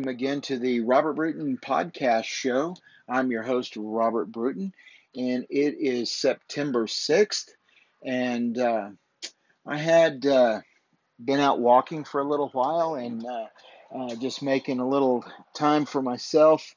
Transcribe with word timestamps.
welcome 0.00 0.14
again 0.14 0.40
to 0.40 0.58
the 0.58 0.80
Robert 0.80 1.12
Bruton 1.12 1.58
Podcast 1.58 2.24
Show. 2.24 2.74
I'm 3.06 3.30
your 3.30 3.42
host, 3.42 3.74
Robert 3.76 4.32
Bruton, 4.32 4.72
and 5.14 5.44
it 5.50 5.76
is 5.78 6.10
September 6.10 6.86
6th. 6.86 7.50
And 8.02 8.56
uh, 8.56 8.88
I 9.66 9.76
had 9.76 10.24
uh, 10.24 10.60
been 11.22 11.38
out 11.38 11.60
walking 11.60 12.04
for 12.04 12.22
a 12.22 12.26
little 12.26 12.48
while 12.48 12.94
and 12.94 13.26
uh, 13.26 13.46
uh 13.94 14.14
just 14.14 14.40
making 14.40 14.80
a 14.80 14.88
little 14.88 15.22
time 15.52 15.84
for 15.84 16.00
myself. 16.00 16.74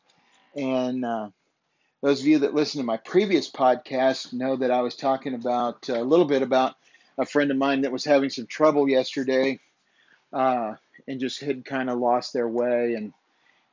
And 0.54 1.06
uh, 1.06 1.30
those 2.02 2.20
of 2.20 2.28
you 2.28 2.40
that 2.40 2.54
listen 2.54 2.82
to 2.82 2.86
my 2.86 2.98
previous 2.98 3.50
podcast 3.50 4.34
know 4.34 4.58
that 4.58 4.70
I 4.70 4.82
was 4.82 4.98
talking 4.98 5.34
about 5.34 5.88
a 5.88 6.04
little 6.04 6.26
bit 6.26 6.42
about 6.42 6.76
a 7.18 7.26
friend 7.26 7.52
of 7.52 7.58
mine 7.58 7.84
that 7.84 7.92
was 7.94 8.04
having 8.04 8.30
some 8.30 8.48
trouble 8.48 8.90
yesterday 8.90 9.62
uh, 10.34 10.74
and 11.08 11.20
just 11.20 11.40
had 11.40 11.66
kind 11.66 11.90
of 11.90 12.00
lost 12.00 12.34
their 12.34 12.48
way 12.48 12.96
and 12.96 13.14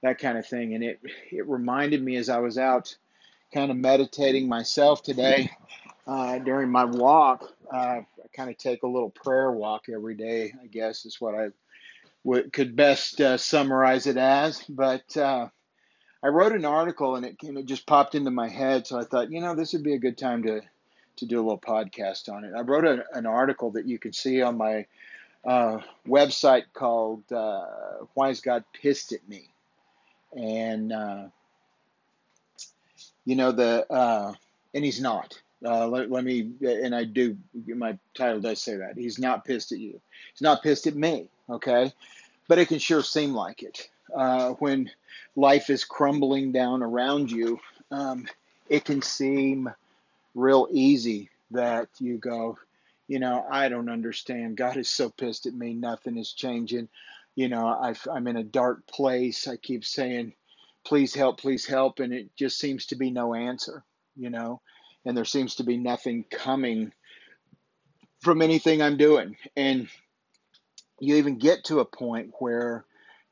that 0.02 0.18
kind 0.18 0.38
of 0.38 0.46
thing. 0.46 0.74
And 0.74 0.84
it 0.84 1.00
it 1.30 1.46
reminded 1.48 2.02
me 2.02 2.16
as 2.16 2.28
I 2.28 2.38
was 2.38 2.58
out, 2.58 2.96
kind 3.52 3.70
of 3.70 3.76
meditating 3.76 4.48
myself 4.48 5.02
today 5.02 5.50
uh, 6.06 6.38
during 6.38 6.70
my 6.70 6.84
walk. 6.84 7.52
Uh, 7.72 8.00
I 8.02 8.04
kind 8.34 8.50
of 8.50 8.58
take 8.58 8.82
a 8.82 8.88
little 8.88 9.10
prayer 9.10 9.50
walk 9.50 9.88
every 9.92 10.14
day. 10.14 10.52
I 10.62 10.66
guess 10.66 11.04
is 11.04 11.20
what 11.20 11.34
I 11.34 11.48
would, 12.24 12.52
could 12.52 12.76
best 12.76 13.20
uh, 13.20 13.36
summarize 13.36 14.06
it 14.06 14.16
as. 14.16 14.62
But 14.68 15.16
uh, 15.16 15.48
I 16.22 16.28
wrote 16.28 16.52
an 16.52 16.64
article 16.64 17.16
and 17.16 17.24
it, 17.26 17.36
it 17.42 17.66
just 17.66 17.86
popped 17.86 18.14
into 18.14 18.30
my 18.30 18.48
head. 18.48 18.86
So 18.86 18.98
I 18.98 19.04
thought, 19.04 19.30
you 19.30 19.40
know, 19.40 19.54
this 19.54 19.72
would 19.72 19.82
be 19.82 19.94
a 19.94 19.98
good 19.98 20.18
time 20.18 20.42
to 20.44 20.62
to 21.16 21.26
do 21.26 21.38
a 21.38 21.42
little 21.42 21.58
podcast 21.58 22.32
on 22.32 22.44
it. 22.44 22.54
I 22.56 22.60
wrote 22.62 22.86
a, 22.86 23.04
an 23.12 23.26
article 23.26 23.72
that 23.72 23.86
you 23.86 23.98
can 23.98 24.12
see 24.12 24.40
on 24.40 24.56
my 24.56 24.86
uh, 25.44 25.78
website 26.06 26.64
called 26.72 27.30
uh, 27.32 27.66
Why 28.14 28.30
Is 28.30 28.40
God 28.40 28.64
Pissed 28.72 29.12
at 29.12 29.28
Me? 29.28 29.48
And, 30.36 30.92
uh, 30.92 31.24
you 33.24 33.36
know, 33.36 33.52
the, 33.52 33.90
uh, 33.90 34.32
and 34.74 34.84
he's 34.84 35.00
not. 35.00 35.40
Uh, 35.64 35.86
let, 35.88 36.10
let, 36.10 36.24
me, 36.24 36.50
and 36.62 36.94
I 36.94 37.04
do, 37.04 37.36
my 37.66 37.98
title 38.14 38.40
does 38.40 38.62
say 38.62 38.76
that. 38.76 38.96
He's 38.96 39.18
not 39.18 39.44
pissed 39.44 39.72
at 39.72 39.78
you. 39.78 40.00
He's 40.32 40.40
not 40.40 40.62
pissed 40.62 40.86
at 40.86 40.94
me, 40.94 41.28
okay? 41.48 41.92
But 42.48 42.58
it 42.58 42.68
can 42.68 42.78
sure 42.78 43.02
seem 43.02 43.34
like 43.34 43.62
it. 43.62 43.88
Uh, 44.14 44.50
when 44.54 44.90
life 45.36 45.70
is 45.70 45.84
crumbling 45.84 46.52
down 46.52 46.82
around 46.82 47.30
you, 47.30 47.60
um, 47.90 48.26
it 48.68 48.84
can 48.84 49.02
seem 49.02 49.70
real 50.34 50.68
easy 50.70 51.28
that 51.50 51.88
you 51.98 52.16
go, 52.16 52.58
you 53.10 53.18
know, 53.18 53.44
I 53.50 53.68
don't 53.68 53.90
understand. 53.90 54.56
God 54.56 54.76
is 54.76 54.88
so 54.88 55.10
pissed 55.10 55.46
at 55.46 55.52
me. 55.52 55.74
Nothing 55.74 56.16
is 56.16 56.32
changing. 56.32 56.88
You 57.34 57.48
know, 57.48 57.66
i 57.66 57.92
am 58.16 58.28
in 58.28 58.36
a 58.36 58.44
dark 58.44 58.86
place. 58.86 59.48
I 59.48 59.56
keep 59.56 59.84
saying, 59.84 60.32
please 60.84 61.12
help, 61.12 61.40
please 61.40 61.66
help. 61.66 61.98
And 61.98 62.12
it 62.12 62.30
just 62.36 62.56
seems 62.56 62.86
to 62.86 62.94
be 62.94 63.10
no 63.10 63.34
answer, 63.34 63.82
you 64.14 64.30
know, 64.30 64.60
and 65.04 65.16
there 65.16 65.24
seems 65.24 65.56
to 65.56 65.64
be 65.64 65.76
nothing 65.76 66.24
coming 66.30 66.92
from 68.20 68.42
anything 68.42 68.80
I'm 68.80 68.96
doing. 68.96 69.36
And 69.56 69.88
you 71.00 71.16
even 71.16 71.36
get 71.38 71.64
to 71.64 71.80
a 71.80 71.84
point 71.84 72.30
where 72.38 72.84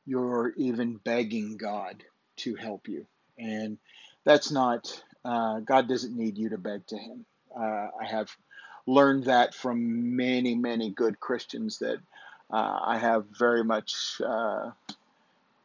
you're 0.06 0.54
even 0.56 0.96
begging 0.96 1.56
God 1.56 2.02
to 2.38 2.56
help 2.56 2.88
you. 2.88 3.06
And 3.38 3.78
that's 4.24 4.50
not, 4.50 5.04
uh, 5.24 5.60
God 5.60 5.86
doesn't 5.88 6.16
need 6.16 6.36
you 6.36 6.48
to 6.48 6.58
beg 6.58 6.84
to 6.88 6.98
Him. 6.98 7.24
Uh, 7.56 7.90
I 8.02 8.06
have 8.10 8.28
learned 8.88 9.24
that 9.24 9.54
from 9.54 10.16
many, 10.16 10.54
many 10.54 10.90
good 10.90 11.20
Christians 11.20 11.78
that 11.80 11.98
uh, 12.50 12.78
I 12.82 12.96
have 12.96 13.26
very 13.38 13.62
much 13.62 14.18
uh, 14.24 14.70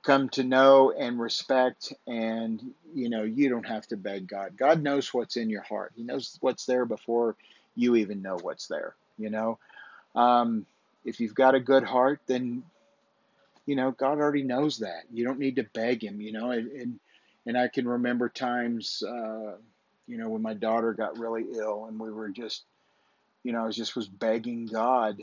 come 0.03 0.28
to 0.29 0.44
know 0.44 0.91
and 0.91 1.17
respect. 1.17 1.94
And, 2.06 2.62
you 2.94 3.09
know, 3.09 3.23
you 3.23 3.47
don't 3.47 3.66
have 3.66 3.88
to 3.88 3.97
beg 3.97 4.28
God. 4.28 4.57
God 4.57 4.83
knows 4.83 5.13
what's 5.13 5.38
in 5.38 5.50
your 5.50 5.62
heart, 5.62 5.94
He 5.95 6.03
knows 6.03 6.38
what's 6.41 6.66
there 6.66 6.85
before 6.85 7.38
you 7.75 7.95
even 7.95 8.22
know 8.22 8.38
what's 8.41 8.67
there, 8.67 8.94
you 9.17 9.29
know. 9.29 9.57
Um, 10.16 10.66
if 11.06 11.19
you've 11.19 11.33
got 11.33 11.56
a 11.56 11.59
good 11.59 11.83
heart, 11.83 12.19
then, 12.28 12.63
you 13.66 13.78
know, 13.78 13.91
God 13.91 14.19
already 14.19 14.44
knows 14.44 14.79
that. 14.79 15.03
You 15.12 15.23
don't 15.23 15.39
need 15.39 15.56
to 15.56 15.63
beg 15.63 16.03
Him, 16.03 16.19
you 16.19 16.33
know. 16.33 16.51
And, 16.51 16.69
and, 16.72 17.00
and 17.45 17.57
I 17.57 17.69
can 17.69 17.88
remember 17.88 18.28
times, 18.28 19.01
uh, 19.01 19.53
you 20.07 20.17
know, 20.17 20.29
when 20.29 20.41
my 20.41 20.53
daughter 20.53 20.94
got 20.94 21.17
really 21.17 21.45
ill 21.56 21.85
and 21.85 21.97
we 21.97 22.12
were 22.12 22.29
just 22.29 22.63
you 23.44 23.52
know, 23.52 23.68
I 23.68 23.70
just 23.70 23.96
was 23.96 24.08
begging 24.08 24.66
God 24.66 25.22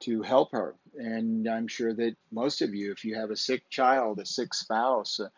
to 0.00 0.22
help 0.22 0.52
her. 0.52 0.74
And 0.98 1.48
I'm 1.48 1.68
sure 1.68 1.92
that 1.92 2.16
most 2.30 2.62
of 2.62 2.74
you, 2.74 2.92
if 2.92 3.04
you 3.04 3.16
have 3.16 3.30
a 3.30 3.36
sick 3.36 3.68
child, 3.70 4.18
a 4.18 4.26
sick 4.26 4.54
spouse, 4.54 5.20
uh, 5.20 5.28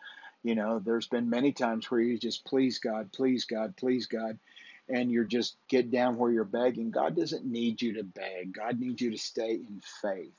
you 0.43 0.55
know, 0.55 0.79
there's 0.79 1.07
been 1.07 1.29
many 1.29 1.51
times 1.51 1.91
where 1.91 1.99
you 1.99 2.17
just 2.17 2.45
please 2.45 2.79
God, 2.79 3.11
please 3.11 3.45
God, 3.45 3.75
please 3.75 4.05
God, 4.05 4.39
and 4.87 5.11
you're 5.11 5.25
just 5.25 5.57
get 5.67 5.91
down 5.91 6.17
where 6.17 6.31
you're 6.31 6.45
begging. 6.45 6.91
God 6.91 7.15
doesn't 7.15 7.45
need 7.45 7.81
you 7.81 7.95
to 7.95 8.03
beg. 8.03 8.53
God 8.53 8.79
needs 8.79 9.01
you 9.01 9.11
to 9.11 9.17
stay 9.17 9.51
in 9.51 9.81
faith. 10.01 10.31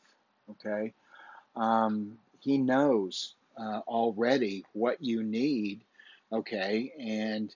Okay, 0.51 0.95
um, 1.55 2.19
He 2.41 2.57
knows 2.57 3.35
uh, 3.59 3.81
already 3.87 4.65
what 4.73 5.03
you 5.03 5.23
need. 5.23 5.83
Okay, 6.33 6.93
and 6.99 7.55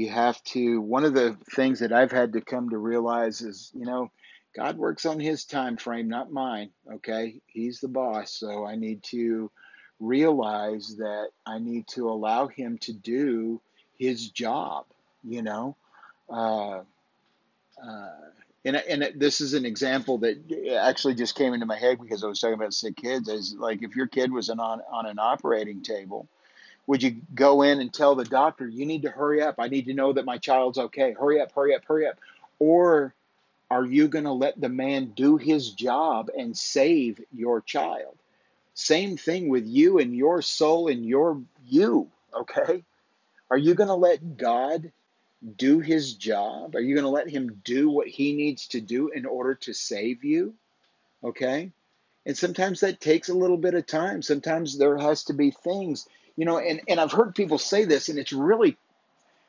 you 0.00 0.08
have 0.08 0.42
to 0.44 0.80
one 0.80 1.04
of 1.04 1.12
the 1.12 1.36
things 1.54 1.80
that 1.80 1.92
i've 1.92 2.10
had 2.10 2.32
to 2.32 2.40
come 2.40 2.70
to 2.70 2.78
realize 2.78 3.42
is 3.42 3.70
you 3.74 3.84
know 3.84 4.10
god 4.56 4.78
works 4.78 5.04
on 5.04 5.20
his 5.20 5.44
time 5.44 5.76
frame 5.76 6.08
not 6.08 6.32
mine 6.32 6.70
okay 6.90 7.40
he's 7.46 7.80
the 7.80 7.88
boss 7.88 8.32
so 8.32 8.64
i 8.64 8.76
need 8.76 9.02
to 9.02 9.50
realize 10.00 10.96
that 10.96 11.28
i 11.44 11.58
need 11.58 11.86
to 11.86 12.08
allow 12.08 12.46
him 12.46 12.78
to 12.78 12.94
do 12.94 13.60
his 13.98 14.30
job 14.30 14.86
you 15.22 15.42
know 15.42 15.76
uh, 16.30 16.80
uh, 17.84 18.08
and, 18.64 18.76
and 18.76 19.12
this 19.16 19.40
is 19.40 19.54
an 19.54 19.66
example 19.66 20.18
that 20.18 20.36
actually 20.80 21.14
just 21.14 21.34
came 21.34 21.54
into 21.54 21.66
my 21.66 21.76
head 21.78 21.98
because 22.00 22.22
I 22.22 22.26
was 22.26 22.38
talking 22.38 22.54
about 22.54 22.74
sick 22.74 22.96
kids. 22.96 23.28
Is 23.28 23.54
like 23.54 23.82
if 23.82 23.96
your 23.96 24.06
kid 24.06 24.30
was 24.30 24.50
on 24.50 24.60
on 24.60 25.06
an 25.06 25.18
operating 25.18 25.82
table, 25.82 26.28
would 26.90 27.04
you 27.04 27.18
go 27.36 27.62
in 27.62 27.80
and 27.80 27.94
tell 27.94 28.16
the 28.16 28.24
doctor, 28.24 28.66
you 28.66 28.84
need 28.84 29.02
to 29.02 29.10
hurry 29.10 29.40
up? 29.40 29.60
I 29.60 29.68
need 29.68 29.86
to 29.86 29.94
know 29.94 30.12
that 30.12 30.24
my 30.24 30.38
child's 30.38 30.76
okay. 30.76 31.12
Hurry 31.12 31.40
up, 31.40 31.52
hurry 31.52 31.72
up, 31.72 31.84
hurry 31.84 32.08
up. 32.08 32.18
Or 32.58 33.14
are 33.70 33.86
you 33.86 34.08
going 34.08 34.24
to 34.24 34.32
let 34.32 34.60
the 34.60 34.68
man 34.68 35.12
do 35.14 35.36
his 35.36 35.70
job 35.70 36.32
and 36.36 36.58
save 36.58 37.22
your 37.32 37.60
child? 37.60 38.18
Same 38.74 39.16
thing 39.16 39.48
with 39.48 39.68
you 39.68 40.00
and 40.00 40.16
your 40.16 40.42
soul 40.42 40.88
and 40.88 41.06
your 41.06 41.40
you, 41.64 42.10
okay? 42.34 42.82
Are 43.52 43.58
you 43.58 43.74
going 43.74 43.86
to 43.86 43.94
let 43.94 44.36
God 44.36 44.90
do 45.56 45.78
his 45.78 46.14
job? 46.14 46.74
Are 46.74 46.80
you 46.80 46.96
going 46.96 47.04
to 47.04 47.08
let 47.08 47.30
him 47.30 47.62
do 47.64 47.88
what 47.88 48.08
he 48.08 48.34
needs 48.34 48.66
to 48.66 48.80
do 48.80 49.10
in 49.10 49.26
order 49.26 49.54
to 49.54 49.72
save 49.74 50.24
you? 50.24 50.54
Okay? 51.22 51.70
And 52.26 52.36
sometimes 52.36 52.80
that 52.80 53.00
takes 53.00 53.28
a 53.28 53.34
little 53.34 53.58
bit 53.58 53.74
of 53.74 53.86
time. 53.86 54.22
Sometimes 54.22 54.76
there 54.76 54.98
has 54.98 55.22
to 55.26 55.34
be 55.34 55.52
things 55.52 56.08
you 56.36 56.44
know, 56.44 56.58
and, 56.58 56.80
and 56.88 57.00
I've 57.00 57.12
heard 57.12 57.34
people 57.34 57.58
say 57.58 57.84
this, 57.84 58.08
and 58.08 58.18
it's 58.18 58.32
really 58.32 58.76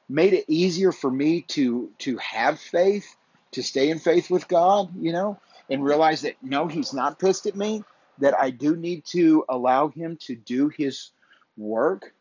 made 0.09 0.33
it 0.33 0.45
easier 0.47 0.91
for 0.91 1.09
me 1.09 1.41
to 1.41 1.89
to 1.99 2.17
have 2.17 2.59
faith, 2.59 3.15
to 3.51 3.63
stay 3.63 3.89
in 3.89 3.99
faith 3.99 4.29
with 4.29 4.47
God, 4.47 4.89
you 4.99 5.11
know, 5.11 5.39
and 5.69 5.83
realize 5.83 6.21
that 6.21 6.35
no, 6.41 6.67
He's 6.67 6.93
not 6.93 7.19
pissed 7.19 7.45
at 7.45 7.55
me, 7.55 7.83
that 8.19 8.37
I 8.37 8.49
do 8.49 8.75
need 8.75 9.05
to 9.05 9.45
allow 9.47 9.87
Him 9.87 10.17
to 10.21 10.35
do 10.35 10.69
His 10.69 11.11
work. 11.57 12.13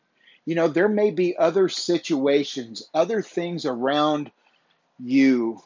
You 0.45 0.55
know, 0.55 0.67
there 0.67 0.89
may 0.89 1.11
be 1.11 1.37
other 1.37 1.69
situations, 1.69 2.89
other 2.93 3.21
things 3.21 3.65
around 3.65 4.31
you, 4.99 5.61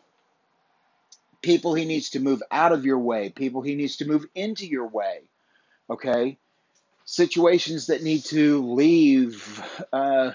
people 1.42 1.76
He 1.76 1.86
needs 1.86 2.10
to 2.12 2.20
move 2.20 2.42
out 2.52 2.72
of 2.72 2.86
your 2.86 3.00
way, 3.00 3.30
people 3.30 3.62
He 3.62 3.76
needs 3.76 3.98
to 3.98 4.08
move 4.08 4.26
into 4.36 4.66
your 4.66 4.88
way. 4.88 5.22
Okay? 5.90 6.38
Situations 7.06 7.88
that 7.88 8.04
need 8.04 8.26
to 8.26 8.74
leave. 8.74 9.64
Uh, 9.94 10.32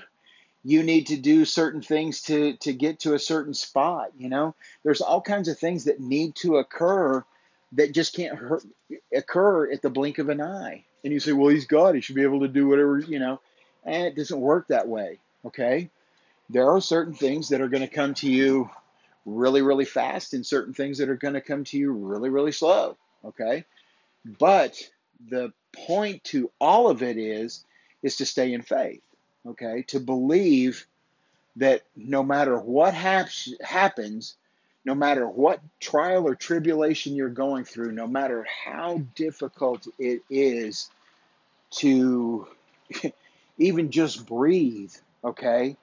you 0.64 0.82
need 0.82 1.08
to 1.08 1.16
do 1.16 1.44
certain 1.44 1.82
things 1.82 2.22
to 2.22 2.54
to 2.58 2.72
get 2.72 3.00
to 3.00 3.14
a 3.14 3.18
certain 3.18 3.54
spot. 3.54 4.12
You 4.18 4.28
know, 4.28 4.54
there's 4.84 5.00
all 5.00 5.20
kinds 5.20 5.48
of 5.48 5.58
things 5.58 5.84
that 5.84 6.00
need 6.00 6.34
to 6.36 6.56
occur 6.56 7.24
that 7.72 7.92
just 7.92 8.14
can't 8.14 8.36
hurt, 8.36 8.64
occur 9.14 9.70
at 9.70 9.82
the 9.82 9.90
blink 9.90 10.18
of 10.18 10.28
an 10.28 10.40
eye. 10.40 10.84
And 11.02 11.12
you 11.12 11.20
say, 11.20 11.32
well, 11.32 11.48
he's 11.48 11.66
God; 11.66 11.94
he 11.94 12.00
should 12.00 12.16
be 12.16 12.22
able 12.22 12.40
to 12.40 12.48
do 12.48 12.68
whatever. 12.68 12.98
You 12.98 13.18
know, 13.18 13.40
and 13.84 14.06
it 14.06 14.16
doesn't 14.16 14.40
work 14.40 14.68
that 14.68 14.88
way. 14.88 15.18
Okay, 15.46 15.90
there 16.50 16.70
are 16.70 16.80
certain 16.80 17.14
things 17.14 17.48
that 17.48 17.60
are 17.60 17.68
going 17.68 17.86
to 17.86 17.94
come 17.94 18.14
to 18.14 18.30
you 18.30 18.70
really, 19.24 19.62
really 19.62 19.86
fast, 19.86 20.34
and 20.34 20.44
certain 20.44 20.74
things 20.74 20.98
that 20.98 21.08
are 21.08 21.16
going 21.16 21.34
to 21.34 21.40
come 21.40 21.64
to 21.64 21.78
you 21.78 21.92
really, 21.92 22.28
really 22.28 22.52
slow. 22.52 22.98
Okay, 23.24 23.64
but 24.38 24.76
the 25.30 25.52
point 25.72 26.22
to 26.24 26.50
all 26.60 26.88
of 26.88 27.02
it 27.02 27.16
is 27.16 27.64
is 28.02 28.16
to 28.16 28.26
stay 28.26 28.52
in 28.52 28.62
faith 28.62 29.02
okay 29.46 29.82
to 29.88 30.00
believe 30.00 30.86
that 31.56 31.82
no 31.96 32.22
matter 32.22 32.58
what 32.58 32.94
haps, 32.94 33.52
happens 33.62 34.36
no 34.84 34.94
matter 34.94 35.28
what 35.28 35.60
trial 35.78 36.26
or 36.26 36.34
tribulation 36.34 37.14
you're 37.14 37.28
going 37.28 37.64
through 37.64 37.92
no 37.92 38.06
matter 38.06 38.46
how 38.64 38.98
difficult 39.14 39.86
it 39.98 40.22
is 40.30 40.90
to 41.70 42.46
even 43.58 43.90
just 43.90 44.26
breathe, 44.26 44.92
okay? 45.24 45.76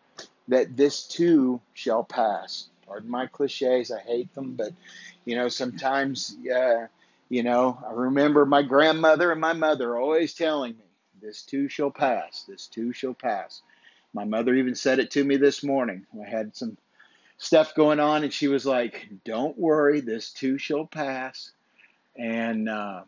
That 0.48 0.76
this 0.76 1.04
too 1.08 1.62
shall 1.74 2.04
pass. 2.04 2.68
Pardon 2.86 3.10
my 3.10 3.28
cliches, 3.28 3.92
I 3.92 4.00
hate 4.00 4.34
them, 4.34 4.54
but 4.54 4.72
you 5.26 5.36
know, 5.36 5.50
sometimes, 5.50 6.36
uh, 6.54 6.88
you 7.30 7.44
know, 7.44 7.80
I 7.88 7.92
remember 7.94 8.46
my 8.46 8.62
grandmother 8.62 9.32
and 9.32 9.42
my 9.42 9.54
mother 9.54 9.98
always 9.98 10.34
telling 10.34 10.74
me, 10.74 10.84
this 11.22 11.42
too 11.44 11.68
shall 11.70 11.92
pass, 11.92 12.44
this 12.48 12.68
too 12.68 12.94
shall 12.94 13.14
pass. 13.14 13.62
My 14.14 14.24
mother 14.24 14.54
even 14.56 14.76
said 14.76 15.00
it 15.00 15.12
to 15.12 15.24
me 15.24 15.38
this 15.38 15.64
morning. 15.64 16.06
I 16.22 16.30
had 16.30 16.56
some 16.56 16.78
stuff 17.38 17.76
going 17.76 18.00
on, 18.00 18.24
and 18.24 18.34
she 18.34 18.48
was 18.48 18.66
like, 18.66 19.08
Don't 19.26 19.58
worry, 19.58 20.02
this 20.02 20.32
too 20.32 20.58
shall 20.58 20.86
pass. 20.86 21.52
And 22.16 22.70
uh, 22.70 23.02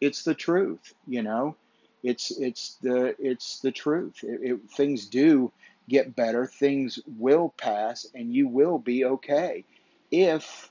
it's 0.00 0.22
the 0.22 0.34
truth, 0.34 0.94
you 1.06 1.22
know. 1.22 1.56
It's 2.02 2.30
it's 2.30 2.76
the 2.82 3.14
it's 3.18 3.60
the 3.60 3.72
truth. 3.72 4.22
It, 4.22 4.40
it, 4.42 4.60
things 4.76 5.06
do 5.06 5.52
get 5.88 6.16
better. 6.16 6.46
Things 6.46 6.98
will 7.18 7.52
pass, 7.58 8.06
and 8.14 8.34
you 8.34 8.48
will 8.48 8.78
be 8.78 9.04
okay 9.04 9.64
if 10.10 10.69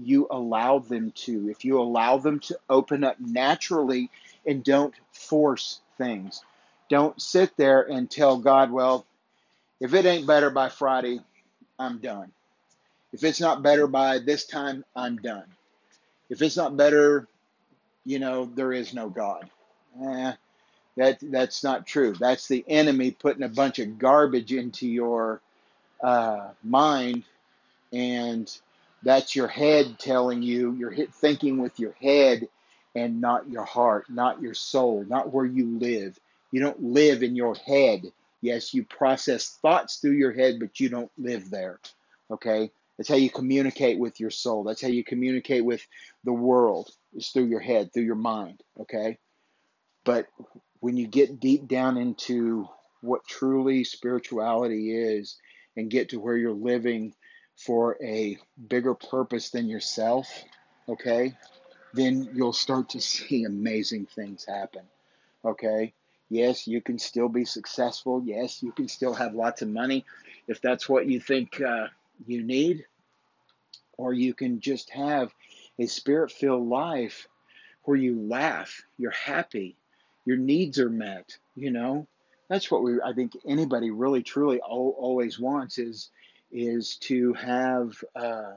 you 0.00 0.26
allow 0.30 0.78
them 0.78 1.12
to. 1.12 1.48
If 1.50 1.64
you 1.64 1.80
allow 1.80 2.18
them 2.18 2.40
to 2.40 2.58
open 2.68 3.04
up 3.04 3.16
naturally, 3.20 4.10
and 4.46 4.64
don't 4.64 4.94
force 5.12 5.80
things. 5.98 6.42
Don't 6.88 7.20
sit 7.20 7.56
there 7.56 7.82
and 7.82 8.10
tell 8.10 8.38
God, 8.38 8.70
well, 8.70 9.04
if 9.80 9.94
it 9.94 10.06
ain't 10.06 10.26
better 10.26 10.50
by 10.50 10.70
Friday, 10.70 11.20
I'm 11.78 11.98
done. 11.98 12.32
If 13.12 13.24
it's 13.24 13.40
not 13.40 13.62
better 13.62 13.86
by 13.86 14.18
this 14.18 14.46
time, 14.46 14.84
I'm 14.96 15.16
done. 15.16 15.44
If 16.30 16.42
it's 16.42 16.56
not 16.56 16.76
better, 16.76 17.26
you 18.04 18.18
know, 18.18 18.46
there 18.46 18.72
is 18.72 18.94
no 18.94 19.08
God. 19.08 19.48
Eh, 20.02 20.32
that 20.96 21.18
that's 21.22 21.62
not 21.62 21.86
true. 21.86 22.14
That's 22.14 22.48
the 22.48 22.64
enemy 22.68 23.12
putting 23.12 23.42
a 23.42 23.48
bunch 23.48 23.78
of 23.78 23.98
garbage 23.98 24.52
into 24.52 24.86
your 24.86 25.40
uh, 26.02 26.48
mind, 26.62 27.24
and 27.92 28.50
that's 29.02 29.36
your 29.36 29.48
head 29.48 29.98
telling 29.98 30.42
you. 30.42 30.74
You're 30.74 31.06
thinking 31.06 31.58
with 31.58 31.78
your 31.78 31.92
head 32.00 32.48
and 32.94 33.20
not 33.20 33.48
your 33.48 33.64
heart, 33.64 34.10
not 34.10 34.42
your 34.42 34.54
soul, 34.54 35.04
not 35.08 35.32
where 35.32 35.44
you 35.44 35.78
live. 35.78 36.18
You 36.50 36.60
don't 36.60 36.82
live 36.82 37.22
in 37.22 37.36
your 37.36 37.54
head. 37.54 38.02
Yes, 38.40 38.72
you 38.74 38.84
process 38.84 39.58
thoughts 39.62 39.96
through 39.96 40.12
your 40.12 40.32
head, 40.32 40.58
but 40.60 40.80
you 40.80 40.88
don't 40.88 41.10
live 41.18 41.50
there. 41.50 41.78
Okay? 42.30 42.70
That's 42.96 43.08
how 43.08 43.16
you 43.16 43.30
communicate 43.30 43.98
with 43.98 44.18
your 44.18 44.30
soul. 44.30 44.64
That's 44.64 44.82
how 44.82 44.88
you 44.88 45.04
communicate 45.04 45.64
with 45.64 45.86
the 46.24 46.32
world, 46.32 46.90
is 47.14 47.28
through 47.28 47.46
your 47.46 47.60
head, 47.60 47.92
through 47.92 48.04
your 48.04 48.16
mind. 48.16 48.62
Okay? 48.80 49.18
But 50.04 50.26
when 50.80 50.96
you 50.96 51.06
get 51.06 51.40
deep 51.40 51.68
down 51.68 51.96
into 51.96 52.68
what 53.00 53.26
truly 53.26 53.84
spirituality 53.84 54.92
is 54.92 55.36
and 55.76 55.90
get 55.90 56.08
to 56.08 56.20
where 56.20 56.36
you're 56.36 56.52
living 56.52 57.14
for 57.58 57.96
a 58.00 58.38
bigger 58.68 58.94
purpose 58.94 59.50
than 59.50 59.68
yourself, 59.68 60.32
okay, 60.88 61.36
then 61.92 62.30
you'll 62.32 62.52
start 62.52 62.90
to 62.90 63.00
see 63.00 63.44
amazing 63.44 64.06
things 64.06 64.44
happen. 64.44 64.82
Okay? 65.44 65.92
Yes, 66.30 66.68
you 66.68 66.80
can 66.80 66.98
still 66.98 67.28
be 67.28 67.44
successful. 67.44 68.22
Yes, 68.24 68.62
you 68.62 68.70
can 68.70 68.86
still 68.86 69.12
have 69.12 69.34
lots 69.34 69.62
of 69.62 69.68
money 69.68 70.04
if 70.46 70.60
that's 70.60 70.88
what 70.88 71.06
you 71.06 71.18
think 71.18 71.60
uh, 71.60 71.88
you 72.26 72.44
need. 72.44 72.84
Or 73.96 74.12
you 74.12 74.34
can 74.34 74.60
just 74.60 74.90
have 74.90 75.34
a 75.80 75.86
spirit 75.86 76.30
filled 76.30 76.68
life 76.68 77.26
where 77.82 77.96
you 77.96 78.20
laugh, 78.20 78.82
you're 78.98 79.10
happy, 79.10 79.76
your 80.24 80.36
needs 80.36 80.78
are 80.78 80.90
met, 80.90 81.36
you 81.56 81.72
know? 81.72 82.06
That's 82.48 82.70
what 82.70 82.82
we 82.82 83.00
I 83.04 83.12
think 83.14 83.32
anybody 83.46 83.90
really 83.90 84.22
truly 84.22 84.60
always 84.60 85.40
wants 85.40 85.78
is 85.78 86.10
is 86.52 86.96
to 86.96 87.32
have 87.34 88.02
uh, 88.16 88.52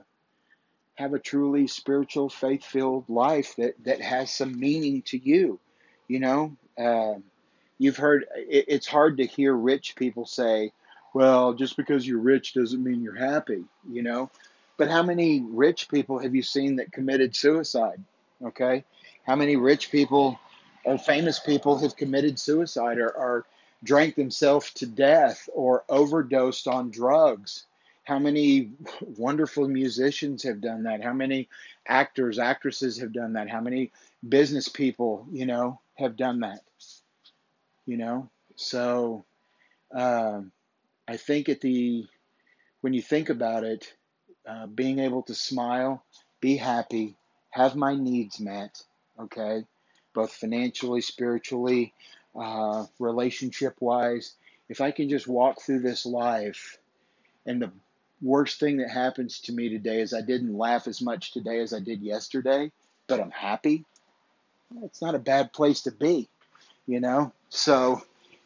have 0.95 1.13
a 1.13 1.19
truly 1.19 1.67
spiritual, 1.67 2.29
faith 2.29 2.63
filled 2.63 3.09
life 3.09 3.55
that, 3.57 3.73
that 3.83 4.01
has 4.01 4.31
some 4.31 4.59
meaning 4.59 5.01
to 5.03 5.17
you. 5.17 5.59
You 6.07 6.19
know, 6.19 6.57
uh, 6.77 7.15
you've 7.77 7.97
heard 7.97 8.25
it, 8.35 8.65
it's 8.67 8.87
hard 8.87 9.17
to 9.17 9.25
hear 9.25 9.53
rich 9.53 9.95
people 9.95 10.25
say, 10.25 10.71
well, 11.13 11.53
just 11.53 11.75
because 11.75 12.07
you're 12.07 12.19
rich 12.19 12.53
doesn't 12.53 12.83
mean 12.83 13.01
you're 13.01 13.15
happy, 13.15 13.63
you 13.89 14.03
know. 14.03 14.29
But 14.77 14.89
how 14.89 15.03
many 15.03 15.41
rich 15.41 15.89
people 15.89 16.19
have 16.19 16.33
you 16.33 16.43
seen 16.43 16.77
that 16.77 16.91
committed 16.91 17.35
suicide? 17.35 18.01
Okay. 18.43 18.83
How 19.23 19.35
many 19.35 19.55
rich 19.55 19.91
people 19.91 20.39
or 20.83 20.97
famous 20.97 21.39
people 21.39 21.77
have 21.79 21.95
committed 21.95 22.39
suicide 22.39 22.97
or, 22.97 23.09
or 23.09 23.45
drank 23.83 24.15
themselves 24.15 24.71
to 24.75 24.85
death 24.87 25.47
or 25.53 25.83
overdosed 25.89 26.67
on 26.67 26.89
drugs? 26.89 27.65
How 28.11 28.19
many 28.19 28.71
wonderful 29.17 29.69
musicians 29.69 30.43
have 30.43 30.59
done 30.59 30.83
that? 30.83 31.01
How 31.01 31.13
many 31.13 31.47
actors, 31.87 32.39
actresses 32.39 32.99
have 32.99 33.13
done 33.13 33.31
that? 33.33 33.49
How 33.49 33.61
many 33.61 33.93
business 34.27 34.67
people, 34.67 35.25
you 35.31 35.45
know, 35.45 35.79
have 35.93 36.17
done 36.17 36.41
that? 36.41 36.59
You 37.85 37.95
know, 37.95 38.29
so 38.57 39.23
uh, 39.95 40.41
I 41.07 41.15
think 41.15 41.47
at 41.47 41.61
the 41.61 42.05
when 42.81 42.91
you 42.91 43.01
think 43.01 43.29
about 43.29 43.63
it, 43.63 43.93
uh, 44.45 44.67
being 44.67 44.99
able 44.99 45.21
to 45.23 45.33
smile, 45.33 46.03
be 46.41 46.57
happy, 46.57 47.15
have 47.51 47.77
my 47.77 47.95
needs 47.95 48.41
met, 48.41 48.83
okay, 49.21 49.63
both 50.13 50.33
financially, 50.33 50.99
spiritually, 50.99 51.93
uh, 52.35 52.87
relationship 52.99 53.77
wise. 53.79 54.33
If 54.67 54.81
I 54.81 54.91
can 54.91 55.07
just 55.07 55.29
walk 55.29 55.61
through 55.61 55.79
this 55.79 56.05
life 56.05 56.77
and 57.45 57.61
the 57.61 57.71
worst 58.21 58.59
thing 58.59 58.77
that 58.77 58.89
happens 58.89 59.39
to 59.41 59.53
me 59.53 59.69
today 59.69 60.01
is 60.01 60.13
I 60.13 60.21
didn't 60.21 60.57
laugh 60.57 60.87
as 60.87 61.01
much 61.01 61.31
today 61.31 61.59
as 61.59 61.73
I 61.73 61.79
did 61.79 62.01
yesterday, 62.01 62.71
but 63.07 63.19
I'm 63.19 63.31
happy. 63.31 63.85
It's 64.83 65.01
not 65.01 65.15
a 65.15 65.19
bad 65.19 65.51
place 65.51 65.81
to 65.81 65.91
be, 65.91 66.29
you 66.87 66.99
know? 66.99 67.33
So, 67.49 68.01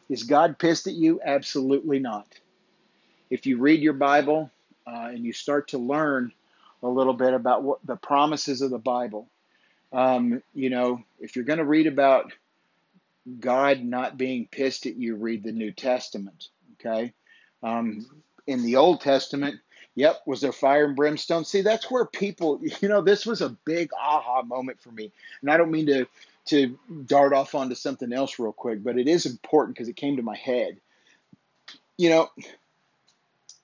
is 0.08 0.24
God 0.24 0.58
pissed 0.58 0.86
at 0.86 0.94
you? 0.94 1.20
Absolutely 1.24 1.98
not. 1.98 2.26
If 3.30 3.46
you 3.46 3.58
read 3.58 3.80
your 3.80 3.92
Bible 3.92 4.50
uh, 4.86 5.08
and 5.10 5.24
you 5.24 5.32
start 5.32 5.68
to 5.68 5.78
learn 5.78 6.32
a 6.82 6.88
little 6.88 7.14
bit 7.14 7.34
about 7.34 7.62
what 7.62 7.78
the 7.84 7.96
promises 7.96 8.62
of 8.62 8.70
the 8.70 8.78
Bible, 8.78 9.28
um, 9.92 10.42
you 10.54 10.70
know, 10.70 11.02
if 11.20 11.36
you're 11.36 11.44
going 11.44 11.58
to 11.58 11.64
read 11.64 11.86
about 11.86 12.32
God 13.40 13.82
not 13.82 14.16
being 14.16 14.48
pissed 14.50 14.86
at 14.86 14.96
you, 14.96 15.16
read 15.16 15.42
the 15.42 15.52
New 15.52 15.72
Testament. 15.72 16.48
Okay. 16.74 17.12
Um, 17.62 18.06
in 18.46 18.62
the 18.62 18.76
Old 18.76 19.00
Testament, 19.00 19.60
Yep. 19.96 20.22
Was 20.26 20.40
there 20.42 20.52
fire 20.52 20.84
and 20.84 20.96
brimstone? 20.96 21.44
See, 21.44 21.62
that's 21.62 21.90
where 21.90 22.04
people, 22.06 22.60
you 22.80 22.88
know, 22.88 23.02
this 23.02 23.26
was 23.26 23.40
a 23.42 23.50
big 23.64 23.90
aha 24.00 24.42
moment 24.42 24.80
for 24.80 24.92
me. 24.92 25.12
And 25.42 25.50
I 25.50 25.56
don't 25.56 25.72
mean 25.72 25.86
to 25.86 26.06
to 26.46 26.78
dart 27.06 27.32
off 27.32 27.56
onto 27.56 27.74
something 27.74 28.12
else 28.12 28.38
real 28.38 28.52
quick, 28.52 28.84
but 28.84 28.98
it 28.98 29.08
is 29.08 29.26
important 29.26 29.76
because 29.76 29.88
it 29.88 29.96
came 29.96 30.16
to 30.16 30.22
my 30.22 30.36
head. 30.36 30.78
You 31.98 32.10
know, 32.10 32.28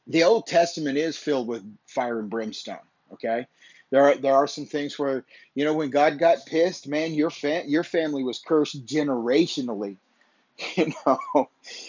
the 0.07 0.25
Old 0.25 0.47
Testament 0.47 0.99
is 0.99 1.17
filled 1.17 1.49
with 1.49 1.62
fire 1.87 2.19
and 2.19 2.31
brimstone. 2.31 2.79
Okay, 3.12 3.47
there 3.91 4.05
are 4.05 4.15
there 4.17 4.35
are 4.35 4.47
some 4.47 4.67
things 4.67 4.99
where 4.99 5.25
you 5.55 5.65
know 5.65 5.75
when 5.75 5.91
God 5.91 6.19
got 6.19 6.47
pissed, 6.47 6.89
man, 6.89 7.15
your 7.15 7.31
fa- 7.31 7.65
your 7.67 7.85
family 7.85 8.23
was 8.25 8.39
cursed 8.39 8.87
generationally. 8.87 9.97
You 10.77 10.93
know, 11.07 11.49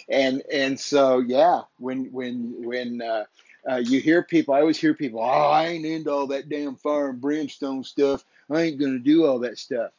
and 0.09 0.41
and 0.51 0.79
so 0.79 1.19
yeah, 1.19 1.61
when 1.79 2.11
when 2.11 2.55
when 2.65 3.01
uh, 3.01 3.25
uh, 3.69 3.77
you 3.77 3.99
hear 3.99 4.23
people, 4.23 4.53
I 4.53 4.61
always 4.61 4.77
hear 4.77 4.93
people, 4.93 5.21
oh, 5.21 5.23
I 5.23 5.67
ain't 5.67 5.85
into 5.85 6.11
all 6.11 6.27
that 6.27 6.49
damn 6.49 6.75
fire 6.75 7.09
and 7.09 7.21
brimstone 7.21 7.83
stuff. 7.83 8.25
I 8.49 8.61
ain't 8.61 8.79
going 8.79 8.93
to 8.93 8.99
do 8.99 9.25
all 9.25 9.39
that 9.39 9.57
stuff. 9.57 9.91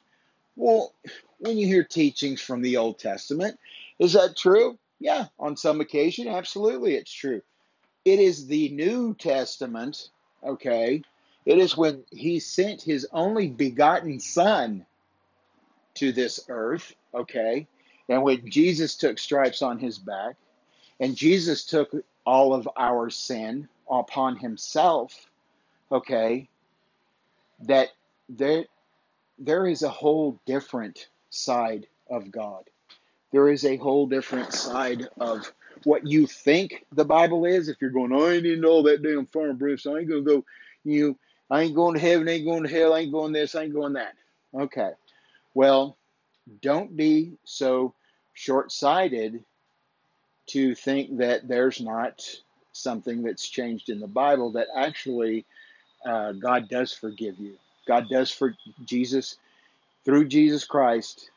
Well, 0.56 0.92
when 1.38 1.56
you 1.56 1.66
hear 1.66 1.82
teachings 1.82 2.40
from 2.40 2.62
the 2.62 2.76
Old 2.76 2.98
Testament, 2.98 3.58
is 3.98 4.12
that 4.12 4.36
true? 4.36 4.78
Yeah, 5.00 5.26
on 5.38 5.56
some 5.56 5.80
occasion, 5.80 6.28
absolutely, 6.28 6.94
it's 6.94 7.12
true. 7.12 7.42
It 8.04 8.20
is 8.20 8.46
the 8.46 8.68
New 8.68 9.14
Testament, 9.14 10.10
okay? 10.44 11.02
It 11.46 11.58
is 11.58 11.76
when 11.76 12.04
he 12.12 12.38
sent 12.40 12.82
his 12.82 13.06
only 13.12 13.48
begotten 13.48 14.20
Son 14.20 14.86
to 15.94 16.12
this 16.12 16.40
earth, 16.48 16.94
okay? 17.14 17.66
And 18.08 18.22
when 18.22 18.48
Jesus 18.48 18.96
took 18.96 19.18
stripes 19.18 19.62
on 19.62 19.78
his 19.78 19.98
back, 19.98 20.36
and 21.00 21.16
Jesus 21.16 21.64
took 21.64 21.92
all 22.24 22.54
of 22.54 22.68
our 22.76 23.10
sin 23.10 23.68
upon 23.90 24.36
himself, 24.36 25.30
okay, 25.92 26.48
that 27.60 27.88
there, 28.28 28.64
there 29.38 29.66
is 29.66 29.82
a 29.82 29.88
whole 29.88 30.40
different 30.46 31.08
side 31.30 31.86
of 32.10 32.30
God. 32.30 32.64
There 33.32 33.48
is 33.48 33.64
a 33.64 33.76
whole 33.76 34.06
different 34.06 34.52
side 34.52 35.08
of 35.18 35.52
what 35.82 36.06
you 36.06 36.26
think 36.26 36.84
the 36.92 37.04
Bible 37.04 37.44
is. 37.44 37.68
If 37.68 37.80
you're 37.80 37.90
going, 37.90 38.12
I 38.12 38.34
ain't 38.34 38.46
into 38.46 38.68
all 38.68 38.82
that 38.84 39.02
damn 39.02 39.26
fire 39.26 39.50
and 39.50 39.58
brimstone, 39.58 39.96
I 39.96 40.00
ain't 40.00 40.08
gonna 40.08 40.22
go, 40.22 40.44
you 40.84 41.08
know, 41.08 41.18
I 41.50 41.62
ain't 41.62 41.74
going 41.74 41.94
to 41.94 42.00
heaven, 42.00 42.28
ain't 42.28 42.46
going 42.46 42.62
to 42.62 42.68
hell, 42.68 42.94
I 42.94 43.00
ain't 43.00 43.12
going 43.12 43.32
this, 43.32 43.54
I 43.54 43.64
ain't 43.64 43.74
going 43.74 43.94
that. 43.94 44.14
Okay. 44.54 44.92
Well, 45.52 45.96
don't 46.62 46.96
be 46.96 47.32
so 47.44 47.94
short 48.32 48.72
sighted 48.72 49.44
to 50.46 50.74
think 50.74 51.18
that 51.18 51.48
there's 51.48 51.80
not 51.80 52.22
something 52.72 53.22
that's 53.22 53.48
changed 53.48 53.88
in 53.88 54.00
the 54.00 54.06
Bible 54.06 54.52
that 54.52 54.68
actually 54.76 55.46
uh, 56.04 56.32
God 56.32 56.68
does 56.68 56.92
forgive 56.92 57.38
you. 57.38 57.54
God 57.86 58.08
does 58.08 58.30
for 58.30 58.54
Jesus 58.84 59.36
through 60.04 60.28
Jesus 60.28 60.64
Christ. 60.64 61.30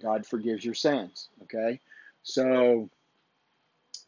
God 0.00 0.26
forgives 0.26 0.64
your 0.64 0.74
sins. 0.74 1.28
Okay, 1.44 1.80
so 2.22 2.90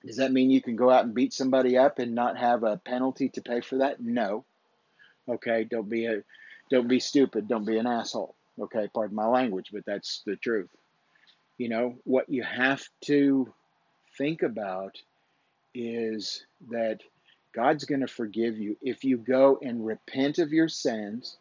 does 0.04 0.16
that 0.16 0.32
mean 0.32 0.50
you 0.50 0.62
can 0.62 0.76
go 0.76 0.90
out 0.90 1.04
and 1.04 1.14
beat 1.14 1.32
somebody 1.32 1.76
up 1.76 1.99
and 1.99 2.14
not 2.14 2.37
have 2.37 2.62
a 2.62 2.76
penalty 2.76 3.28
to 3.30 3.42
pay 3.42 3.61
for 3.61 3.78
that? 3.78 4.00
No. 4.00 4.44
Okay, 5.28 5.64
don't 5.64 5.88
be 5.88 6.06
a 6.06 6.23
don't 6.70 6.88
be 6.88 7.00
stupid, 7.00 7.49
don't 7.49 7.64
be 7.64 7.78
an 7.78 7.87
asshole. 7.87 8.35
Okay, 8.61 8.88
pardon 8.92 9.16
my 9.16 9.26
language, 9.26 9.70
but 9.73 9.85
that's 9.87 10.23
the 10.26 10.37
truth. 10.37 10.70
You 11.56 11.68
know, 11.68 11.97
what 12.04 12.28
you 12.28 12.42
have 12.42 12.85
to 13.06 13.52
think 14.18 14.42
about 14.42 15.00
is 15.75 16.44
that 16.70 17.00
God's 17.54 17.84
going 17.84 18.00
to 18.00 18.08
forgive 18.08 18.58
you 18.58 18.76
if 18.82 19.04
you 19.04 19.16
go 19.16 19.58
and 19.62 19.87
repent 19.87 20.38
of 20.38 20.52
your 20.52 20.68
sins, 20.68 21.38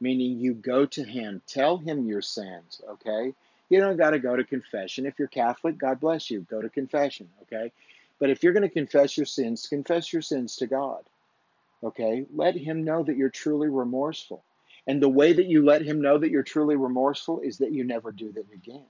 meaning 0.00 0.40
you 0.40 0.54
go 0.54 0.86
to 0.86 1.04
Him, 1.04 1.42
tell 1.46 1.76
Him 1.76 2.06
your 2.06 2.22
sins, 2.22 2.80
okay? 2.88 3.34
You 3.68 3.80
don't 3.80 3.96
got 3.96 4.10
to 4.10 4.18
go 4.18 4.34
to 4.34 4.44
confession. 4.44 5.06
If 5.06 5.18
you're 5.18 5.28
Catholic, 5.28 5.78
God 5.78 6.00
bless 6.00 6.30
you, 6.30 6.40
go 6.50 6.60
to 6.60 6.68
confession, 6.68 7.28
okay? 7.42 7.72
But 8.18 8.30
if 8.30 8.42
you're 8.42 8.52
going 8.52 8.62
to 8.62 8.68
confess 8.68 9.16
your 9.16 9.26
sins, 9.26 9.66
confess 9.66 10.12
your 10.12 10.22
sins 10.22 10.56
to 10.56 10.66
God, 10.66 11.02
okay? 11.82 12.26
Let 12.34 12.56
Him 12.56 12.84
know 12.84 13.02
that 13.02 13.16
you're 13.16 13.30
truly 13.30 13.68
remorseful. 13.68 14.42
And 14.86 15.00
the 15.00 15.08
way 15.08 15.32
that 15.32 15.46
you 15.46 15.64
let 15.64 15.82
Him 15.82 16.00
know 16.00 16.18
that 16.18 16.30
you're 16.30 16.42
truly 16.42 16.76
remorseful 16.76 17.40
is 17.40 17.58
that 17.58 17.72
you 17.72 17.84
never 17.84 18.12
do 18.12 18.32
them 18.32 18.46
again. 18.52 18.84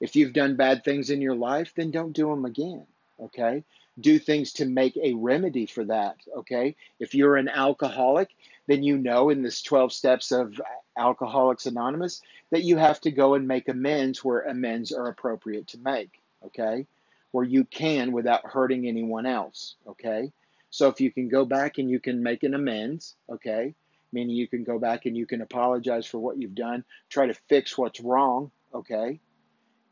If 0.00 0.16
you've 0.16 0.32
done 0.32 0.56
bad 0.56 0.84
things 0.84 1.10
in 1.10 1.20
your 1.20 1.34
life, 1.34 1.72
then 1.76 1.90
don't 1.90 2.12
do 2.12 2.28
them 2.28 2.44
again, 2.44 2.86
okay? 3.20 3.64
do 4.00 4.18
things 4.18 4.52
to 4.54 4.64
make 4.64 4.96
a 4.96 5.14
remedy 5.14 5.66
for 5.66 5.84
that. 5.84 6.16
Okay. 6.36 6.76
If 7.00 7.14
you're 7.14 7.36
an 7.36 7.48
alcoholic, 7.48 8.30
then 8.66 8.82
you 8.82 8.96
know 8.96 9.30
in 9.30 9.42
this 9.42 9.62
12 9.62 9.92
steps 9.92 10.32
of 10.32 10.60
Alcoholics 10.96 11.66
Anonymous 11.66 12.22
that 12.50 12.64
you 12.64 12.76
have 12.76 13.00
to 13.02 13.10
go 13.10 13.34
and 13.34 13.46
make 13.46 13.68
amends 13.68 14.24
where 14.24 14.40
amends 14.40 14.92
are 14.92 15.08
appropriate 15.08 15.68
to 15.68 15.78
make. 15.78 16.20
Okay. 16.44 16.86
Where 17.32 17.44
you 17.44 17.64
can 17.64 18.12
without 18.12 18.44
hurting 18.44 18.86
anyone 18.86 19.26
else. 19.26 19.74
Okay. 19.86 20.32
So 20.70 20.88
if 20.88 21.00
you 21.00 21.10
can 21.10 21.28
go 21.28 21.44
back 21.44 21.78
and 21.78 21.90
you 21.90 21.98
can 21.98 22.22
make 22.22 22.42
an 22.42 22.54
amends, 22.54 23.16
okay, 23.30 23.74
meaning 24.12 24.36
you 24.36 24.46
can 24.46 24.64
go 24.64 24.78
back 24.78 25.06
and 25.06 25.16
you 25.16 25.24
can 25.24 25.40
apologize 25.40 26.04
for 26.04 26.18
what 26.18 26.36
you've 26.36 26.54
done, 26.54 26.84
try 27.08 27.26
to 27.26 27.32
fix 27.32 27.78
what's 27.78 28.00
wrong, 28.00 28.50
okay, 28.74 29.18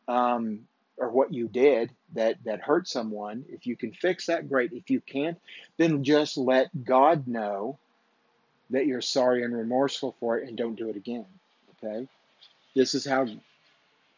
um, 0.08 0.66
or 0.98 1.10
what 1.10 1.32
you 1.32 1.48
did 1.48 1.90
that 2.14 2.36
that 2.44 2.60
hurt 2.60 2.88
someone 2.88 3.44
if 3.48 3.66
you 3.66 3.76
can 3.76 3.92
fix 3.92 4.26
that 4.26 4.48
great. 4.48 4.72
If 4.72 4.90
you 4.90 5.00
can't 5.00 5.38
then 5.76 6.04
just 6.04 6.36
let 6.36 6.84
god 6.84 7.26
know 7.26 7.78
that 8.70 8.86
you're 8.86 9.02
sorry 9.02 9.44
and 9.44 9.56
remorseful 9.56 10.14
for 10.18 10.38
it 10.38 10.48
and 10.48 10.56
don't 10.56 10.76
do 10.76 10.88
it 10.88 10.96
again 10.96 11.26
okay? 11.84 12.08
This 12.74 12.94
is 12.94 13.04
how 13.04 13.26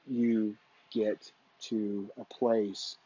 you 0.06 0.56
get 0.92 1.30
to 1.60 2.08
a 2.20 2.24
place 2.24 2.96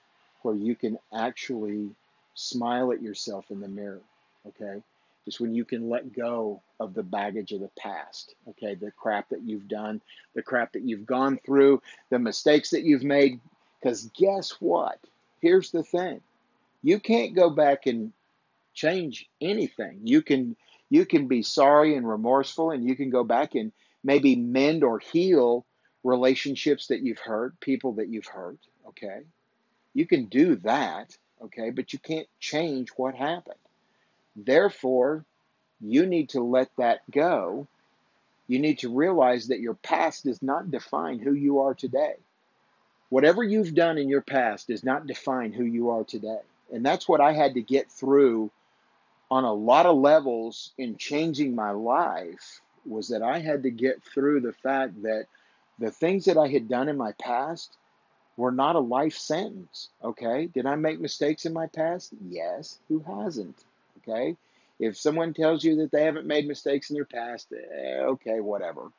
where 0.42 0.54
you 0.54 0.74
can 0.74 0.98
actually 1.12 1.90
smile 2.34 2.92
at 2.92 3.02
yourself 3.02 3.50
in 3.50 3.60
the 3.60 3.68
mirror 3.68 4.00
okay 4.46 4.82
is 5.26 5.40
when 5.40 5.54
you 5.54 5.64
can 5.64 5.88
let 5.88 6.12
go 6.12 6.62
of 6.80 6.94
the 6.94 7.02
baggage 7.02 7.52
of 7.52 7.60
the 7.60 7.70
past 7.78 8.34
okay 8.48 8.74
the 8.74 8.90
crap 8.90 9.28
that 9.28 9.42
you've 9.42 9.68
done 9.68 10.00
the 10.34 10.42
crap 10.42 10.72
that 10.72 10.82
you've 10.82 11.06
gone 11.06 11.38
through 11.44 11.80
the 12.10 12.18
mistakes 12.18 12.70
that 12.70 12.82
you've 12.82 13.04
made 13.04 13.40
because 13.82 14.10
guess 14.16 14.52
what? 14.60 14.98
Here's 15.40 15.70
the 15.70 15.82
thing. 15.82 16.20
You 16.82 17.00
can't 17.00 17.34
go 17.34 17.50
back 17.50 17.86
and 17.86 18.12
change 18.74 19.28
anything. 19.40 20.00
You 20.04 20.22
can 20.22 20.56
you 20.88 21.04
can 21.04 21.26
be 21.26 21.42
sorry 21.42 21.96
and 21.96 22.08
remorseful 22.08 22.70
and 22.70 22.84
you 22.84 22.94
can 22.94 23.10
go 23.10 23.24
back 23.24 23.54
and 23.54 23.72
maybe 24.04 24.36
mend 24.36 24.84
or 24.84 24.98
heal 24.98 25.64
relationships 26.04 26.88
that 26.88 27.02
you've 27.02 27.18
hurt, 27.18 27.58
people 27.60 27.92
that 27.94 28.08
you've 28.08 28.26
hurt, 28.26 28.58
okay? 28.88 29.20
You 29.94 30.06
can 30.06 30.26
do 30.26 30.56
that, 30.56 31.16
okay? 31.42 31.70
But 31.70 31.92
you 31.92 31.98
can't 31.98 32.26
change 32.40 32.90
what 32.96 33.14
happened. 33.14 33.56
Therefore, 34.36 35.24
you 35.80 36.06
need 36.06 36.30
to 36.30 36.42
let 36.42 36.70
that 36.78 37.00
go. 37.10 37.66
You 38.46 38.58
need 38.58 38.80
to 38.80 38.94
realize 38.94 39.48
that 39.48 39.60
your 39.60 39.74
past 39.74 40.24
does 40.24 40.42
not 40.42 40.70
define 40.70 41.18
who 41.18 41.32
you 41.32 41.60
are 41.60 41.74
today. 41.74 42.14
Whatever 43.08 43.42
you've 43.42 43.74
done 43.74 43.98
in 43.98 44.08
your 44.08 44.22
past 44.22 44.68
does 44.68 44.84
not 44.84 45.06
define 45.06 45.52
who 45.52 45.64
you 45.64 45.90
are 45.90 46.04
today. 46.04 46.40
And 46.72 46.84
that's 46.84 47.08
what 47.08 47.20
I 47.20 47.32
had 47.32 47.54
to 47.54 47.62
get 47.62 47.90
through 47.90 48.50
on 49.30 49.44
a 49.44 49.52
lot 49.52 49.86
of 49.86 49.96
levels 49.96 50.72
in 50.78 50.96
changing 50.96 51.54
my 51.54 51.70
life 51.70 52.60
was 52.84 53.08
that 53.08 53.22
I 53.22 53.40
had 53.40 53.62
to 53.64 53.70
get 53.70 54.02
through 54.02 54.40
the 54.40 54.52
fact 54.52 55.02
that 55.02 55.26
the 55.78 55.90
things 55.90 56.26
that 56.26 56.36
I 56.36 56.48
had 56.48 56.68
done 56.68 56.88
in 56.88 56.96
my 56.96 57.12
past 57.12 57.76
were 58.36 58.52
not 58.52 58.76
a 58.76 58.80
life 58.80 59.14
sentence. 59.14 59.88
Okay. 60.02 60.46
Did 60.46 60.66
I 60.66 60.76
make 60.76 61.00
mistakes 61.00 61.46
in 61.46 61.52
my 61.52 61.66
past? 61.66 62.12
Yes. 62.28 62.78
Who 62.88 63.00
hasn't? 63.00 63.64
Okay. 64.08 64.36
If 64.78 64.96
someone 64.96 65.32
tells 65.34 65.62
you 65.62 65.76
that 65.76 65.92
they 65.92 66.04
haven't 66.04 66.26
made 66.26 66.46
mistakes 66.48 66.90
in 66.90 66.94
their 66.94 67.04
past, 67.04 67.52
eh, 67.52 68.00
okay, 68.00 68.40
whatever. 68.40 68.90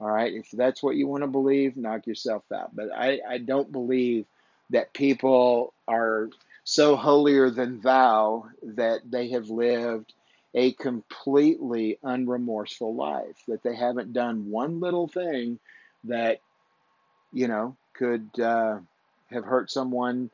All 0.00 0.10
right, 0.10 0.32
if 0.32 0.50
that's 0.50 0.82
what 0.82 0.96
you 0.96 1.06
want 1.06 1.22
to 1.22 1.28
believe, 1.28 1.76
knock 1.76 2.06
yourself 2.06 2.44
out. 2.52 2.74
But 2.76 2.90
I, 2.94 3.20
I 3.28 3.38
don't 3.38 3.72
believe 3.72 4.26
that 4.70 4.92
people 4.92 5.72
are 5.88 6.28
so 6.64 6.96
holier 6.96 7.50
than 7.50 7.80
thou 7.80 8.48
that 8.62 9.00
they 9.10 9.30
have 9.30 9.48
lived 9.48 10.12
a 10.54 10.72
completely 10.72 11.98
unremorseful 12.04 12.94
life, 12.94 13.36
that 13.48 13.62
they 13.62 13.74
haven't 13.74 14.12
done 14.12 14.50
one 14.50 14.80
little 14.80 15.08
thing 15.08 15.58
that, 16.04 16.40
you 17.32 17.48
know, 17.48 17.76
could 17.94 18.28
uh, 18.38 18.78
have 19.30 19.44
hurt 19.44 19.70
someone, 19.70 20.30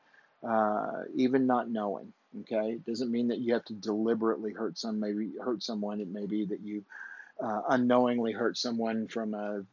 uh, 0.47 1.03
even 1.15 1.47
not 1.47 1.69
knowing. 1.69 2.13
Okay, 2.41 2.71
it 2.71 2.85
doesn't 2.85 3.11
mean 3.11 3.27
that 3.27 3.39
you 3.39 3.53
have 3.53 3.65
to 3.65 3.73
deliberately 3.73 4.51
hurt 4.53 4.77
some, 4.77 4.99
maybe 4.99 5.33
hurt 5.43 5.61
someone. 5.61 6.01
It 6.01 6.07
may 6.07 6.25
be 6.25 6.45
that 6.45 6.61
you 6.61 6.83
uh, 7.39 7.61
unknowingly 7.69 8.31
hurt 8.31 8.57
someone 8.57 9.07
from 9.07 9.33
a, 9.33 9.63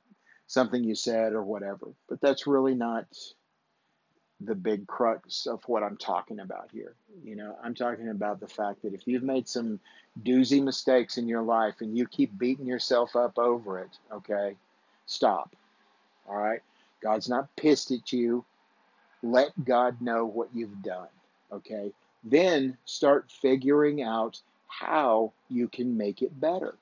something 0.47 0.85
you 0.85 0.95
said 0.95 1.33
or 1.33 1.43
whatever. 1.43 1.89
But 2.09 2.21
that's 2.21 2.47
really 2.47 2.75
not 2.75 3.07
the 4.41 4.55
big 4.55 4.87
crux 4.87 5.47
of 5.47 5.63
what 5.67 5.83
I'm 5.83 5.97
talking 5.97 6.41
about 6.41 6.71
here. 6.73 6.95
You 7.25 7.37
know, 7.37 7.57
I'm 7.63 7.75
talking 7.75 8.09
about 8.09 8.41
the 8.41 8.49
fact 8.49 8.83
that 8.83 8.95
if 8.95 9.07
you've 9.07 9.23
made 9.23 9.49
some 9.49 9.81
doozy 10.23 10.63
mistakes 10.63 11.19
in 11.19 11.29
your 11.29 11.43
life 11.43 11.77
and 11.81 11.97
you 11.97 12.07
keep 12.07 12.37
beating 12.39 12.67
yourself 12.67 13.17
up 13.17 13.39
over 13.39 13.79
it, 13.81 13.91
okay, 14.13 14.57
stop. 15.07 15.55
All 16.29 16.37
right? 16.37 16.61
God's 17.03 17.29
not 17.29 17.55
pissed 17.57 17.91
at 17.91 18.13
you. 18.13 18.45
Let 19.23 19.51
God 19.65 20.01
know 20.01 20.25
what 20.25 20.49
you've 20.55 20.83
done, 20.83 21.09
okay? 21.53 21.93
Then 22.23 22.77
start 22.85 23.31
figuring 23.31 24.03
out 24.03 24.41
how 24.69 25.33
you 25.49 25.69
can 25.69 25.97
make 25.97 26.23
it 26.23 26.39
better. 26.39 26.75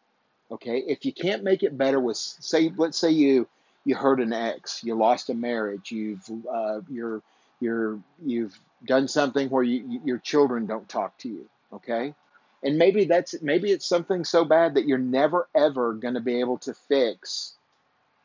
Okay, 0.51 0.79
if 0.87 1.05
you 1.05 1.13
can't 1.13 1.45
make 1.45 1.63
it 1.63 1.77
better 1.77 2.01
with, 2.01 2.17
say, 2.17 2.73
let's 2.77 2.99
say 2.99 3.11
you 3.11 3.47
you 3.85 3.95
hurt 3.95 4.21
an 4.21 4.33
ex, 4.33 4.83
you 4.83 4.95
lost 4.95 5.31
a 5.31 5.35
marriage, 5.35 5.91
you've 5.91 6.29
uh, 6.51 6.81
you're 6.89 7.23
you're 7.61 7.99
you've 8.25 8.59
done 8.85 9.09
something 9.09 9.49
where 9.49 9.63
you, 9.63 10.01
your 10.05 10.19
children 10.19 10.67
don't 10.67 10.89
talk 10.89 11.17
to 11.19 11.29
you. 11.29 11.49
Okay, 11.73 12.15
and 12.63 12.79
maybe 12.79 13.05
that's 13.05 13.41
maybe 13.43 13.71
it's 13.71 13.87
something 13.87 14.25
so 14.25 14.45
bad 14.45 14.75
that 14.75 14.87
you're 14.87 14.99
never 14.99 15.49
ever 15.55 15.93
going 15.93 16.15
to 16.15 16.21
be 16.21 16.41
able 16.41 16.59
to 16.59 16.75
fix 16.75 17.55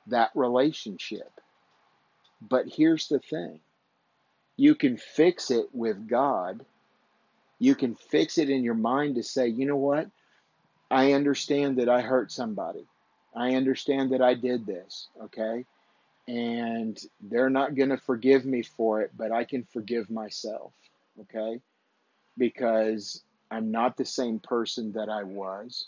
that 0.08 0.32
relationship. 0.34 1.32
But 2.41 2.67
here's 2.67 3.08
the 3.08 3.20
thing 3.20 3.60
you 4.58 4.75
can 4.75 4.98
fix 4.98 5.51
it 5.51 5.67
with 5.74 6.08
God. 6.08 6.65
You 7.63 7.75
can 7.75 7.96
fix 7.96 8.38
it 8.38 8.50
in 8.50 8.62
your 8.62 8.74
mind 8.74 9.15
to 9.15 9.24
say, 9.24 9.48
you 9.48 9.65
know 9.65 9.77
what? 9.77 10.10
I 10.91 11.13
understand 11.13 11.77
that 11.77 11.88
I 11.88 12.01
hurt 12.01 12.29
somebody. 12.29 12.86
I 13.34 13.55
understand 13.55 14.12
that 14.12 14.22
I 14.22 14.34
did 14.34 14.65
this, 14.65 15.08
okay? 15.24 15.63
And 16.27 17.00
they're 17.22 17.50
not 17.50 17.75
going 17.75 17.91
to 17.91 17.98
forgive 17.98 18.43
me 18.43 18.63
for 18.63 19.00
it, 19.00 19.12
but 19.15 19.32
I 19.32 19.46
can 19.46 19.63
forgive 19.63 20.10
myself, 20.10 20.74
okay? 21.22 21.62
Because 22.38 23.24
I'm 23.50 23.72
not 23.72 23.96
the 23.96 24.03
same 24.03 24.39
person 24.39 24.91
that 24.98 25.08
I 25.08 25.24
was. 25.24 25.88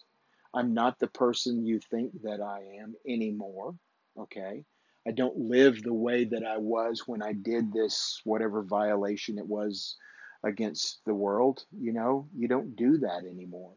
I'm 0.54 0.74
not 0.74 0.98
the 0.98 1.08
person 1.08 1.66
you 1.66 1.82
think 1.82 2.22
that 2.22 2.40
I 2.40 2.80
am 2.82 2.96
anymore, 3.06 3.76
okay? 4.18 4.64
I 5.06 5.12
don't 5.12 5.38
live 5.38 5.84
the 5.84 5.94
way 5.94 6.24
that 6.24 6.46
I 6.46 6.56
was 6.56 7.04
when 7.06 7.22
I 7.22 7.34
did 7.34 7.74
this, 7.74 8.22
whatever 8.24 8.62
violation 8.62 9.38
it 9.38 9.46
was 9.46 9.98
against 10.46 11.04
the 11.06 11.14
world. 11.14 11.66
You 11.78 11.92
know, 11.92 12.28
you 12.38 12.48
don't 12.48 12.76
do 12.76 13.00
that 13.00 13.26
anymore. 13.26 13.72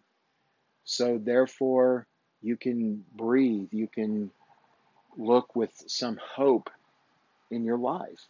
So 0.84 1.18
therefore, 1.18 2.06
you 2.42 2.56
can 2.56 3.04
breathe. 3.16 3.68
You 3.72 3.88
can 3.88 4.30
look 5.16 5.56
with 5.56 5.72
some 5.88 6.20
hope 6.22 6.70
in 7.50 7.64
your 7.64 7.78
life. 7.78 8.26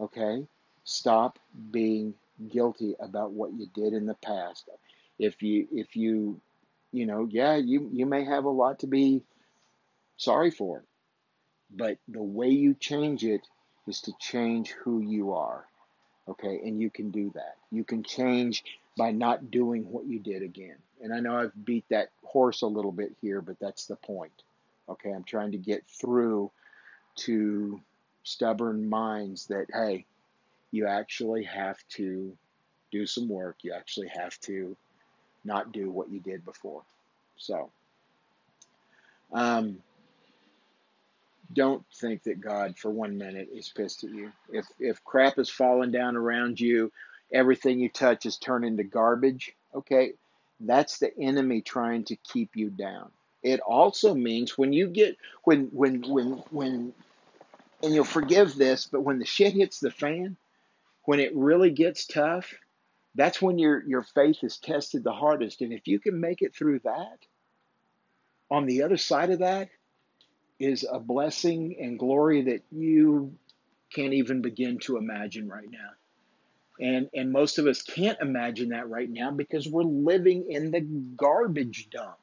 Okay? 0.00 0.46
Stop 0.84 1.38
being 1.70 2.14
guilty 2.48 2.94
about 3.00 3.32
what 3.32 3.52
you 3.52 3.66
did 3.74 3.92
in 3.92 4.06
the 4.06 4.14
past. 4.14 4.68
If 5.18 5.42
you 5.42 5.66
if 5.72 5.96
you 5.96 6.40
you 6.92 7.06
know, 7.06 7.28
yeah, 7.30 7.56
you 7.56 7.88
you 7.92 8.06
may 8.06 8.24
have 8.24 8.44
a 8.44 8.50
lot 8.50 8.80
to 8.80 8.86
be 8.86 9.22
sorry 10.16 10.50
for, 10.50 10.84
but 11.70 11.98
the 12.08 12.22
way 12.22 12.48
you 12.48 12.74
change 12.74 13.24
it 13.24 13.42
is 13.86 14.00
to 14.02 14.12
change 14.18 14.70
who 14.70 15.00
you 15.00 15.32
are. 15.32 15.66
Okay? 16.28 16.60
And 16.64 16.80
you 16.80 16.90
can 16.90 17.10
do 17.10 17.30
that. 17.34 17.56
You 17.70 17.84
can 17.84 18.02
change 18.02 18.64
by 18.96 19.10
not 19.10 19.50
doing 19.50 19.90
what 19.90 20.06
you 20.06 20.18
did 20.18 20.42
again. 20.42 20.76
And 21.02 21.14
I 21.14 21.20
know 21.20 21.36
I've 21.36 21.64
beat 21.64 21.84
that 21.90 22.10
horse 22.24 22.62
a 22.62 22.66
little 22.66 22.92
bit 22.92 23.12
here, 23.20 23.40
but 23.40 23.58
that's 23.60 23.86
the 23.86 23.96
point. 23.96 24.42
Okay? 24.88 25.10
I'm 25.10 25.24
trying 25.24 25.52
to 25.52 25.58
get 25.58 25.84
through 25.86 26.50
to 27.16 27.80
stubborn 28.22 28.88
minds 28.88 29.46
that 29.46 29.66
hey, 29.72 30.04
you 30.70 30.86
actually 30.86 31.44
have 31.44 31.78
to 31.90 32.36
do 32.90 33.06
some 33.06 33.28
work. 33.28 33.58
You 33.62 33.72
actually 33.72 34.08
have 34.08 34.38
to 34.40 34.76
not 35.44 35.72
do 35.72 35.90
what 35.90 36.10
you 36.10 36.20
did 36.20 36.44
before. 36.44 36.82
So, 37.36 37.70
um, 39.32 39.78
don't 41.52 41.84
think 42.00 42.24
that 42.24 42.40
God 42.40 42.78
for 42.78 42.90
one 42.90 43.18
minute 43.18 43.48
is 43.52 43.72
pissed 43.74 44.04
at 44.04 44.10
you. 44.10 44.32
If 44.52 44.66
if 44.78 45.02
crap 45.04 45.38
is 45.38 45.50
falling 45.50 45.90
down 45.90 46.16
around 46.16 46.60
you, 46.60 46.92
everything 47.32 47.78
you 47.78 47.88
touch 47.88 48.26
is 48.26 48.38
turned 48.38 48.64
into 48.64 48.84
garbage. 48.84 49.52
Okay, 49.74 50.12
that's 50.60 50.98
the 50.98 51.16
enemy 51.18 51.60
trying 51.60 52.04
to 52.04 52.16
keep 52.16 52.56
you 52.56 52.70
down. 52.70 53.10
It 53.42 53.60
also 53.60 54.14
means 54.14 54.58
when 54.58 54.72
you 54.72 54.88
get 54.88 55.16
when 55.44 55.68
when 55.72 56.02
when 56.02 56.32
when 56.50 56.94
and 57.82 57.94
you'll 57.94 58.04
forgive 58.04 58.54
this, 58.54 58.86
but 58.86 59.02
when 59.02 59.18
the 59.18 59.24
shit 59.24 59.54
hits 59.54 59.80
the 59.80 59.90
fan, 59.90 60.36
when 61.04 61.18
it 61.18 61.34
really 61.34 61.70
gets 61.70 62.06
tough, 62.06 62.52
that's 63.14 63.40
when 63.40 63.58
your 63.58 63.82
your 63.84 64.02
faith 64.02 64.44
is 64.44 64.58
tested 64.58 65.02
the 65.02 65.12
hardest. 65.12 65.62
And 65.62 65.72
if 65.72 65.88
you 65.88 65.98
can 65.98 66.20
make 66.20 66.42
it 66.42 66.54
through 66.54 66.80
that, 66.80 67.18
on 68.50 68.66
the 68.66 68.82
other 68.82 68.98
side 68.98 69.30
of 69.30 69.38
that 69.38 69.70
is 70.60 70.86
a 70.88 71.00
blessing 71.00 71.76
and 71.80 71.98
glory 71.98 72.42
that 72.42 72.62
you 72.70 73.34
can't 73.92 74.12
even 74.12 74.42
begin 74.42 74.78
to 74.78 74.98
imagine 74.98 75.48
right 75.48 75.68
now. 75.68 75.90
And 76.80 77.10
and 77.12 77.32
most 77.32 77.58
of 77.58 77.66
us 77.66 77.82
can't 77.82 78.20
imagine 78.20 78.68
that 78.68 78.88
right 78.88 79.10
now 79.10 79.30
because 79.30 79.68
we're 79.68 79.82
living 79.82 80.50
in 80.50 80.70
the 80.70 80.80
garbage 80.80 81.88
dump. 81.90 82.16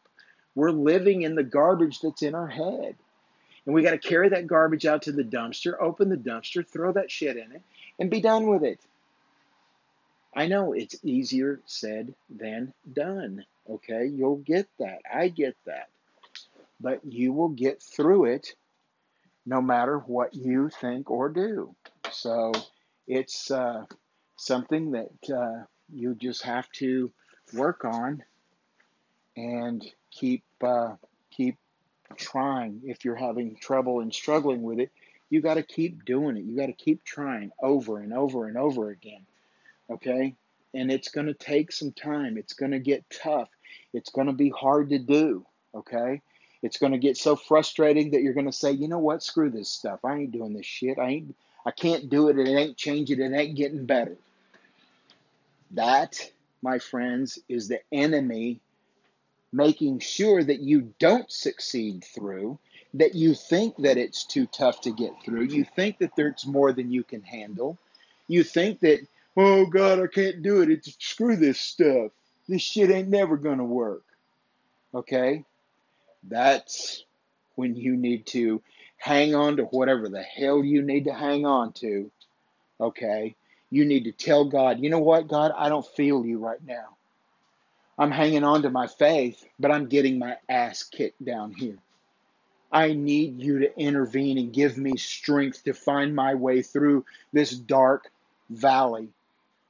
We're 0.55 0.71
living 0.71 1.23
in 1.23 1.35
the 1.35 1.43
garbage 1.43 1.99
that's 1.99 2.21
in 2.21 2.33
our 2.33 2.47
head. 2.47 2.95
And 3.65 3.75
we 3.75 3.83
got 3.83 3.91
to 3.91 3.97
carry 3.97 4.29
that 4.29 4.47
garbage 4.47 4.85
out 4.85 5.03
to 5.03 5.11
the 5.11 5.23
dumpster, 5.23 5.73
open 5.79 6.09
the 6.09 6.15
dumpster, 6.15 6.65
throw 6.65 6.93
that 6.93 7.11
shit 7.11 7.35
in 7.35 7.51
it, 7.51 7.61
and 7.99 8.09
be 8.09 8.21
done 8.21 8.47
with 8.47 8.63
it. 8.63 8.79
I 10.33 10.47
know 10.47 10.73
it's 10.73 10.95
easier 11.03 11.59
said 11.65 12.13
than 12.29 12.73
done. 12.91 13.45
Okay, 13.69 14.05
you'll 14.05 14.37
get 14.37 14.67
that. 14.79 15.01
I 15.11 15.27
get 15.27 15.55
that. 15.65 15.89
But 16.79 17.01
you 17.03 17.33
will 17.33 17.49
get 17.49 17.81
through 17.81 18.25
it 18.25 18.53
no 19.45 19.61
matter 19.61 19.99
what 19.99 20.33
you 20.35 20.69
think 20.69 21.09
or 21.09 21.29
do. 21.29 21.75
So 22.11 22.51
it's 23.07 23.49
uh, 23.49 23.85
something 24.35 24.91
that 24.91 25.33
uh, 25.33 25.65
you 25.91 26.15
just 26.15 26.43
have 26.43 26.69
to 26.73 27.11
work 27.53 27.85
on 27.85 28.23
and 29.35 29.83
keep 30.11 30.43
uh, 30.61 30.95
keep 31.31 31.57
trying. 32.15 32.81
If 32.83 33.05
you're 33.05 33.15
having 33.15 33.55
trouble 33.55 34.01
and 34.01 34.13
struggling 34.13 34.61
with 34.61 34.79
it, 34.79 34.91
you 35.29 35.41
got 35.41 35.55
to 35.55 35.63
keep 35.63 36.05
doing 36.05 36.37
it. 36.37 36.43
You 36.43 36.55
got 36.57 36.67
to 36.67 36.73
keep 36.73 37.03
trying 37.03 37.51
over 37.61 37.99
and 37.99 38.13
over 38.13 38.47
and 38.47 38.57
over 38.57 38.89
again 38.89 39.25
okay? 39.89 40.35
And 40.73 40.91
it's 40.91 41.09
going 41.09 41.27
to 41.27 41.33
take 41.33 41.71
some 41.71 41.91
time. 41.91 42.37
It's 42.37 42.53
going 42.53 42.71
to 42.71 42.79
get 42.79 43.05
tough. 43.09 43.49
It's 43.93 44.09
going 44.09 44.27
to 44.27 44.33
be 44.33 44.49
hard 44.49 44.89
to 44.89 44.99
do, 44.99 45.45
okay? 45.73 46.21
It's 46.67 46.77
going 46.77 46.91
to 46.91 46.97
get 46.97 47.15
so 47.15 47.37
frustrating 47.37 48.11
that 48.11 48.21
you're 48.21 48.33
going 48.33 48.45
to 48.45 48.51
say, 48.51 48.71
you 48.71 48.89
know 48.89 48.99
what, 48.99 49.23
screw 49.23 49.49
this 49.49 49.69
stuff. 49.69 50.03
I 50.03 50.15
ain't 50.17 50.33
doing 50.33 50.53
this 50.53 50.65
shit. 50.65 50.99
I 50.99 51.07
ain't, 51.07 51.35
I 51.65 51.71
can't 51.71 52.09
do 52.09 52.27
it. 52.27 52.37
It 52.37 52.45
ain't 52.45 52.75
changing. 52.75 53.21
It 53.21 53.33
ain't 53.33 53.55
getting 53.55 53.85
better. 53.85 54.17
That, 55.71 56.29
my 56.61 56.79
friends, 56.79 57.39
is 57.47 57.69
the 57.69 57.79
enemy 57.93 58.59
making 59.53 59.99
sure 59.99 60.43
that 60.43 60.59
you 60.59 60.93
don't 60.99 61.31
succeed 61.31 62.03
through, 62.03 62.59
that 62.95 63.15
you 63.15 63.33
think 63.33 63.77
that 63.77 63.97
it's 63.97 64.25
too 64.25 64.45
tough 64.47 64.81
to 64.81 64.91
get 64.91 65.13
through. 65.23 65.43
You 65.43 65.63
think 65.63 65.99
that 65.99 66.17
there's 66.17 66.45
more 66.45 66.73
than 66.73 66.91
you 66.91 67.03
can 67.03 67.21
handle. 67.21 67.77
You 68.27 68.43
think 68.43 68.81
that 68.81 69.07
oh 69.37 69.67
God, 69.67 69.99
I 70.01 70.07
can't 70.07 70.41
do 70.41 70.61
it. 70.61 70.69
It's 70.69 70.97
screw 70.99 71.37
this 71.37 71.59
stuff. 71.59 72.11
This 72.49 72.61
shit 72.61 72.91
ain't 72.91 73.07
never 73.07 73.37
gonna 73.37 73.63
work. 73.63 74.03
Okay? 74.93 75.45
That's 76.23 77.03
when 77.55 77.75
you 77.75 77.95
need 77.95 78.27
to 78.27 78.61
hang 78.97 79.35
on 79.35 79.57
to 79.57 79.63
whatever 79.63 80.09
the 80.09 80.21
hell 80.21 80.63
you 80.63 80.81
need 80.81 81.05
to 81.05 81.13
hang 81.13 81.45
on 81.45 81.73
to. 81.73 82.11
Okay? 82.79 83.35
You 83.69 83.85
need 83.85 84.05
to 84.05 84.11
tell 84.11 84.45
God, 84.45 84.79
you 84.79 84.89
know 84.89 84.99
what, 84.99 85.27
God, 85.27 85.51
I 85.55 85.69
don't 85.69 85.85
feel 85.85 86.25
you 86.25 86.39
right 86.39 86.63
now. 86.65 86.97
I'm 87.99 88.11
hanging 88.11 88.43
on 88.43 88.61
to 88.61 88.69
my 88.69 88.87
faith, 88.87 89.43
but 89.59 89.71
I'm 89.71 89.87
getting 89.87 90.19
my 90.19 90.37
ass 90.47 90.83
kicked 90.83 91.23
down 91.23 91.53
here. 91.53 91.77
I 92.71 92.93
need 92.93 93.41
you 93.41 93.59
to 93.59 93.79
intervene 93.79 94.37
and 94.37 94.53
give 94.53 94.77
me 94.77 94.97
strength 94.97 95.63
to 95.63 95.73
find 95.73 96.13
my 96.13 96.35
way 96.35 96.61
through 96.61 97.05
this 97.33 97.51
dark 97.51 98.11
valley. 98.49 99.09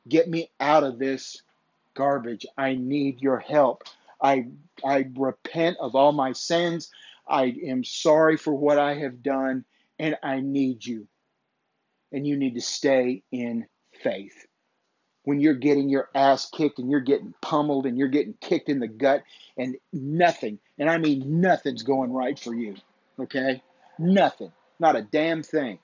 Get 0.08 0.28
me 0.28 0.50
out 0.60 0.84
of 0.84 1.00
this 1.00 1.42
garbage. 1.94 2.46
I 2.58 2.76
need 2.76 3.22
your 3.22 3.40
help. 3.40 3.84
I, 4.22 4.48
I 4.84 5.06
repent 5.16 5.78
of 5.80 5.96
all 5.96 6.12
my 6.12 6.34
sins. 6.34 6.90
I 7.28 7.56
am 7.66 7.84
sorry 7.84 8.38
for 8.38 8.54
what 8.54 8.80
I 8.80 8.96
have 8.96 9.22
done, 9.22 9.66
and 10.00 10.18
I 10.24 10.40
need 10.40 10.86
you. 10.86 11.08
And 12.12 12.26
you 12.26 12.38
need 12.38 12.56
to 12.56 12.62
stay 12.62 13.24
in 13.32 13.68
faith. 14.02 14.46
When 15.24 15.42
you're 15.42 15.56
getting 15.56 15.90
your 15.90 16.10
ass 16.16 16.50
kicked 16.50 16.80
and 16.80 16.90
you're 16.90 17.02
getting 17.02 17.34
pummeled 17.42 17.86
and 17.86 17.98
you're 17.98 18.08
getting 18.08 18.36
kicked 18.40 18.70
in 18.70 18.80
the 18.80 18.88
gut 18.88 19.24
and 19.58 19.76
nothing, 19.92 20.60
and 20.80 20.90
I 20.90 20.98
mean 21.00 21.42
nothing's 21.42 21.84
going 21.84 22.14
right 22.14 22.40
for 22.40 22.56
you, 22.56 22.76
okay? 23.20 23.62
Nothing. 24.00 24.54
Not 24.80 24.96
a 24.96 25.02
damn 25.02 25.44
thing. 25.44 25.80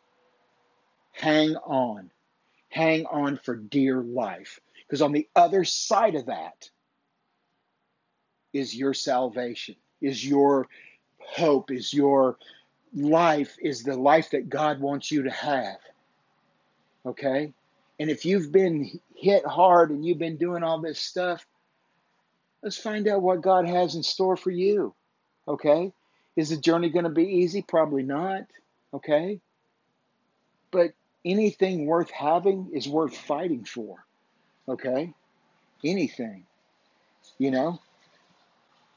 Hang 1.11 1.55
on 1.57 2.09
hang 2.73 3.05
on 3.05 3.37
for 3.37 3.55
dear 3.55 4.01
life. 4.01 4.59
Because 4.87 5.01
on 5.01 5.11
the 5.11 5.27
other 5.35 5.63
side 5.63 6.15
of 6.15 6.25
that 6.25 6.69
is 8.53 8.75
your 8.75 8.93
salvation, 8.93 9.75
is 10.01 10.25
your 10.25 10.67
hope, 11.17 11.71
is 11.71 11.93
your 11.93 12.37
life, 12.95 13.57
is 13.61 13.83
the 13.83 13.95
life 13.95 14.29
that 14.31 14.49
God 14.49 14.79
wants 14.79 15.11
you 15.11 15.23
to 15.23 15.31
have. 15.31 15.79
Okay? 17.05 17.51
And 17.99 18.09
if 18.09 18.25
you've 18.25 18.51
been 18.51 18.99
hit 19.15 19.45
hard 19.45 19.89
and 19.89 20.05
you've 20.05 20.19
been 20.19 20.37
doing 20.37 20.63
all 20.63 20.79
this 20.79 20.99
stuff, 20.99 21.45
let's 22.61 22.77
find 22.77 23.07
out 23.07 23.21
what 23.21 23.41
God 23.41 23.67
has 23.67 23.95
in 23.95 24.03
store 24.03 24.37
for 24.37 24.51
you. 24.51 24.93
Okay? 25.47 25.91
Is 26.35 26.49
the 26.49 26.57
journey 26.57 26.89
going 26.89 27.03
to 27.03 27.11
be 27.11 27.23
easy? 27.23 27.61
Probably 27.61 28.03
not. 28.03 28.43
Okay? 28.93 29.39
But 30.71 30.93
anything 31.25 31.85
worth 31.85 32.09
having 32.09 32.71
is 32.73 32.87
worth 32.87 33.15
fighting 33.15 33.65
for. 33.65 34.03
Okay? 34.67 35.13
Anything. 35.83 36.45
You 37.37 37.51
know? 37.51 37.79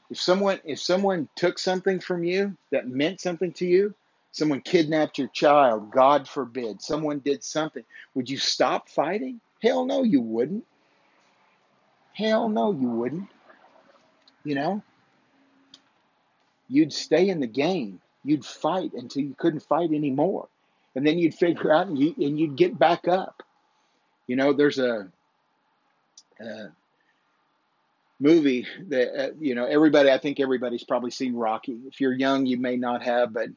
If 0.09 0.19
someone 0.19 0.59
if 0.63 0.79
someone 0.79 1.27
took 1.35 1.59
something 1.59 1.99
from 1.99 2.23
you 2.23 2.55
that 2.71 2.87
meant 2.87 3.19
something 3.19 3.51
to 3.53 3.65
you, 3.65 3.93
someone 4.31 4.61
kidnapped 4.61 5.17
your 5.17 5.27
child, 5.29 5.91
God 5.91 6.27
forbid, 6.27 6.81
someone 6.81 7.19
did 7.19 7.43
something, 7.43 7.83
would 8.15 8.29
you 8.29 8.37
stop 8.37 8.89
fighting? 8.89 9.41
Hell 9.61 9.85
no, 9.85 10.03
you 10.03 10.21
wouldn't. 10.21 10.65
Hell 12.13 12.49
no, 12.49 12.71
you 12.71 12.87
wouldn't. 12.87 13.29
You 14.43 14.55
know? 14.55 14.83
You'd 16.69 16.93
stay 16.93 17.29
in 17.29 17.39
the 17.39 17.47
game. 17.47 18.01
You'd 18.23 18.45
fight 18.45 18.93
until 18.93 19.23
you 19.23 19.35
couldn't 19.37 19.61
fight 19.61 19.91
anymore 19.91 20.47
and 20.97 21.05
then 21.05 21.19
you'd 21.19 21.35
figure 21.35 21.71
out 21.71 21.85
and, 21.85 21.99
you, 21.99 22.15
and 22.17 22.39
you'd 22.39 22.55
get 22.55 22.79
back 22.79 23.07
up. 23.07 23.43
You 24.25 24.35
know, 24.35 24.51
there's 24.51 24.79
a, 24.79 25.07
a 26.39 26.69
movie 28.19 28.65
that 28.87 29.23
uh, 29.23 29.31
you 29.39 29.55
know 29.55 29.65
everybody. 29.65 30.11
I 30.11 30.17
think 30.17 30.39
everybody's 30.39 30.83
probably 30.83 31.11
seen 31.11 31.35
Rocky. 31.35 31.77
If 31.87 32.01
you're 32.01 32.13
young, 32.13 32.45
you 32.45 32.57
may 32.57 32.77
not 32.77 33.03
have, 33.03 33.33
but 33.33 33.49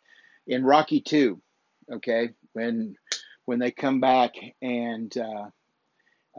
in 0.47 0.65
Rocky 0.65 1.01
Two, 1.01 1.41
okay, 1.91 2.31
when 2.53 2.97
when 3.45 3.59
they 3.59 3.71
come 3.71 4.01
back 4.01 4.35
and 4.63 5.17
uh, 5.17 5.47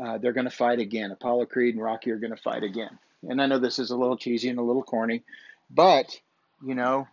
uh, 0.01 0.17
they're 0.17 0.33
going 0.33 0.45
to 0.45 0.51
fight 0.51 0.79
again, 0.79 1.11
Apollo 1.11 1.47
Creed 1.47 1.75
and 1.75 1.83
Rocky 1.83 2.11
are 2.11 2.19
going 2.19 2.35
to 2.35 2.41
fight 2.41 2.63
again. 2.63 2.97
And 3.27 3.41
I 3.41 3.45
know 3.45 3.59
this 3.59 3.79
is 3.79 3.91
a 3.91 3.97
little 3.97 4.17
cheesy 4.17 4.49
and 4.49 4.59
a 4.59 4.63
little 4.63 4.83
corny, 4.83 5.23
but 5.69 6.19
you 6.65 6.75
know, 6.75 7.07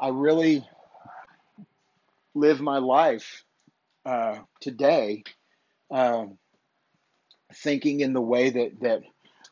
I 0.00 0.08
really 0.08 0.66
live 2.34 2.60
my 2.60 2.78
life 2.78 3.44
uh, 4.06 4.38
today, 4.60 5.24
uh, 5.90 6.26
thinking 7.54 8.00
in 8.00 8.12
the 8.12 8.20
way 8.20 8.50
that 8.50 8.80
that 8.80 9.02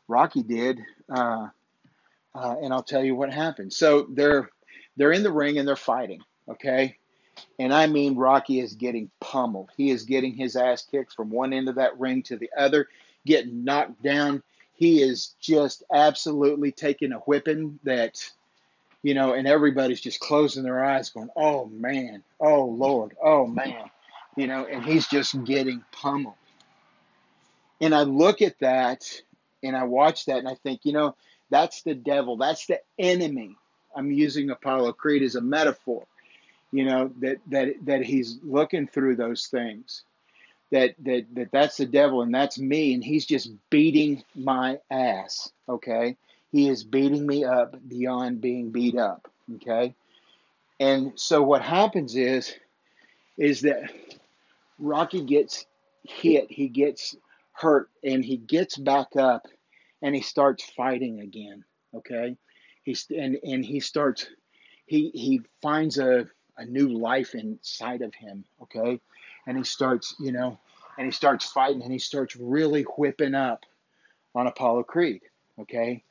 Rocky 0.09 0.42
did, 0.42 0.81
uh, 1.11 1.49
uh, 2.35 2.57
and 2.62 2.73
I'll 2.73 2.83
tell 2.83 3.05
you 3.05 3.14
what 3.14 3.33
happened. 3.33 3.73
So 3.73 4.07
they're 4.11 4.51
they're 4.97 5.12
in 5.12 5.23
the 5.23 5.33
ring 5.33 5.59
and 5.59 5.68
they're 5.68 5.77
fighting. 5.77 6.23
Okay, 6.49 6.97
and 7.59 7.73
I 7.73 7.87
mean 7.87 8.16
Rocky 8.16 8.61
is 8.61 8.75
getting 8.75 9.11
pummeled. 9.21 9.71
He 9.77 9.90
is 9.90 10.05
getting 10.05 10.35
his 10.35 10.57
ass 10.57 10.83
kicked 10.90 11.12
from 11.12 11.31
one 11.31 11.53
end 11.53 11.68
of 11.68 11.77
that 11.77 11.99
ring 12.01 12.23
to 12.25 12.37
the 12.37 12.51
other, 12.57 12.88
getting 13.27 13.64
knocked 13.64 14.03
down. 14.03 14.42
He 14.73 15.03
is 15.03 15.35
just 15.40 15.83
absolutely 15.92 16.73
taking 16.73 17.12
a 17.12 17.18
whipping 17.18 17.79
that 17.85 18.31
you 19.03 19.14
know, 19.14 19.35
and 19.35 19.47
everybody's 19.47 20.01
just 20.01 20.21
closing 20.21 20.64
their 20.64 20.85
eyes, 20.85 21.11
going, 21.11 21.31
"Oh 21.37 21.66
man, 21.66 22.23
oh 22.40 22.64
Lord, 22.64 23.16
oh 23.23 23.47
man," 23.47 23.90
you 24.37 24.47
know, 24.47 24.66
and 24.66 24.85
he's 24.85 25.07
just 25.07 25.44
getting 25.44 25.85
pummeled. 25.92 26.35
And 27.81 27.94
I 27.94 28.03
look 28.03 28.42
at 28.42 28.59
that 28.59 29.05
and 29.62 29.77
I 29.77 29.85
watch 29.85 30.27
that 30.27 30.38
and 30.38 30.49
I 30.49 30.55
think, 30.55 30.81
you 30.85 30.92
know, 30.92 31.14
that's 31.51 31.83
the 31.83 31.94
devil, 31.94 32.37
that's 32.37 32.66
the 32.66 32.81
enemy. 32.99 33.57
I'm 33.97 34.11
using 34.11 34.51
Apollo 34.51 34.92
Creed 34.92 35.23
as 35.23 35.35
a 35.35 35.40
metaphor, 35.40 36.07
you 36.73 36.85
know, 36.85 37.11
that 37.21 37.38
that 37.49 37.75
that 37.85 38.03
he's 38.03 38.38
looking 38.42 38.87
through 38.87 39.16
those 39.16 39.47
things. 39.47 40.05
That 40.71 40.94
that 41.05 41.27
that 41.35 41.51
that's 41.51 41.79
the 41.79 41.87
devil 41.87 42.23
and 42.23 42.35
that's 42.35 42.59
me 42.59 42.94
and 42.94 43.03
he's 43.03 43.27
just 43.27 43.51
beating 43.71 44.23
my 44.35 44.79
ass, 44.90 45.51
okay? 45.68 46.16
He 46.53 46.68
is 46.68 46.85
beating 46.85 47.27
me 47.27 47.44
up 47.44 47.77
beyond 47.88 48.40
being 48.40 48.71
beat 48.71 48.97
up. 48.97 49.31
Okay. 49.57 49.94
And 50.81 51.12
so 51.16 51.42
what 51.42 51.62
happens 51.62 52.14
is, 52.14 52.55
is 53.37 53.62
that 53.62 53.90
Rocky 54.79 55.23
gets 55.23 55.66
hit, 56.05 56.51
he 56.51 56.68
gets 56.68 57.16
hurt, 57.59 57.90
and 58.05 58.25
he 58.25 58.37
gets 58.37 58.77
back 58.77 59.16
up 59.16 59.47
and 60.03 60.14
he 60.14 60.23
starts 60.23 60.64
fighting 60.77 61.21
again. 61.21 61.64
Okay. 61.94 62.37
He's 62.85 63.07
and, 63.11 63.38
and 63.42 63.64
he 63.64 63.81
starts 63.81 64.27
he 64.87 65.11
he 65.12 65.42
finds 65.61 65.99
a, 65.99 66.27
a 66.57 66.64
new 66.64 66.88
life 66.88 67.35
inside 67.35 68.03
of 68.03 68.14
him. 68.14 68.44
Okay. 68.62 69.01
And 69.47 69.57
he 69.57 69.64
starts, 69.64 70.14
you 70.21 70.33
know, 70.33 70.59
and 70.97 71.07
he 71.07 71.12
starts 71.12 71.51
fighting 71.51 71.83
and 71.83 71.92
he 71.92 71.99
starts 71.99 72.37
really 72.37 72.83
whipping 72.83 73.35
up 73.35 73.64
on 74.35 74.47
Apollo 74.47 74.85
Creed. 74.85 75.23
Okay 75.61 76.05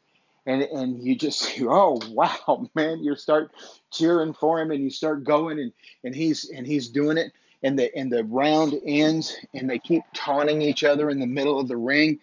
and 0.48 0.62
and 0.64 1.04
you 1.04 1.16
just 1.16 1.60
oh 1.62 2.00
wow 2.10 2.68
man 2.74 3.04
you 3.04 3.16
start 3.16 3.52
cheering 3.92 4.34
for 4.34 4.60
him 4.60 4.72
and 4.72 4.84
you 4.84 4.90
start 4.90 5.24
going 5.24 5.60
and 5.60 5.74
and 6.04 6.16
he's 6.16 6.50
and 6.50 6.66
he's 6.66 6.88
doing 6.88 7.18
it 7.18 7.32
and 7.64 7.78
the 7.78 7.96
and 7.96 8.12
the 8.12 8.24
round 8.24 8.76
ends 8.86 9.36
and 9.54 9.70
they 9.70 9.80
keep 9.80 10.04
taunting 10.14 10.62
each 10.62 10.84
other 10.84 11.10
in 11.10 11.20
the 11.20 11.28
middle 11.28 11.60
of 11.60 11.68
the 11.68 11.78
ring. 11.78 12.20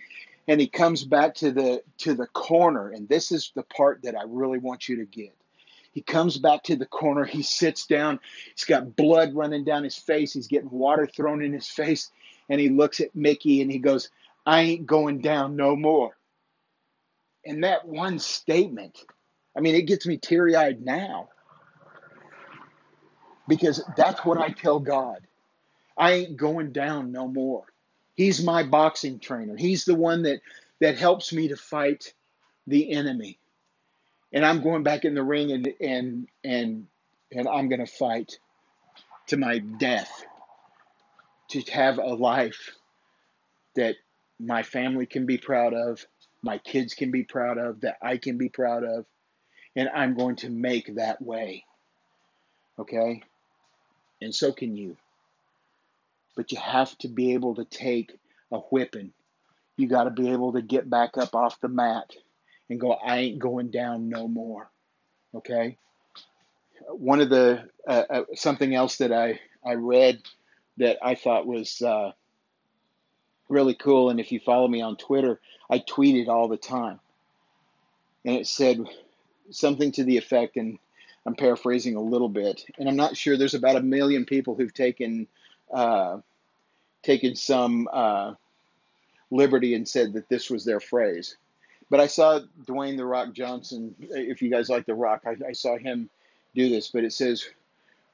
And 0.47 0.61
he 0.61 0.67
comes 0.67 1.05
back 1.05 1.35
to 1.37 1.53
the 1.53 1.83
to 1.99 2.15
the 2.15 2.27
corner 2.27 2.91
and 2.91 3.09
this 3.09 3.33
is 3.33 3.53
the 3.55 3.63
part 3.63 4.03
that 4.03 4.17
I 4.17 4.23
really 4.27 4.59
want 4.59 4.89
you 4.89 4.97
to 4.97 5.05
get. 5.05 5.35
He 5.93 6.03
comes 6.03 6.39
back 6.39 6.65
to 6.65 6.77
the 6.77 6.87
corner. 6.87 7.25
He 7.25 7.43
sits 7.43 7.87
down. 7.87 8.19
He's 8.55 8.65
got 8.65 8.97
blood 8.97 9.35
running 9.35 9.65
down 9.65 9.85
his 9.85 9.97
face. 9.97 10.33
He's 10.33 10.49
getting 10.49 10.71
water 10.71 11.07
thrown 11.07 11.43
in 11.43 11.53
his 11.53 11.69
face. 11.69 12.11
And 12.49 12.61
he 12.61 12.69
looks 12.69 13.01
at 13.01 13.15
Mickey 13.15 13.63
and 13.63 13.71
he 13.71 13.79
goes 13.79 14.11
I 14.47 14.63
ain't 14.63 14.87
going 14.87 15.21
down 15.21 15.57
no 15.57 15.77
more. 15.77 16.17
And 17.47 17.65
that 17.65 17.87
one 17.87 18.19
statement, 18.19 18.99
I 19.57 19.61
mean, 19.61 19.75
it 19.75 19.87
gets 19.87 20.07
me 20.07 20.17
teary 20.17 20.57
eyed 20.57 20.83
now 20.83 21.29
because 23.49 23.83
that's 23.97 24.25
what 24.25 24.39
I 24.39 24.51
tell 24.51 24.81
God. 24.81 25.27
I 25.97 26.13
ain't 26.13 26.37
going 26.37 26.73
down 26.73 27.13
no 27.13 27.29
more. 27.29 27.65
He's 28.15 28.43
my 28.43 28.63
boxing 28.63 29.19
trainer. 29.19 29.57
He's 29.57 29.85
the 29.85 29.95
one 29.95 30.23
that, 30.23 30.41
that 30.81 30.99
helps 30.99 31.33
me 31.33 31.49
to 31.49 31.57
fight 31.57 32.13
the 32.67 32.93
enemy. 32.93 33.39
And 34.33 34.45
I'm 34.45 34.63
going 34.63 34.83
back 34.83 35.05
in 35.05 35.15
the 35.15 35.23
ring 35.23 35.53
and 35.53 35.73
and 35.81 36.29
and 36.43 36.87
and 37.31 37.49
I'm 37.49 37.69
going 37.69 37.85
to 37.85 37.93
fight 37.93 38.39
to 39.29 39.37
my 39.37 39.59
death 39.59 40.11
to 41.51 41.61
have 41.73 41.99
a 41.99 42.15
life 42.15 42.73
that 43.77 43.95
my 44.41 44.65
family 44.65 45.07
can 45.07 45.25
be 45.25 45.39
proud 45.39 45.73
of 45.73 46.05
my 46.45 46.59
kids 46.59 46.95
can 46.95 47.11
be 47.11 47.25
proud 47.25 47.57
of, 47.57 47.81
that 47.81 47.97
I 48.03 48.19
can 48.19 48.37
be 48.37 48.51
proud 48.51 48.85
of, 48.85 49.07
and 49.75 49.89
I'm 49.89 50.15
going 50.15 50.37
to 50.37 50.51
make 50.51 50.95
that 50.97 51.21
way. 51.23 51.65
Okay? 52.79 53.23
And 54.25 54.35
so 54.35 54.53
can 54.53 54.77
you. 54.77 54.97
But 56.35 56.51
you 56.51 56.59
have 56.59 56.97
to 56.99 57.09
be 57.09 57.35
able 57.35 57.57
to 57.57 57.65
take 57.65 58.13
a 58.51 58.59
whipping. 58.59 59.13
You 59.77 59.87
got 59.87 60.05
to 60.05 60.11
be 60.11 60.31
able 60.31 60.55
to 60.55 60.63
get 60.63 60.89
back 60.89 61.17
up 61.19 61.35
off 61.35 61.61
the 61.61 61.69
mat 61.69 62.11
and 62.69 62.81
go, 62.81 62.93
I 62.93 63.19
ain't 63.19 63.39
going 63.39 63.71
down 63.71 64.09
no 64.09 64.27
more. 64.27 64.71
Okay? 65.35 65.77
One 66.89 67.21
of 67.21 67.29
the, 67.29 67.69
uh, 67.87 68.05
uh, 68.09 68.23
something 68.35 68.75
else 68.75 68.97
that 68.97 69.13
I, 69.13 69.41
I 69.65 69.75
read 69.75 70.23
that 70.79 70.99
I 71.03 71.15
thought 71.15 71.47
was 71.47 71.83
uh, 71.83 72.13
really 73.49 73.75
cool. 73.75 74.11
And 74.11 74.19
if 74.19 74.33
you 74.33 74.41
follow 74.41 74.69
me 74.69 74.81
on 74.81 74.97
Twitter, 74.97 75.41
I 75.71 75.79
tweet 75.79 76.17
it 76.17 76.29
all 76.29 76.49
the 76.49 76.57
time. 76.57 76.99
And 78.25 78.37
it 78.37 78.47
said 78.47 78.81
something 79.51 79.93
to 79.93 80.05
the 80.05 80.17
effect, 80.17 80.57
and 80.57 80.79
I'm 81.27 81.35
paraphrasing 81.35 81.97
a 81.97 82.03
little 82.03 82.29
bit, 82.29 82.65
and 82.79 82.89
I'm 82.89 82.97
not 82.97 83.17
sure. 83.17 83.37
There's 83.37 83.55
about 83.55 83.77
a 83.77 83.83
million 83.83 84.27
people 84.27 84.55
who've 84.55 84.75
taken 84.75 85.27
uh, 85.73 86.19
taken 87.03 87.35
some 87.35 87.89
uh, 87.93 88.35
liberty 89.31 89.75
and 89.75 89.89
said 89.89 90.15
that 90.15 90.29
this 90.29 90.51
was 90.51 90.65
their 90.65 90.81
phrase. 90.81 91.37
But 91.91 92.01
I 92.01 92.07
saw 92.07 92.41
Dwayne 92.65 92.97
the 92.97 93.07
Rock 93.07 93.33
Johnson. 93.33 93.95
If 93.99 94.43
you 94.43 94.51
guys 94.51 94.69
like 94.69 94.87
the 94.87 94.95
Rock, 94.95 95.23
I, 95.27 95.37
I 95.49 95.53
saw 95.53 95.79
him 95.79 96.11
do 96.55 96.69
this. 96.69 96.89
But 96.89 97.05
it 97.05 97.13
says, 97.13 97.45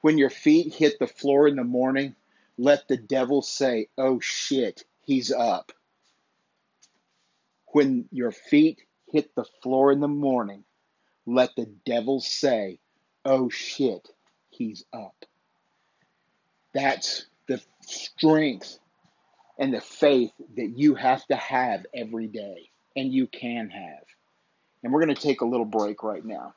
"When 0.01 0.17
your 0.17 0.29
feet 0.29 0.73
hit 0.73 0.99
the 0.99 1.07
floor 1.07 1.47
in 1.47 1.55
the 1.55 1.63
morning, 1.63 2.15
let 2.57 2.87
the 2.87 2.97
devil 2.97 3.41
say, 3.41 3.87
"Oh 3.97 4.19
shit." 4.19 4.85
he's 5.01 5.31
up. 5.31 5.71
When 7.67 8.07
your 8.11 8.31
feet 8.31 8.81
hit 9.11 9.35
the 9.35 9.45
floor 9.61 9.91
in 9.91 9.99
the 9.99 10.07
morning, 10.07 10.63
let 11.25 11.55
the 11.55 11.65
devil 11.85 12.19
say, 12.19 12.79
Oh 13.23 13.49
shit, 13.49 14.09
he's 14.49 14.83
up. 14.91 15.13
That's 16.73 17.27
the 17.47 17.61
strength 17.81 18.79
and 19.59 19.71
the 19.71 19.81
faith 19.81 20.31
that 20.57 20.73
you 20.75 20.95
have 20.95 21.23
to 21.27 21.35
have 21.35 21.85
every 21.93 22.25
day, 22.25 22.71
and 22.95 23.13
you 23.13 23.27
can 23.27 23.69
have. 23.69 24.05
And 24.83 24.91
we're 24.91 25.03
going 25.05 25.13
to 25.13 25.21
take 25.21 25.41
a 25.41 25.45
little 25.45 25.67
break 25.67 26.01
right 26.01 26.25
now. 26.25 26.55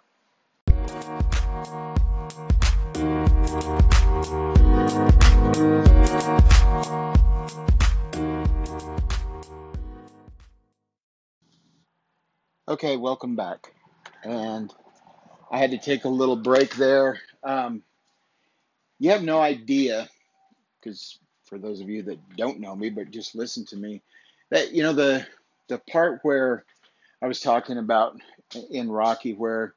Okay, 12.67 12.97
welcome 12.97 13.37
back. 13.37 13.75
And 14.23 14.73
I 15.51 15.59
had 15.59 15.71
to 15.73 15.79
take 15.79 16.05
a 16.05 16.09
little 16.09 16.37
break 16.37 16.75
there. 16.77 17.21
Um, 17.43 17.83
you 18.99 19.11
have 19.11 19.23
no 19.23 19.41
idea, 19.41 20.09
because 20.81 21.19
for 21.45 21.59
those 21.59 21.81
of 21.81 21.89
you 21.89 22.03
that 22.05 22.37
don't 22.37 22.61
know 22.61 22.75
me, 22.75 22.91
but 22.91 23.11
just 23.11 23.35
listen 23.35 23.65
to 23.67 23.77
me, 23.77 24.03
that 24.51 24.73
you 24.73 24.83
know 24.83 24.93
the 24.93 25.27
the 25.69 25.79
part 25.79 26.21
where 26.23 26.65
I 27.23 27.27
was 27.27 27.41
talking 27.41 27.79
about 27.79 28.19
in 28.71 28.91
Rocky, 28.91 29.35
where 29.35 29.75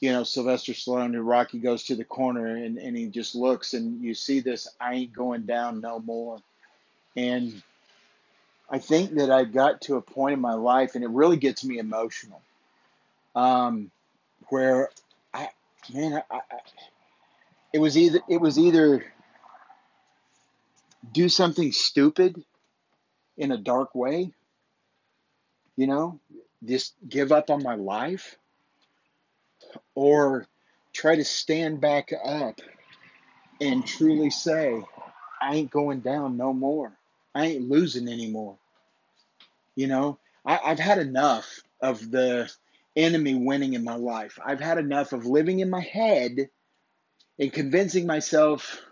you 0.00 0.12
know 0.12 0.22
Sylvester 0.22 0.72
Stallone 0.72 1.14
and 1.14 1.26
Rocky 1.26 1.58
goes 1.58 1.84
to 1.84 1.96
the 1.96 2.04
corner 2.04 2.46
and, 2.56 2.78
and 2.78 2.96
he 2.96 3.06
just 3.06 3.34
looks 3.34 3.74
and 3.74 4.02
you 4.02 4.14
see 4.14 4.40
this, 4.40 4.68
I 4.80 4.94
ain't 4.94 5.12
going 5.12 5.42
down 5.42 5.80
no 5.80 5.98
more. 6.00 6.40
And 7.16 7.62
I 8.70 8.78
think 8.78 9.14
that 9.14 9.30
I 9.30 9.44
got 9.44 9.80
to 9.82 9.96
a 9.96 10.02
point 10.02 10.34
in 10.34 10.40
my 10.40 10.54
life, 10.54 10.94
and 10.94 11.02
it 11.02 11.10
really 11.10 11.38
gets 11.38 11.64
me 11.64 11.78
emotional, 11.78 12.42
um, 13.34 13.90
where 14.50 14.90
man, 15.92 16.22
I, 16.30 16.36
I, 16.36 16.40
it 17.72 17.78
was 17.78 17.96
either 17.96 18.20
it 18.28 18.40
was 18.40 18.58
either 18.58 19.04
do 21.12 21.28
something 21.28 21.72
stupid 21.72 22.42
in 23.36 23.52
a 23.52 23.56
dark 23.56 23.94
way, 23.94 24.32
you 25.76 25.86
know, 25.86 26.20
just 26.64 26.94
give 27.08 27.32
up 27.32 27.50
on 27.50 27.62
my 27.62 27.76
life, 27.76 28.36
or 29.94 30.46
try 30.92 31.16
to 31.16 31.24
stand 31.24 31.80
back 31.80 32.10
up 32.24 32.60
and 33.60 33.86
truly 33.86 34.30
say, 34.30 34.82
I 35.40 35.56
ain't 35.56 35.70
going 35.70 36.00
down 36.00 36.36
no 36.36 36.52
more. 36.52 36.92
I 37.34 37.46
ain't 37.46 37.68
losing 37.68 38.08
anymore. 38.08 38.56
You 39.76 39.86
know, 39.86 40.18
I, 40.44 40.58
I've 40.64 40.78
had 40.78 40.98
enough 40.98 41.60
of 41.80 42.10
the 42.10 42.50
enemy 42.98 43.34
winning 43.34 43.74
in 43.74 43.84
my 43.84 43.94
life. 43.94 44.38
I've 44.44 44.60
had 44.60 44.78
enough 44.78 45.12
of 45.12 45.24
living 45.24 45.60
in 45.60 45.70
my 45.70 45.80
head 45.80 46.50
and 47.38 47.52
convincing 47.52 48.06
myself 48.06 48.82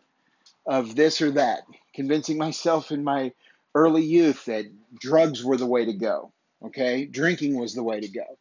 of 0.66 0.94
this 0.94 1.20
or 1.20 1.32
that, 1.32 1.60
convincing 1.94 2.38
myself 2.38 2.92
in 2.92 3.04
my 3.04 3.32
early 3.74 4.04
youth 4.04 4.44
that 4.46 4.66
drugs 4.98 5.44
were 5.44 5.56
the 5.56 5.66
way 5.66 5.84
to 5.84 5.92
go, 5.92 6.32
okay? 6.64 7.04
Drinking 7.04 7.58
was 7.58 7.74
the 7.74 7.82
way 7.82 8.00
to 8.00 8.08
go, 8.08 8.38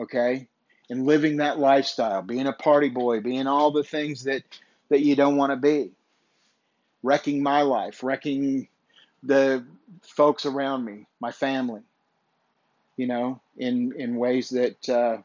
okay? 0.00 0.48
And 0.90 1.06
living 1.06 1.36
that 1.36 1.58
lifestyle, 1.58 2.22
being 2.22 2.46
a 2.46 2.52
party 2.52 2.88
boy, 2.88 3.20
being 3.20 3.46
all 3.46 3.70
the 3.70 3.84
things 3.84 4.24
that, 4.24 4.42
that 4.90 5.00
you 5.00 5.16
don't 5.16 5.36
want 5.36 5.52
to 5.52 5.56
be, 5.56 5.92
wrecking 7.02 7.42
my 7.42 7.62
life, 7.62 8.02
wrecking 8.02 8.68
the 9.22 9.64
folks 10.02 10.44
around 10.44 10.84
me, 10.84 11.06
my 11.20 11.32
family, 11.32 11.82
you 13.02 13.08
know, 13.08 13.40
in, 13.56 13.92
in 13.98 14.14
ways 14.14 14.50
that 14.50 14.88
uh, 14.88 15.18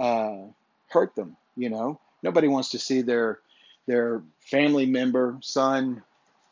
uh, 0.00 0.46
hurt 0.88 1.14
them, 1.14 1.36
you 1.54 1.68
know. 1.68 2.00
Nobody 2.22 2.48
wants 2.48 2.70
to 2.70 2.78
see 2.78 3.02
their 3.02 3.40
their 3.86 4.22
family 4.40 4.86
member, 4.86 5.36
son, 5.42 6.02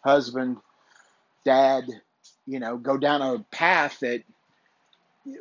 husband, 0.05 0.59
dad, 1.43 1.85
you 2.47 2.61
know, 2.61 2.77
go 2.77 2.99
down 2.99 3.23
a 3.23 3.39
path 3.51 4.01
that 4.01 4.25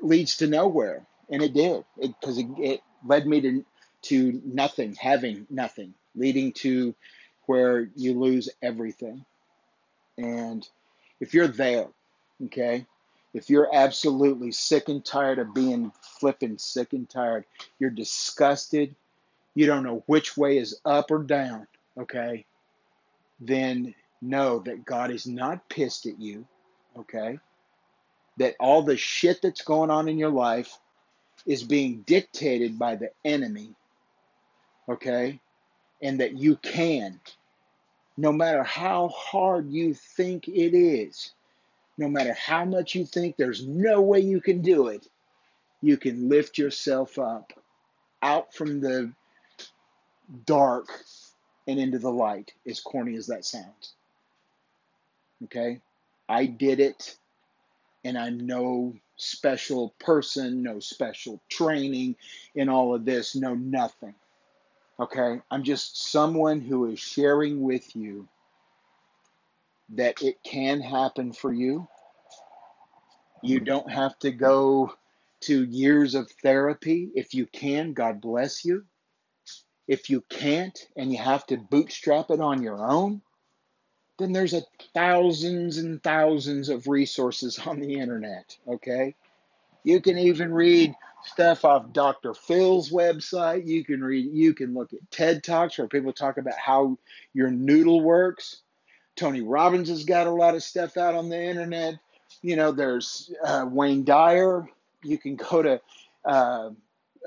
leads 0.02 0.38
to 0.38 0.48
nowhere. 0.48 1.06
And 1.30 1.44
it 1.44 1.54
did, 1.54 1.84
because 2.00 2.38
it, 2.38 2.48
it, 2.58 2.64
it 2.64 2.82
led 3.06 3.28
me 3.28 3.42
to 3.42 3.66
to 4.04 4.42
nothing, 4.46 4.96
having 4.96 5.46
nothing, 5.50 5.94
leading 6.16 6.54
to 6.54 6.96
where 7.48 7.90
you 7.98 8.18
lose 8.18 8.48
everything. 8.62 9.26
And 10.18 10.66
if 11.20 11.34
you're 11.34 11.50
there, 11.50 11.88
okay, 12.46 12.86
if 13.38 13.52
you're 13.52 13.70
absolutely 13.74 14.52
sick 14.52 14.90
and 14.90 15.06
tired 15.06 15.38
of 15.38 15.54
being 15.54 15.92
flipping 16.02 16.58
sick 16.58 16.94
and 16.94 17.08
tired, 17.08 17.46
you're 17.78 17.92
disgusted, 17.92 18.96
you 19.54 19.68
don't 19.68 19.84
know 19.84 20.04
which 20.08 20.36
way 20.36 20.58
is 20.58 20.80
up 20.84 21.12
or 21.12 21.22
down, 21.22 21.68
okay, 22.00 22.46
then 23.40 23.94
know 24.22 24.60
that 24.60 24.86
God 24.86 25.12
is 25.12 25.28
not 25.28 25.70
pissed 25.70 26.08
at 26.08 26.20
you, 26.20 26.48
okay? 26.98 27.40
That 28.38 28.56
all 28.60 28.82
the 28.82 28.98
shit 28.98 29.42
that's 29.44 29.62
going 29.62 29.92
on 29.92 30.10
in 30.10 30.18
your 30.18 30.32
life 30.32 30.76
is 31.46 31.64
being 31.64 32.02
dictated 32.08 32.80
by 32.80 32.96
the 32.96 33.12
enemy, 33.24 33.76
okay? 34.90 35.40
And 36.02 36.20
that 36.22 36.38
you 36.38 36.56
can, 36.56 37.20
no 38.18 38.32
matter 38.32 38.64
how 38.64 39.10
hard 39.10 39.72
you 39.72 39.94
think 39.94 40.48
it 40.48 40.76
is, 40.76 41.34
no 41.98 42.08
matter 42.08 42.34
how 42.34 42.66
much 42.66 42.96
you 42.96 43.06
think 43.06 43.36
there's 43.36 43.66
no 43.66 44.02
way 44.02 44.20
you 44.20 44.40
can 44.40 44.62
do 44.62 44.88
it, 44.88 45.08
you 45.82 45.98
can 45.98 46.30
lift 46.30 46.58
yourself 46.58 47.18
up 47.18 47.54
out 48.22 48.54
from 48.54 48.82
the 48.82 49.12
dark 50.46 50.88
and 51.68 51.80
into 51.80 52.00
the 52.00 52.12
light, 52.12 52.54
as 52.68 52.80
corny 52.80 53.16
as 53.16 53.28
that 53.28 53.46
sounds. 53.46 53.94
Okay? 55.46 55.82
I 56.30 56.46
did 56.46 56.80
it, 56.80 57.16
and 58.04 58.18
I'm 58.18 58.46
no 58.46 58.96
special 59.18 59.94
person, 60.00 60.64
no 60.64 60.80
special 60.80 61.42
training 61.50 62.16
in 62.56 62.70
all 62.70 62.94
of 62.96 63.06
this, 63.06 63.36
no 63.36 63.54
nothing. 63.54 64.16
Okay? 65.00 65.42
I'm 65.52 65.64
just 65.64 66.12
someone 66.12 66.62
who 66.62 66.90
is 66.92 67.00
sharing 67.00 67.62
with 67.62 67.96
you 67.96 68.28
that 69.90 70.22
it 70.22 70.44
can 70.44 70.82
happen 70.82 71.34
for 71.34 71.52
you. 71.52 71.88
You 73.42 73.58
mm-hmm. 73.58 73.66
don't 73.66 73.92
have 73.92 74.18
to 74.20 74.32
go 74.32 74.94
to 75.42 75.64
years 75.64 76.16
of 76.16 76.30
therapy. 76.44 77.10
If 77.16 77.34
you 77.34 77.46
can, 77.46 77.94
God 77.94 78.22
bless 78.22 78.66
you. 78.66 78.86
If 79.88 80.10
you 80.10 80.22
can't 80.30 80.78
and 80.98 81.12
you 81.12 81.18
have 81.18 81.46
to 81.48 81.58
bootstrap 81.58 82.30
it 82.30 82.42
on 82.42 82.62
your 82.62 82.86
own, 82.86 83.22
then 84.18 84.34
there's 84.34 84.54
a 84.54 84.64
thousands 84.94 85.78
and 85.78 86.02
thousands 86.04 86.70
of 86.70 86.88
resources 86.88 87.60
on 87.66 87.80
the 87.80 87.94
internet, 87.94 88.58
okay? 88.68 89.16
You 89.84 90.02
can 90.02 90.18
even 90.18 90.54
read 90.54 90.94
stuff 91.24 91.64
off 91.64 91.94
Dr. 91.94 92.34
Phil's 92.34 92.90
website. 92.90 93.66
You 93.66 93.86
can 93.86 94.04
read 94.04 94.34
you 94.34 94.54
can 94.54 94.74
look 94.74 94.92
at 94.94 95.12
TED 95.12 95.44
Talks 95.44 95.78
where 95.78 95.88
people 95.88 96.14
talk 96.14 96.38
about 96.38 96.58
how 96.58 96.98
your 97.34 97.50
noodle 97.50 98.02
works. 98.02 98.64
Tony 99.18 99.42
Robbins 99.42 99.90
has 99.90 100.06
got 100.06 100.28
a 100.28 100.32
lot 100.32 100.56
of 100.56 100.64
stuff 100.64 100.96
out 100.96 101.16
on 101.16 101.28
the 101.28 101.42
internet. 101.42 101.96
You 102.42 102.56
know, 102.56 102.72
there's 102.72 103.34
uh, 103.44 103.66
Wayne 103.70 104.06
Dyer. 104.06 104.70
You 105.04 105.18
can 105.18 105.36
go 105.36 105.62
to 105.62 105.82
uh, 106.24 106.70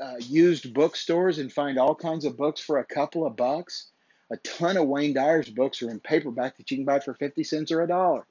uh, 0.00 0.16
used 0.20 0.72
bookstores 0.72 1.38
and 1.38 1.52
find 1.52 1.78
all 1.78 1.94
kinds 1.94 2.24
of 2.24 2.36
books 2.36 2.60
for 2.60 2.78
a 2.78 2.84
couple 2.84 3.26
of 3.26 3.36
bucks. 3.36 3.88
A 4.30 4.36
ton 4.38 4.76
of 4.76 4.86
Wayne 4.86 5.12
Dyer's 5.12 5.50
books 5.50 5.82
are 5.82 5.90
in 5.90 5.98
paperback 5.98 6.56
that 6.56 6.70
you 6.70 6.76
can 6.78 6.86
buy 6.86 7.00
for 7.00 7.14
50 7.14 7.42
cents 7.42 7.72
or 7.72 7.82
a 7.82 7.88
dollar. 7.88 8.24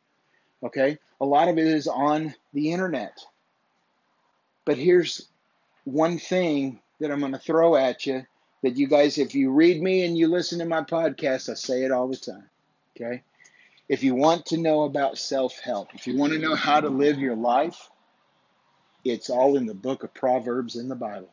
Okay? 0.64 0.98
A 1.20 1.26
lot 1.26 1.50
of 1.50 1.58
it 1.58 1.68
is 1.68 1.88
on 1.88 2.34
the 2.54 2.72
internet. 2.72 3.20
But 4.64 4.78
here's 4.78 5.28
one 5.84 6.18
thing 6.18 6.80
that 7.00 7.12
I'm 7.12 7.20
going 7.20 7.34
to 7.34 7.40
throw 7.40 7.76
at 7.76 8.06
you 8.06 8.26
that 8.64 8.78
you 8.78 8.88
guys, 8.88 9.18
if 9.18 9.36
you 9.36 9.52
read 9.52 9.82
me 9.82 10.06
and 10.06 10.18
you 10.18 10.28
listen 10.28 10.60
to 10.60 10.66
my 10.66 10.82
podcast, 10.82 11.50
I 11.50 11.56
say 11.56 11.84
it 11.84 11.92
all 11.92 12.08
the 12.08 12.16
time. 12.16 12.50
Okay? 12.96 13.24
If 13.90 14.04
you 14.04 14.16
want 14.16 14.46
to 14.48 14.58
know 14.58 14.84
about 14.84 15.18
self 15.18 15.60
help, 15.60 15.94
if 15.96 16.08
you 16.08 16.16
want 16.16 16.34
to 16.34 16.40
know 16.40 16.56
how 16.56 16.80
to 16.80 16.90
live 16.90 17.20
your 17.20 17.36
life, 17.36 17.90
it's 19.04 19.30
all 19.30 19.58
in 19.58 19.66
the 19.66 19.74
book 19.74 20.04
of 20.04 20.14
Proverbs 20.14 20.76
in 20.78 20.88
the 20.88 20.96
Bible 20.96 21.30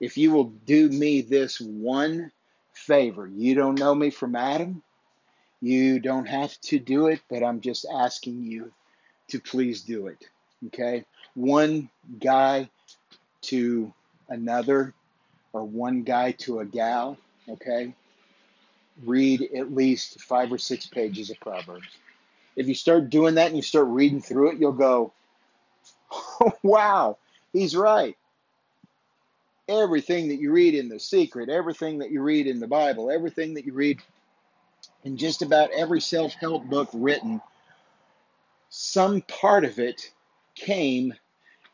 if 0.00 0.16
you 0.16 0.32
will 0.32 0.44
do 0.44 0.88
me 0.88 1.20
this 1.20 1.60
one 1.60 2.32
favor, 2.72 3.26
you 3.26 3.54
don't 3.54 3.78
know 3.78 3.94
me 3.94 4.10
from 4.10 4.34
Adam, 4.34 4.82
you 5.60 6.00
don't 6.00 6.26
have 6.26 6.58
to 6.62 6.78
do 6.78 7.08
it, 7.08 7.20
but 7.28 7.44
I'm 7.44 7.60
just 7.60 7.84
asking 7.92 8.44
you 8.44 8.72
to 9.28 9.38
please 9.38 9.82
do 9.82 10.06
it. 10.06 10.28
Okay? 10.68 11.04
One 11.34 11.90
guy 12.18 12.70
to 13.42 13.92
another, 14.28 14.94
or 15.52 15.64
one 15.64 16.02
guy 16.02 16.32
to 16.32 16.60
a 16.60 16.64
gal, 16.64 17.18
okay? 17.48 17.94
Read 19.04 19.48
at 19.56 19.74
least 19.74 20.20
five 20.20 20.52
or 20.52 20.58
six 20.58 20.86
pages 20.86 21.30
of 21.30 21.40
Proverbs. 21.40 21.88
If 22.56 22.66
you 22.68 22.74
start 22.74 23.10
doing 23.10 23.36
that 23.36 23.48
and 23.48 23.56
you 23.56 23.62
start 23.62 23.86
reading 23.86 24.20
through 24.20 24.52
it, 24.52 24.58
you'll 24.58 24.72
go, 24.72 25.12
wow, 26.62 27.16
he's 27.52 27.76
right 27.76 28.16
everything 29.70 30.28
that 30.28 30.40
you 30.40 30.50
read 30.50 30.74
in 30.74 30.88
The 30.88 30.98
Secret, 30.98 31.48
everything 31.48 31.98
that 31.98 32.10
you 32.10 32.22
read 32.22 32.46
in 32.46 32.60
the 32.60 32.66
Bible, 32.66 33.10
everything 33.10 33.54
that 33.54 33.64
you 33.64 33.72
read 33.72 34.00
in 35.04 35.16
just 35.16 35.42
about 35.42 35.70
every 35.70 36.00
self 36.00 36.32
help 36.34 36.64
book 36.64 36.90
written, 36.92 37.40
some 38.68 39.22
part 39.22 39.64
of 39.64 39.78
it 39.78 40.12
came 40.54 41.14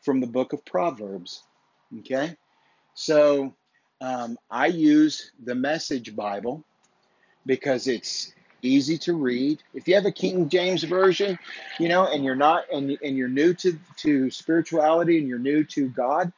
from 0.01 0.19
the 0.19 0.27
book 0.27 0.53
of 0.53 0.63
Proverbs. 0.63 1.43
Okay? 1.99 2.35
So 2.93 3.53
um, 3.99 4.37
I 4.49 4.67
use 4.67 5.31
the 5.43 5.55
Message 5.55 6.15
Bible 6.15 6.63
because 7.47 7.87
it's 7.87 8.33
easy 8.61 8.97
to 8.99 9.13
read. 9.13 9.63
If 9.73 9.87
you 9.87 9.95
have 9.95 10.05
a 10.05 10.11
King 10.11 10.49
James 10.49 10.83
version, 10.83 11.39
you 11.79 11.89
know, 11.89 12.05
and 12.05 12.23
you're 12.23 12.35
not 12.35 12.65
and 12.71 12.97
and 13.03 13.17
you're 13.17 13.27
new 13.27 13.53
to 13.55 13.79
to 13.97 14.29
spirituality 14.29 15.17
and 15.17 15.27
you're 15.27 15.39
new 15.39 15.63
to 15.63 15.89
God, 15.89 16.31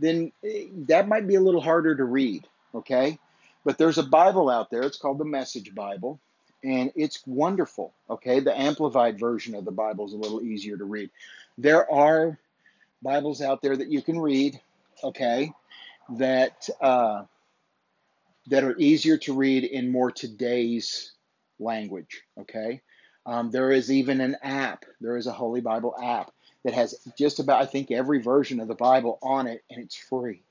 then 0.00 0.32
eh, 0.44 0.66
that 0.88 1.08
might 1.08 1.26
be 1.26 1.34
a 1.34 1.40
little 1.40 1.60
harder 1.60 1.94
to 1.94 2.04
read, 2.04 2.46
okay? 2.74 3.18
But 3.64 3.78
there's 3.78 3.98
a 3.98 4.02
Bible 4.02 4.48
out 4.48 4.70
there, 4.70 4.82
it's 4.82 4.98
called 4.98 5.18
the 5.18 5.24
Message 5.24 5.74
Bible, 5.74 6.18
and 6.64 6.92
it's 6.96 7.22
wonderful, 7.26 7.92
okay? 8.10 8.40
The 8.40 8.58
amplified 8.58 9.18
version 9.18 9.54
of 9.54 9.64
the 9.64 9.70
Bible 9.70 10.06
is 10.06 10.12
a 10.12 10.16
little 10.16 10.42
easier 10.42 10.76
to 10.76 10.84
read. 10.84 11.10
There 11.58 11.90
are 11.90 12.38
Bibles 13.02 13.40
out 13.42 13.62
there 13.62 13.76
that 13.76 13.90
you 13.90 14.02
can 14.02 14.18
read, 14.18 14.60
okay, 15.04 15.52
that 16.10 16.68
uh, 16.80 17.24
that 18.48 18.64
are 18.64 18.76
easier 18.78 19.16
to 19.18 19.34
read 19.34 19.64
in 19.64 19.90
more 19.90 20.10
today's 20.10 21.12
language, 21.58 22.22
okay? 22.38 22.82
Um, 23.24 23.50
there 23.50 23.70
is 23.70 23.90
even 23.90 24.20
an 24.20 24.36
app. 24.42 24.84
There 25.00 25.16
is 25.16 25.26
a 25.26 25.32
Holy 25.32 25.60
Bible 25.60 25.94
app 26.02 26.32
that 26.64 26.74
has 26.74 26.94
just 27.16 27.38
about, 27.38 27.62
I 27.62 27.66
think, 27.66 27.90
every 27.90 28.20
version 28.20 28.60
of 28.60 28.68
the 28.68 28.74
Bible 28.74 29.18
on 29.22 29.46
it, 29.46 29.62
and 29.70 29.82
it's 29.82 29.96
free. 29.96 30.42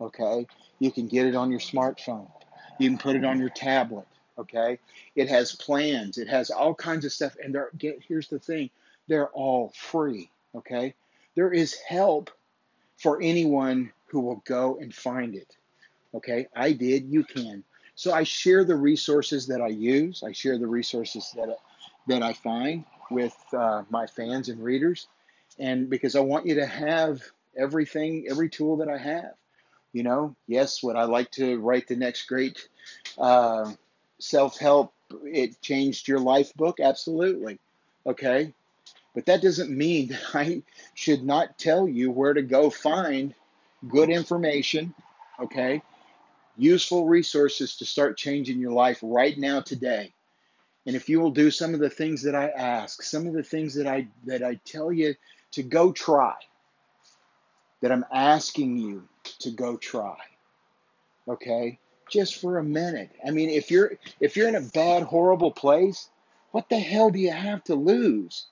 Okay? 0.00 0.46
You 0.78 0.90
can 0.90 1.08
get 1.08 1.26
it 1.26 1.34
on 1.34 1.50
your 1.50 1.60
smartphone, 1.60 2.30
you 2.78 2.88
can 2.88 2.98
put 2.98 3.16
it 3.16 3.24
on 3.24 3.38
your 3.38 3.50
tablet. 3.50 4.06
Okay? 4.38 4.78
It 5.14 5.28
has 5.28 5.54
plans, 5.54 6.18
it 6.18 6.28
has 6.28 6.50
all 6.50 6.74
kinds 6.74 7.04
of 7.04 7.12
stuff, 7.12 7.36
and 7.42 7.56
get, 7.78 8.00
here's 8.06 8.28
the 8.28 8.38
thing 8.38 8.70
they're 9.08 9.28
all 9.28 9.72
free. 9.76 10.30
Okay? 10.54 10.94
There 11.34 11.52
is 11.52 11.74
help 11.74 12.30
for 12.98 13.20
anyone 13.22 13.92
who 14.06 14.20
will 14.20 14.42
go 14.46 14.78
and 14.80 14.94
find 14.94 15.34
it. 15.34 15.56
Okay? 16.14 16.48
I 16.54 16.72
did, 16.72 17.06
you 17.08 17.24
can. 17.24 17.64
So 17.94 18.12
I 18.12 18.22
share 18.22 18.64
the 18.64 18.76
resources 18.76 19.46
that 19.48 19.60
I 19.60 19.68
use, 19.68 20.22
I 20.22 20.32
share 20.32 20.58
the 20.58 20.66
resources 20.66 21.32
that, 21.36 21.58
that 22.08 22.22
I 22.22 22.32
find 22.32 22.84
with 23.10 23.36
uh, 23.52 23.82
my 23.90 24.06
fans 24.06 24.48
and 24.48 24.62
readers 24.62 25.08
and 25.58 25.88
because 25.90 26.16
I 26.16 26.20
want 26.20 26.46
you 26.46 26.56
to 26.56 26.66
have 26.66 27.22
everything, 27.56 28.26
every 28.30 28.48
tool 28.48 28.78
that 28.78 28.88
I 28.88 28.98
have. 28.98 29.34
You 29.92 30.02
know, 30.02 30.34
yes, 30.46 30.82
would 30.82 30.96
I 30.96 31.04
like 31.04 31.30
to 31.32 31.58
write 31.58 31.86
the 31.86 31.96
next 31.96 32.26
great 32.26 32.66
uh, 33.18 33.70
self 34.18 34.58
help 34.58 34.94
it 35.24 35.60
changed 35.60 36.08
your 36.08 36.20
life 36.20 36.54
book? 36.54 36.80
Absolutely. 36.80 37.58
Okay. 38.06 38.54
But 39.14 39.26
that 39.26 39.42
doesn't 39.42 39.70
mean 39.70 40.08
that 40.08 40.22
I 40.34 40.62
should 40.94 41.22
not 41.22 41.58
tell 41.58 41.86
you 41.86 42.10
where 42.10 42.32
to 42.32 42.40
go 42.40 42.70
find 42.70 43.34
good 43.86 44.08
information, 44.08 44.94
okay? 45.38 45.82
Useful 46.62 47.08
resources 47.08 47.74
to 47.78 47.84
start 47.84 48.16
changing 48.16 48.60
your 48.60 48.70
life 48.70 49.00
right 49.02 49.36
now 49.36 49.62
today. 49.62 50.12
And 50.86 50.94
if 50.94 51.08
you 51.08 51.18
will 51.18 51.32
do 51.32 51.50
some 51.50 51.74
of 51.74 51.80
the 51.80 51.90
things 51.90 52.22
that 52.22 52.36
I 52.36 52.50
ask, 52.50 53.02
some 53.02 53.26
of 53.26 53.32
the 53.32 53.42
things 53.42 53.74
that 53.74 53.88
I 53.88 54.06
that 54.26 54.44
I 54.44 54.60
tell 54.64 54.92
you 54.92 55.16
to 55.52 55.64
go 55.64 55.90
try, 55.90 56.36
that 57.80 57.90
I'm 57.90 58.04
asking 58.12 58.76
you 58.76 59.08
to 59.40 59.50
go 59.50 59.76
try. 59.76 60.16
Okay? 61.26 61.80
Just 62.08 62.40
for 62.40 62.58
a 62.58 62.64
minute. 62.64 63.10
I 63.26 63.32
mean, 63.32 63.50
if 63.50 63.68
you're 63.68 63.98
if 64.20 64.36
you're 64.36 64.48
in 64.48 64.54
a 64.54 64.60
bad 64.60 65.02
horrible 65.02 65.50
place, 65.50 66.10
what 66.52 66.68
the 66.68 66.78
hell 66.78 67.10
do 67.10 67.18
you 67.18 67.32
have 67.32 67.64
to 67.64 67.74
lose? 67.74 68.46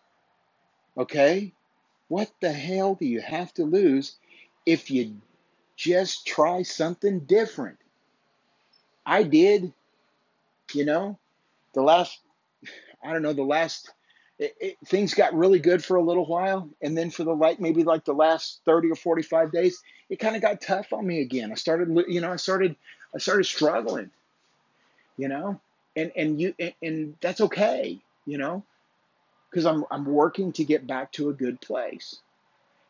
Okay? 0.98 1.52
What 2.08 2.28
the 2.40 2.52
hell 2.52 2.96
do 2.96 3.06
you 3.06 3.20
have 3.20 3.54
to 3.54 3.62
lose 3.62 4.16
if 4.66 4.90
you 4.90 5.14
just 5.76 6.26
try 6.26 6.62
something 6.62 7.20
different? 7.20 7.78
I 9.10 9.24
did, 9.24 9.72
you 10.72 10.84
know, 10.84 11.18
the 11.74 11.82
last, 11.82 12.20
I 13.02 13.12
don't 13.12 13.22
know, 13.22 13.32
the 13.32 13.42
last, 13.42 13.90
it, 14.38 14.54
it, 14.60 14.76
things 14.86 15.14
got 15.14 15.34
really 15.34 15.58
good 15.58 15.84
for 15.84 15.96
a 15.96 16.02
little 16.02 16.26
while. 16.26 16.70
And 16.80 16.96
then 16.96 17.10
for 17.10 17.24
the 17.24 17.34
like, 17.34 17.58
maybe 17.58 17.82
like 17.82 18.04
the 18.04 18.12
last 18.12 18.60
30 18.66 18.92
or 18.92 18.94
45 18.94 19.50
days, 19.50 19.82
it 20.08 20.20
kind 20.20 20.36
of 20.36 20.42
got 20.42 20.60
tough 20.60 20.92
on 20.92 21.04
me 21.04 21.22
again. 21.22 21.50
I 21.50 21.56
started, 21.56 21.88
you 22.06 22.20
know, 22.20 22.30
I 22.30 22.36
started, 22.36 22.76
I 23.12 23.18
started 23.18 23.46
struggling, 23.46 24.12
you 25.16 25.26
know, 25.26 25.60
and, 25.96 26.12
and 26.14 26.40
you, 26.40 26.54
and, 26.60 26.74
and 26.80 27.16
that's 27.20 27.40
okay, 27.40 27.98
you 28.26 28.38
know, 28.38 28.62
because 29.50 29.66
I'm, 29.66 29.86
I'm 29.90 30.04
working 30.04 30.52
to 30.52 30.64
get 30.64 30.86
back 30.86 31.10
to 31.14 31.30
a 31.30 31.34
good 31.34 31.60
place. 31.60 32.20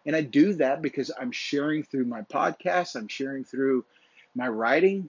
And 0.04 0.14
I 0.14 0.20
do 0.20 0.52
that 0.54 0.82
because 0.82 1.10
I'm 1.18 1.32
sharing 1.32 1.82
through 1.82 2.04
my 2.04 2.20
podcast, 2.20 2.94
I'm 2.94 3.08
sharing 3.08 3.44
through 3.44 3.86
my 4.34 4.48
writing, 4.48 5.08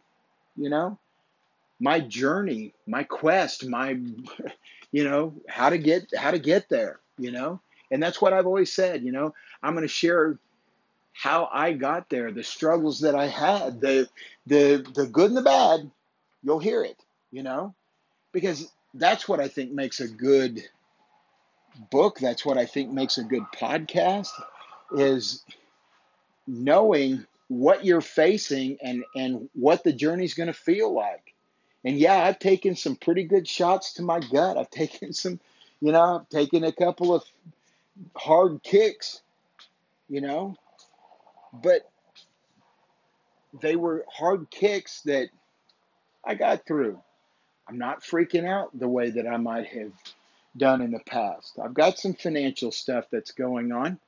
you 0.56 0.69
know, 0.69 0.97
my 1.82 2.00
journey, 2.00 2.74
my 2.86 3.04
quest, 3.04 3.67
my 3.67 3.98
you 4.91 5.04
know, 5.04 5.34
how 5.50 5.70
to 5.70 5.78
get 5.78 6.13
how 6.15 6.32
to 6.32 6.39
get 6.39 6.70
there, 6.70 7.00
you 7.17 7.32
know? 7.32 7.60
And 7.89 8.02
that's 8.02 8.22
what 8.22 8.32
I've 8.32 8.46
always 8.46 8.72
said, 8.72 9.04
you 9.04 9.12
know, 9.12 9.34
I'm 9.62 9.74
going 9.74 9.84
to 9.84 9.94
share 9.94 10.38
how 11.13 11.50
I 11.52 11.74
got 11.74 12.10
there, 12.10 12.32
the 12.32 12.44
struggles 12.44 13.02
that 13.02 13.15
I 13.15 13.28
had, 13.28 13.82
the 13.82 14.08
the 14.46 14.86
the 14.94 15.08
good 15.08 15.30
and 15.30 15.38
the 15.38 15.41
bad, 15.41 15.91
you'll 16.44 16.60
hear 16.60 16.84
it, 16.84 16.98
you 17.32 17.44
know? 17.44 17.74
Because 18.32 18.72
that's 18.94 19.28
what 19.28 19.39
I 19.39 19.48
think 19.48 19.72
makes 19.72 20.00
a 20.00 20.08
good 20.08 20.62
book, 21.89 22.20
that's 22.20 22.46
what 22.46 22.58
I 22.58 22.65
think 22.65 22.91
makes 22.91 23.17
a 23.17 23.24
good 23.24 23.44
podcast 23.58 24.30
is 24.94 25.44
knowing 26.46 27.26
what 27.48 27.86
you're 27.86 28.02
facing 28.02 28.78
and 28.82 29.04
and 29.15 29.50
what 29.54 29.84
the 29.84 29.94
journey's 29.94 30.34
going 30.36 30.48
to 30.48 30.54
feel 30.54 30.94
like. 30.94 31.31
And 31.84 31.98
yeah, 31.98 32.24
I've 32.24 32.39
taken 32.39 32.76
some 32.76 32.96
pretty 32.96 33.24
good 33.24 33.48
shots 33.48 33.94
to 33.94 34.04
my 34.04 34.20
gut. 34.20 34.58
I've 34.58 34.70
taken 34.72 35.13
some, 35.13 35.39
you 35.80 35.91
know, 35.91 36.22
I've 36.22 36.30
taken 36.30 36.63
a 36.63 36.72
couple 36.72 37.13
of 37.13 37.24
hard 38.15 38.63
kicks, 38.63 39.22
you 40.10 40.22
know, 40.22 40.56
but 41.54 41.89
they 43.62 43.76
were 43.76 44.06
hard 44.10 44.50
kicks 44.50 45.02
that 45.02 45.30
I 46.24 46.36
got 46.36 46.65
through. 46.65 47.00
I'm 47.67 47.78
not 47.78 48.04
freaking 48.04 48.46
out 48.46 48.78
the 48.78 48.88
way 48.88 49.10
that 49.12 49.28
I 49.28 49.38
might 49.38 49.67
have 49.67 49.94
done 50.58 50.82
in 50.82 50.91
the 50.91 51.00
past. 51.00 51.58
I've 51.63 51.74
got 51.74 51.98
some 51.98 52.13
financial 52.13 52.72
stuff 52.72 53.06
that's 53.12 53.32
going 53.32 53.72
on 53.72 54.00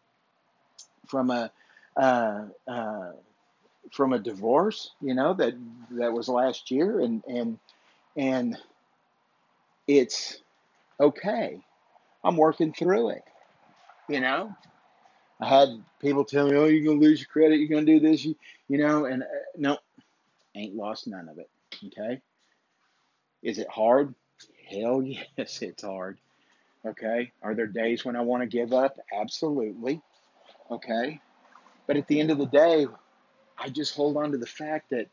from 1.07 1.29
a 1.29 1.51
uh, 1.95 2.45
uh, 2.67 3.11
from 3.91 4.13
a 4.13 4.19
divorce, 4.19 4.91
you 5.01 5.13
know 5.13 5.33
that 5.33 5.53
that 5.91 6.13
was 6.13 6.27
last 6.27 6.71
year, 6.71 6.99
and 6.99 7.23
and 7.27 7.59
and 8.15 8.57
it's 9.87 10.41
okay. 10.99 11.63
I'm 12.23 12.37
working 12.37 12.73
through 12.73 13.09
it, 13.09 13.23
you 14.07 14.19
know. 14.19 14.55
I 15.39 15.47
had 15.47 15.83
people 15.99 16.23
tell 16.23 16.47
me, 16.47 16.55
"Oh, 16.55 16.65
you're 16.65 16.85
gonna 16.85 17.05
lose 17.05 17.19
your 17.19 17.27
credit. 17.27 17.59
You're 17.59 17.69
gonna 17.69 17.85
do 17.85 17.99
this." 17.99 18.23
You, 18.23 18.35
you 18.69 18.77
know, 18.77 19.05
and 19.05 19.23
uh, 19.23 19.27
no, 19.57 19.77
ain't 20.55 20.75
lost 20.75 21.07
none 21.07 21.27
of 21.29 21.37
it. 21.39 21.49
Okay. 21.87 22.21
Is 23.41 23.57
it 23.57 23.67
hard? 23.69 24.13
Hell 24.69 25.01
yes, 25.37 25.61
it's 25.61 25.83
hard. 25.83 26.17
Okay. 26.85 27.31
Are 27.41 27.55
there 27.55 27.67
days 27.67 28.05
when 28.05 28.15
I 28.15 28.21
want 28.21 28.41
to 28.43 28.47
give 28.47 28.73
up? 28.73 28.97
Absolutely. 29.13 30.01
Okay. 30.71 31.19
But 31.87 31.97
at 31.97 32.07
the 32.07 32.19
end 32.19 32.31
of 32.31 32.37
the 32.37 32.45
day, 32.45 32.87
I 33.57 33.69
just 33.69 33.95
hold 33.95 34.17
on 34.17 34.31
to 34.31 34.37
the 34.37 34.45
fact 34.45 34.89
that, 34.89 35.07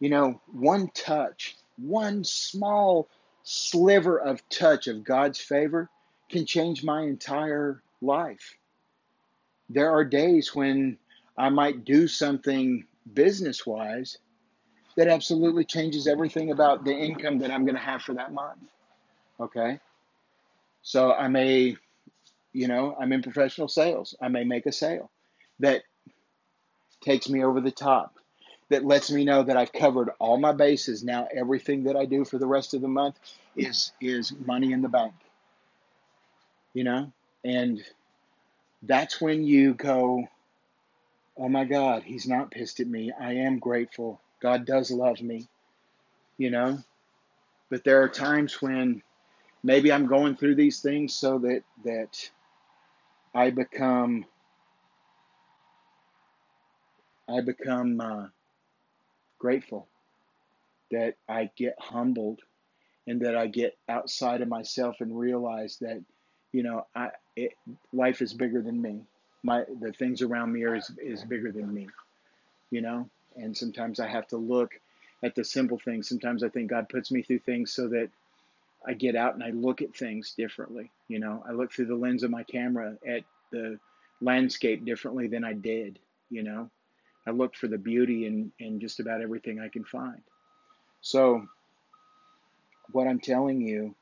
you 0.00 0.10
know, 0.10 0.40
one 0.52 0.88
touch, 0.94 1.56
one 1.76 2.24
small 2.24 3.08
sliver 3.42 4.18
of 4.18 4.46
touch 4.48 4.86
of 4.86 5.04
God's 5.04 5.40
favor 5.40 5.88
can 6.30 6.46
change 6.46 6.82
my 6.82 7.02
entire 7.02 7.82
life. 8.00 8.56
There 9.68 9.90
are 9.90 10.04
days 10.04 10.54
when 10.54 10.98
I 11.36 11.48
might 11.48 11.84
do 11.84 12.08
something 12.08 12.84
business 13.12 13.66
wise 13.66 14.18
that 14.96 15.08
absolutely 15.08 15.64
changes 15.64 16.06
everything 16.06 16.50
about 16.50 16.84
the 16.84 16.92
income 16.92 17.38
that 17.38 17.50
I'm 17.50 17.64
going 17.64 17.74
to 17.74 17.80
have 17.80 18.02
for 18.02 18.14
that 18.14 18.32
month. 18.32 18.60
Okay. 19.40 19.80
So 20.82 21.12
I 21.12 21.28
may, 21.28 21.76
you 22.52 22.68
know, 22.68 22.96
I'm 23.00 23.12
in 23.12 23.22
professional 23.22 23.68
sales. 23.68 24.14
I 24.20 24.28
may 24.28 24.44
make 24.44 24.66
a 24.66 24.72
sale 24.72 25.10
that 25.60 25.82
takes 27.04 27.28
me 27.28 27.44
over 27.44 27.60
the 27.60 27.70
top, 27.70 28.18
that 28.70 28.84
lets 28.84 29.10
me 29.10 29.24
know 29.24 29.42
that 29.42 29.56
I've 29.56 29.72
covered 29.72 30.10
all 30.18 30.38
my 30.38 30.52
bases. 30.52 31.04
Now 31.04 31.28
everything 31.34 31.84
that 31.84 31.96
I 31.96 32.06
do 32.06 32.24
for 32.24 32.38
the 32.38 32.46
rest 32.46 32.74
of 32.74 32.80
the 32.80 32.88
month 32.88 33.18
is 33.54 33.92
is 34.00 34.32
money 34.44 34.72
in 34.72 34.82
the 34.82 34.88
bank. 34.88 35.12
You 36.72 36.84
know? 36.84 37.12
And 37.44 37.84
that's 38.82 39.20
when 39.20 39.44
you 39.44 39.74
go, 39.74 40.26
Oh 41.36 41.48
my 41.48 41.64
God, 41.64 42.02
he's 42.04 42.26
not 42.26 42.50
pissed 42.50 42.80
at 42.80 42.86
me. 42.86 43.12
I 43.12 43.34
am 43.34 43.58
grateful. 43.58 44.20
God 44.40 44.64
does 44.64 44.90
love 44.90 45.20
me. 45.20 45.46
You 46.38 46.50
know? 46.50 46.78
But 47.70 47.84
there 47.84 48.02
are 48.02 48.08
times 48.08 48.60
when 48.62 49.02
maybe 49.62 49.92
I'm 49.92 50.06
going 50.06 50.36
through 50.36 50.54
these 50.54 50.80
things 50.80 51.14
so 51.14 51.38
that 51.38 51.62
that 51.84 52.30
I 53.34 53.50
become 53.50 54.26
I 57.28 57.40
become 57.40 58.00
uh, 58.00 58.26
grateful 59.38 59.88
that 60.90 61.14
I 61.28 61.50
get 61.56 61.76
humbled 61.78 62.40
and 63.06 63.20
that 63.22 63.36
I 63.36 63.46
get 63.46 63.76
outside 63.88 64.40
of 64.40 64.48
myself 64.48 64.96
and 65.00 65.18
realize 65.18 65.78
that 65.80 66.02
you 66.52 66.62
know 66.62 66.86
I 66.94 67.10
it, 67.36 67.52
life 67.92 68.22
is 68.22 68.32
bigger 68.32 68.62
than 68.62 68.80
me. 68.80 69.02
My 69.42 69.64
the 69.80 69.92
things 69.92 70.22
around 70.22 70.52
me 70.52 70.62
are 70.64 70.76
is, 70.76 70.90
is 70.98 71.22
bigger 71.24 71.52
than 71.52 71.72
me. 71.72 71.88
You 72.70 72.80
know, 72.80 73.08
and 73.36 73.56
sometimes 73.56 74.00
I 74.00 74.08
have 74.08 74.26
to 74.28 74.36
look 74.36 74.72
at 75.22 75.34
the 75.34 75.44
simple 75.44 75.78
things. 75.78 76.08
Sometimes 76.08 76.42
I 76.42 76.48
think 76.48 76.70
God 76.70 76.88
puts 76.88 77.10
me 77.10 77.22
through 77.22 77.40
things 77.40 77.72
so 77.72 77.88
that 77.88 78.10
I 78.86 78.94
get 78.94 79.16
out 79.16 79.34
and 79.34 79.42
I 79.42 79.50
look 79.50 79.82
at 79.82 79.96
things 79.96 80.34
differently. 80.36 80.90
You 81.08 81.18
know, 81.18 81.42
I 81.46 81.52
look 81.52 81.72
through 81.72 81.86
the 81.86 81.94
lens 81.94 82.22
of 82.22 82.30
my 82.30 82.42
camera 82.42 82.96
at 83.06 83.24
the 83.50 83.78
landscape 84.20 84.84
differently 84.84 85.28
than 85.28 85.44
I 85.44 85.52
did. 85.54 85.98
You 86.30 86.42
know, 86.42 86.70
I 87.26 87.30
look 87.30 87.54
for 87.54 87.68
the 87.68 87.78
beauty 87.78 88.26
in, 88.26 88.52
in 88.58 88.80
just 88.80 89.00
about 89.00 89.22
everything 89.22 89.60
I 89.60 89.68
can 89.68 89.84
find. 89.84 90.20
So, 91.00 91.46
what 92.92 93.06
I'm 93.06 93.20
telling 93.20 93.60
you 93.60 93.94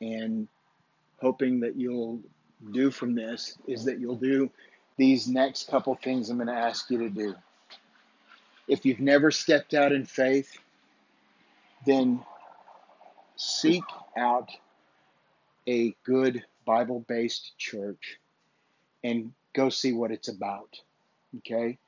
and 0.00 0.48
hoping 1.20 1.60
that 1.60 1.76
you'll 1.76 2.20
do 2.72 2.90
from 2.90 3.14
this 3.14 3.56
is 3.66 3.84
that 3.84 4.00
you'll 4.00 4.16
do 4.16 4.50
these 4.96 5.28
next 5.28 5.68
couple 5.68 5.94
things 5.94 6.30
I'm 6.30 6.36
going 6.36 6.48
to 6.48 6.54
ask 6.54 6.90
you 6.90 6.98
to 6.98 7.08
do. 7.08 7.34
If 8.68 8.84
you've 8.84 9.00
never 9.00 9.30
stepped 9.30 9.74
out 9.74 9.92
in 9.92 10.04
faith, 10.04 10.58
then 11.86 12.24
seek 13.36 13.84
out 14.16 14.50
a 15.66 15.94
good 16.04 16.44
Bible 16.64 17.04
based 17.08 17.56
church 17.58 18.18
and 19.02 19.32
go 19.54 19.68
see 19.68 19.92
what 19.92 20.10
it's 20.10 20.28
about. 20.28 20.80
Okay? 21.38 21.78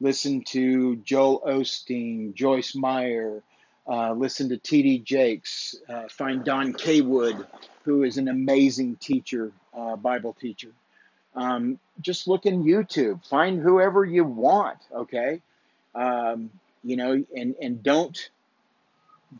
Listen 0.00 0.42
to 0.48 0.96
Joel 0.96 1.40
Osteen, 1.46 2.34
Joyce 2.34 2.74
Meyer, 2.74 3.42
uh, 3.88 4.12
listen 4.12 4.48
to 4.48 4.56
T.D. 4.56 5.00
Jakes, 5.00 5.76
uh, 5.88 6.08
find 6.08 6.44
Don 6.44 6.72
Kaywood, 6.72 7.46
who 7.84 8.02
is 8.02 8.18
an 8.18 8.28
amazing 8.28 8.96
teacher, 8.96 9.52
uh, 9.72 9.96
Bible 9.96 10.36
teacher. 10.38 10.70
Um, 11.34 11.78
just 12.00 12.26
look 12.26 12.46
in 12.46 12.64
YouTube, 12.64 13.24
find 13.26 13.60
whoever 13.60 14.04
you 14.04 14.24
want, 14.24 14.78
okay? 14.92 15.40
Um, 15.94 16.50
you 16.82 16.96
know, 16.96 17.24
and, 17.34 17.54
and 17.60 17.82
don't 17.82 18.30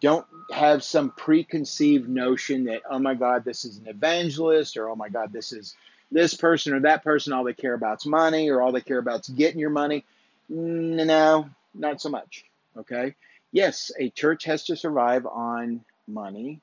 don't 0.00 0.26
have 0.52 0.82
some 0.82 1.10
preconceived 1.10 2.08
notion 2.08 2.64
that 2.64 2.82
oh 2.90 2.98
my 2.98 3.14
god 3.14 3.44
this 3.44 3.64
is 3.64 3.78
an 3.78 3.86
evangelist 3.86 4.76
or 4.76 4.90
oh 4.90 4.96
my 4.96 5.08
god 5.08 5.32
this 5.32 5.52
is 5.52 5.74
this 6.10 6.34
person 6.34 6.74
or 6.74 6.80
that 6.80 7.02
person 7.04 7.32
all 7.32 7.44
they 7.44 7.52
care 7.52 7.74
about 7.74 8.00
is 8.00 8.06
money 8.06 8.48
or 8.50 8.62
all 8.62 8.72
they 8.72 8.80
care 8.80 8.98
about 8.98 9.20
is 9.20 9.28
getting 9.28 9.60
your 9.60 9.70
money. 9.70 10.04
No 10.48 11.48
not 11.74 12.00
so 12.00 12.08
much. 12.08 12.44
Okay? 12.76 13.14
Yes 13.52 13.90
a 13.98 14.10
church 14.10 14.44
has 14.44 14.64
to 14.64 14.76
survive 14.76 15.26
on 15.26 15.84
money. 16.06 16.60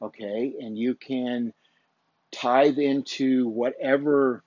Okay? 0.00 0.54
And 0.60 0.76
you 0.76 0.94
can 0.94 1.52
tithe 2.32 2.78
into 2.78 3.48
whatever 3.48 4.42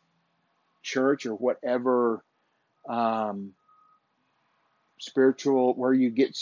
church 0.82 1.26
or 1.26 1.34
whatever 1.34 2.24
um, 2.88 3.54
spiritual 5.00 5.74
where 5.74 5.94
you 5.94 6.10
get 6.10 6.38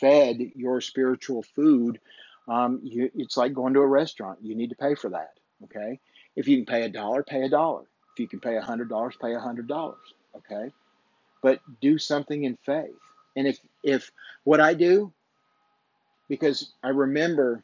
fed 0.00 0.52
your 0.54 0.80
spiritual 0.80 1.42
food 1.42 1.98
um, 2.48 2.80
you, 2.82 3.10
it's 3.14 3.36
like 3.36 3.54
going 3.54 3.74
to 3.74 3.80
a 3.80 3.86
restaurant. 3.86 4.40
You 4.42 4.56
need 4.56 4.70
to 4.70 4.76
pay 4.76 4.96
for 4.96 5.10
that. 5.10 5.34
Okay 5.64 6.00
if 6.36 6.48
you 6.48 6.56
can 6.56 6.66
pay 6.66 6.82
a 6.82 6.88
dollar 6.88 7.22
pay 7.22 7.42
a 7.42 7.48
dollar. 7.48 7.82
If 8.14 8.20
you 8.20 8.28
can 8.28 8.40
pay 8.40 8.56
a 8.56 8.62
hundred 8.62 8.88
dollars 8.88 9.16
pay 9.20 9.34
a 9.34 9.40
hundred 9.40 9.68
dollars 9.68 10.14
okay? 10.36 10.72
But 11.42 11.60
do 11.80 11.98
something 11.98 12.44
in 12.44 12.56
faith. 12.64 12.94
And 13.36 13.46
if 13.46 13.58
if 13.82 14.10
what 14.44 14.60
i 14.60 14.74
do 14.74 15.12
because 16.28 16.72
i 16.82 16.88
remember 16.88 17.62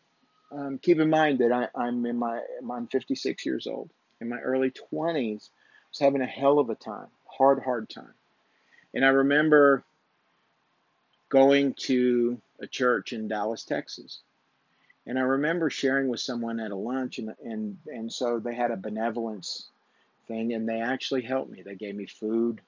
um, 0.51 0.79
keep 0.79 0.99
in 0.99 1.11
mind 1.11 1.41
that 1.41 1.53
I, 1.53 1.69
i'm 1.75 2.07
in 2.07 2.17
my 2.17 2.41
i'm 2.71 2.87
56 2.87 3.45
years 3.45 3.67
old. 3.67 3.91
In 4.21 4.29
my 4.29 4.39
early 4.39 4.71
20s 4.71 5.51
I 5.51 5.91
was 5.91 5.99
having 6.01 6.23
a 6.23 6.27
hell 6.27 6.59
of 6.59 6.71
a 6.71 6.75
time 6.75 7.09
hard 7.27 7.63
hard 7.63 7.89
time. 7.89 8.15
And 8.95 9.05
i 9.05 9.09
remember 9.09 9.85
going 11.29 11.75
to 11.75 12.41
a 12.61 12.67
church 12.67 13.13
in 13.13 13.29
Dallas, 13.29 13.65
Texas. 13.65 14.21
And 15.09 15.19
I 15.19 15.23
remember 15.23 15.71
sharing 15.71 16.09
with 16.09 16.21
someone 16.21 16.61
at 16.61 16.71
a 16.71 16.77
lunch, 16.77 17.19
and, 17.19 17.35
and, 17.43 17.79
and 17.87 18.13
so 18.13 18.39
they 18.39 18.55
had 18.55 18.71
a 18.71 18.77
benevolence 18.77 19.67
thing, 20.29 20.53
and 20.53 20.69
they 20.69 20.83
actually 20.83 21.23
helped 21.23 21.51
me. 21.51 21.63
They 21.63 21.77
gave 21.77 21.97
me 21.97 22.07
food. 22.07 22.61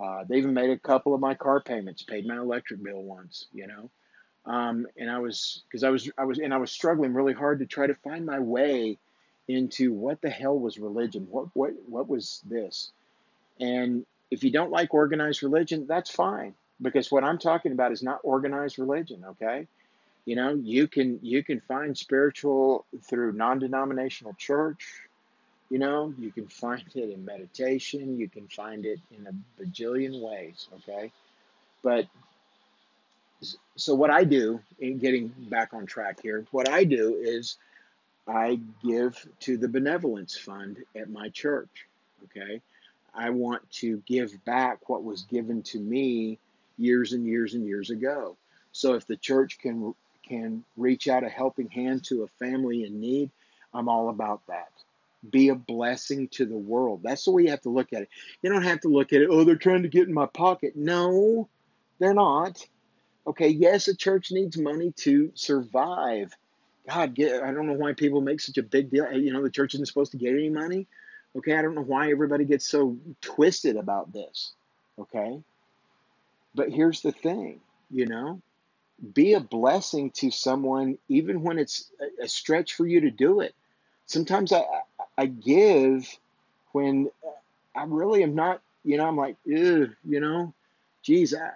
Uh, 0.00 0.24
they 0.28 0.36
even 0.36 0.52
made 0.52 0.70
a 0.70 0.78
couple 0.78 1.14
of 1.14 1.20
my 1.20 1.34
car 1.34 1.60
payments, 1.60 2.02
paid 2.02 2.26
my 2.26 2.36
electric 2.36 2.82
bill 2.82 3.02
once, 3.02 3.46
you 3.54 3.66
know. 3.66 3.90
Um, 4.44 4.86
and 4.98 5.10
I 5.10 5.18
was, 5.18 5.62
because 5.66 5.82
I 5.82 5.88
was, 5.88 6.10
I 6.18 6.24
was, 6.24 6.38
and 6.38 6.52
I 6.52 6.58
was 6.58 6.70
struggling 6.70 7.14
really 7.14 7.32
hard 7.32 7.58
to 7.60 7.66
try 7.66 7.86
to 7.86 7.94
find 7.94 8.24
my 8.24 8.38
way 8.38 8.98
into 9.48 9.92
what 9.94 10.20
the 10.20 10.30
hell 10.30 10.58
was 10.58 10.78
religion? 10.78 11.26
What, 11.30 11.46
what, 11.54 11.72
what 11.88 12.06
was 12.06 12.42
this? 12.44 12.92
And 13.58 14.04
if 14.30 14.44
you 14.44 14.52
don't 14.52 14.70
like 14.70 14.92
organized 14.92 15.42
religion, 15.42 15.86
that's 15.88 16.10
fine 16.10 16.54
because 16.82 17.10
what 17.10 17.24
I'm 17.24 17.38
talking 17.38 17.72
about 17.72 17.92
is 17.92 18.02
not 18.02 18.20
organized 18.22 18.78
religion, 18.78 19.24
okay? 19.30 19.66
You 20.28 20.36
know, 20.36 20.52
you 20.52 20.88
can 20.88 21.20
you 21.22 21.42
can 21.42 21.58
find 21.60 21.96
spiritual 21.96 22.84
through 23.00 23.32
non-denominational 23.32 24.34
church. 24.34 24.84
You 25.70 25.78
know, 25.78 26.12
you 26.18 26.30
can 26.30 26.48
find 26.48 26.84
it 26.94 27.08
in 27.08 27.24
meditation, 27.24 28.18
you 28.18 28.28
can 28.28 28.46
find 28.46 28.84
it 28.84 29.00
in 29.10 29.26
a 29.26 29.32
bajillion 29.62 30.20
ways, 30.20 30.68
okay? 30.74 31.12
But 31.82 32.08
so 33.76 33.94
what 33.94 34.10
I 34.10 34.24
do 34.24 34.60
in 34.78 34.98
getting 34.98 35.28
back 35.28 35.72
on 35.72 35.86
track 35.86 36.20
here, 36.22 36.44
what 36.50 36.68
I 36.68 36.84
do 36.84 37.16
is 37.18 37.56
I 38.26 38.60
give 38.84 39.26
to 39.40 39.56
the 39.56 39.68
benevolence 39.68 40.36
fund 40.36 40.76
at 40.94 41.08
my 41.08 41.30
church, 41.30 41.86
okay? 42.24 42.60
I 43.14 43.30
want 43.30 43.62
to 43.80 44.02
give 44.04 44.44
back 44.44 44.90
what 44.90 45.04
was 45.04 45.22
given 45.22 45.62
to 45.72 45.78
me 45.78 46.38
years 46.76 47.14
and 47.14 47.26
years 47.26 47.54
and 47.54 47.66
years 47.66 47.88
ago. 47.88 48.36
So 48.72 48.92
if 48.92 49.06
the 49.06 49.16
church 49.16 49.58
can 49.58 49.94
can 50.28 50.64
reach 50.76 51.08
out 51.08 51.24
a 51.24 51.28
helping 51.28 51.68
hand 51.68 52.04
to 52.04 52.22
a 52.22 52.44
family 52.44 52.84
in 52.84 53.00
need, 53.00 53.30
I'm 53.72 53.88
all 53.88 54.08
about 54.08 54.46
that. 54.48 54.70
Be 55.30 55.48
a 55.48 55.54
blessing 55.54 56.28
to 56.28 56.46
the 56.46 56.56
world. 56.56 57.00
That's 57.02 57.24
the 57.24 57.32
way 57.32 57.42
you 57.44 57.50
have 57.50 57.62
to 57.62 57.70
look 57.70 57.92
at 57.92 58.02
it. 58.02 58.08
You 58.42 58.50
don't 58.50 58.62
have 58.62 58.80
to 58.82 58.88
look 58.88 59.12
at 59.12 59.22
it, 59.22 59.28
oh, 59.30 59.44
they're 59.44 59.56
trying 59.56 59.82
to 59.82 59.88
get 59.88 60.06
in 60.06 60.14
my 60.14 60.26
pocket. 60.26 60.76
No, 60.76 61.48
they're 61.98 62.14
not. 62.14 62.64
Okay, 63.26 63.48
yes, 63.48 63.88
a 63.88 63.96
church 63.96 64.30
needs 64.30 64.56
money 64.56 64.92
to 64.98 65.30
survive. 65.34 66.32
God, 66.88 67.14
get, 67.14 67.42
I 67.42 67.52
don't 67.52 67.66
know 67.66 67.74
why 67.74 67.92
people 67.92 68.20
make 68.22 68.40
such 68.40 68.56
a 68.56 68.62
big 68.62 68.90
deal. 68.90 69.12
You 69.12 69.32
know, 69.32 69.42
the 69.42 69.50
church 69.50 69.74
isn't 69.74 69.86
supposed 69.86 70.12
to 70.12 70.18
get 70.18 70.32
any 70.32 70.48
money. 70.48 70.86
Okay, 71.36 71.54
I 71.54 71.60
don't 71.60 71.74
know 71.74 71.82
why 71.82 72.10
everybody 72.10 72.44
gets 72.46 72.66
so 72.66 72.96
twisted 73.20 73.76
about 73.76 74.12
this. 74.12 74.52
Okay, 74.98 75.42
but 76.54 76.70
here's 76.70 77.02
the 77.02 77.12
thing, 77.12 77.60
you 77.90 78.06
know, 78.06 78.40
be 79.14 79.34
a 79.34 79.40
blessing 79.40 80.10
to 80.10 80.30
someone 80.30 80.98
even 81.08 81.42
when 81.42 81.58
it's 81.58 81.90
a 82.22 82.28
stretch 82.28 82.74
for 82.74 82.86
you 82.86 83.02
to 83.02 83.10
do 83.10 83.40
it. 83.40 83.54
Sometimes 84.06 84.52
I 84.52 84.64
I 85.16 85.26
give 85.26 86.08
when 86.72 87.10
I 87.74 87.84
really 87.84 88.22
am 88.22 88.34
not, 88.34 88.60
you 88.84 88.96
know, 88.96 89.06
I'm 89.06 89.16
like, 89.16 89.36
you 89.44 89.94
know, 90.04 90.52
geez, 91.02 91.34
I, 91.34 91.50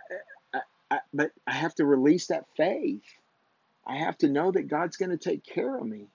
I, 0.54 0.60
I, 0.90 0.98
but 1.12 1.32
I 1.46 1.52
have 1.52 1.74
to 1.76 1.84
release 1.84 2.26
that 2.26 2.46
faith. 2.56 3.02
I 3.86 3.96
have 3.96 4.18
to 4.18 4.28
know 4.28 4.52
that 4.52 4.68
God's 4.68 4.96
going 4.96 5.10
to 5.10 5.16
take 5.16 5.44
care 5.44 5.76
of 5.76 5.86
me. 5.86 6.06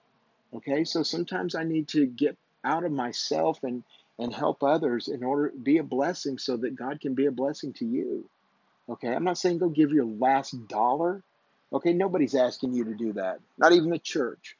Okay, 0.54 0.84
so 0.84 1.02
sometimes 1.02 1.54
I 1.54 1.64
need 1.64 1.88
to 1.88 2.06
get 2.06 2.36
out 2.64 2.84
of 2.84 2.92
myself 2.92 3.62
and 3.62 3.84
and 4.18 4.34
help 4.34 4.64
others 4.64 5.06
in 5.06 5.22
order 5.22 5.50
to 5.50 5.56
be 5.56 5.78
a 5.78 5.84
blessing 5.84 6.38
so 6.38 6.56
that 6.56 6.74
God 6.74 7.00
can 7.00 7.14
be 7.14 7.26
a 7.26 7.30
blessing 7.30 7.72
to 7.74 7.84
you. 7.86 8.28
Okay, 8.88 9.08
I'm 9.08 9.24
not 9.24 9.38
saying 9.38 9.58
go 9.58 9.68
give 9.68 9.92
your 9.92 10.06
last 10.06 10.68
dollar. 10.68 11.22
Okay, 11.72 11.92
nobody's 11.92 12.34
asking 12.34 12.72
you 12.72 12.84
to 12.84 12.94
do 12.94 13.12
that, 13.14 13.40
not 13.58 13.72
even 13.72 13.90
the 13.90 13.98
church. 13.98 14.56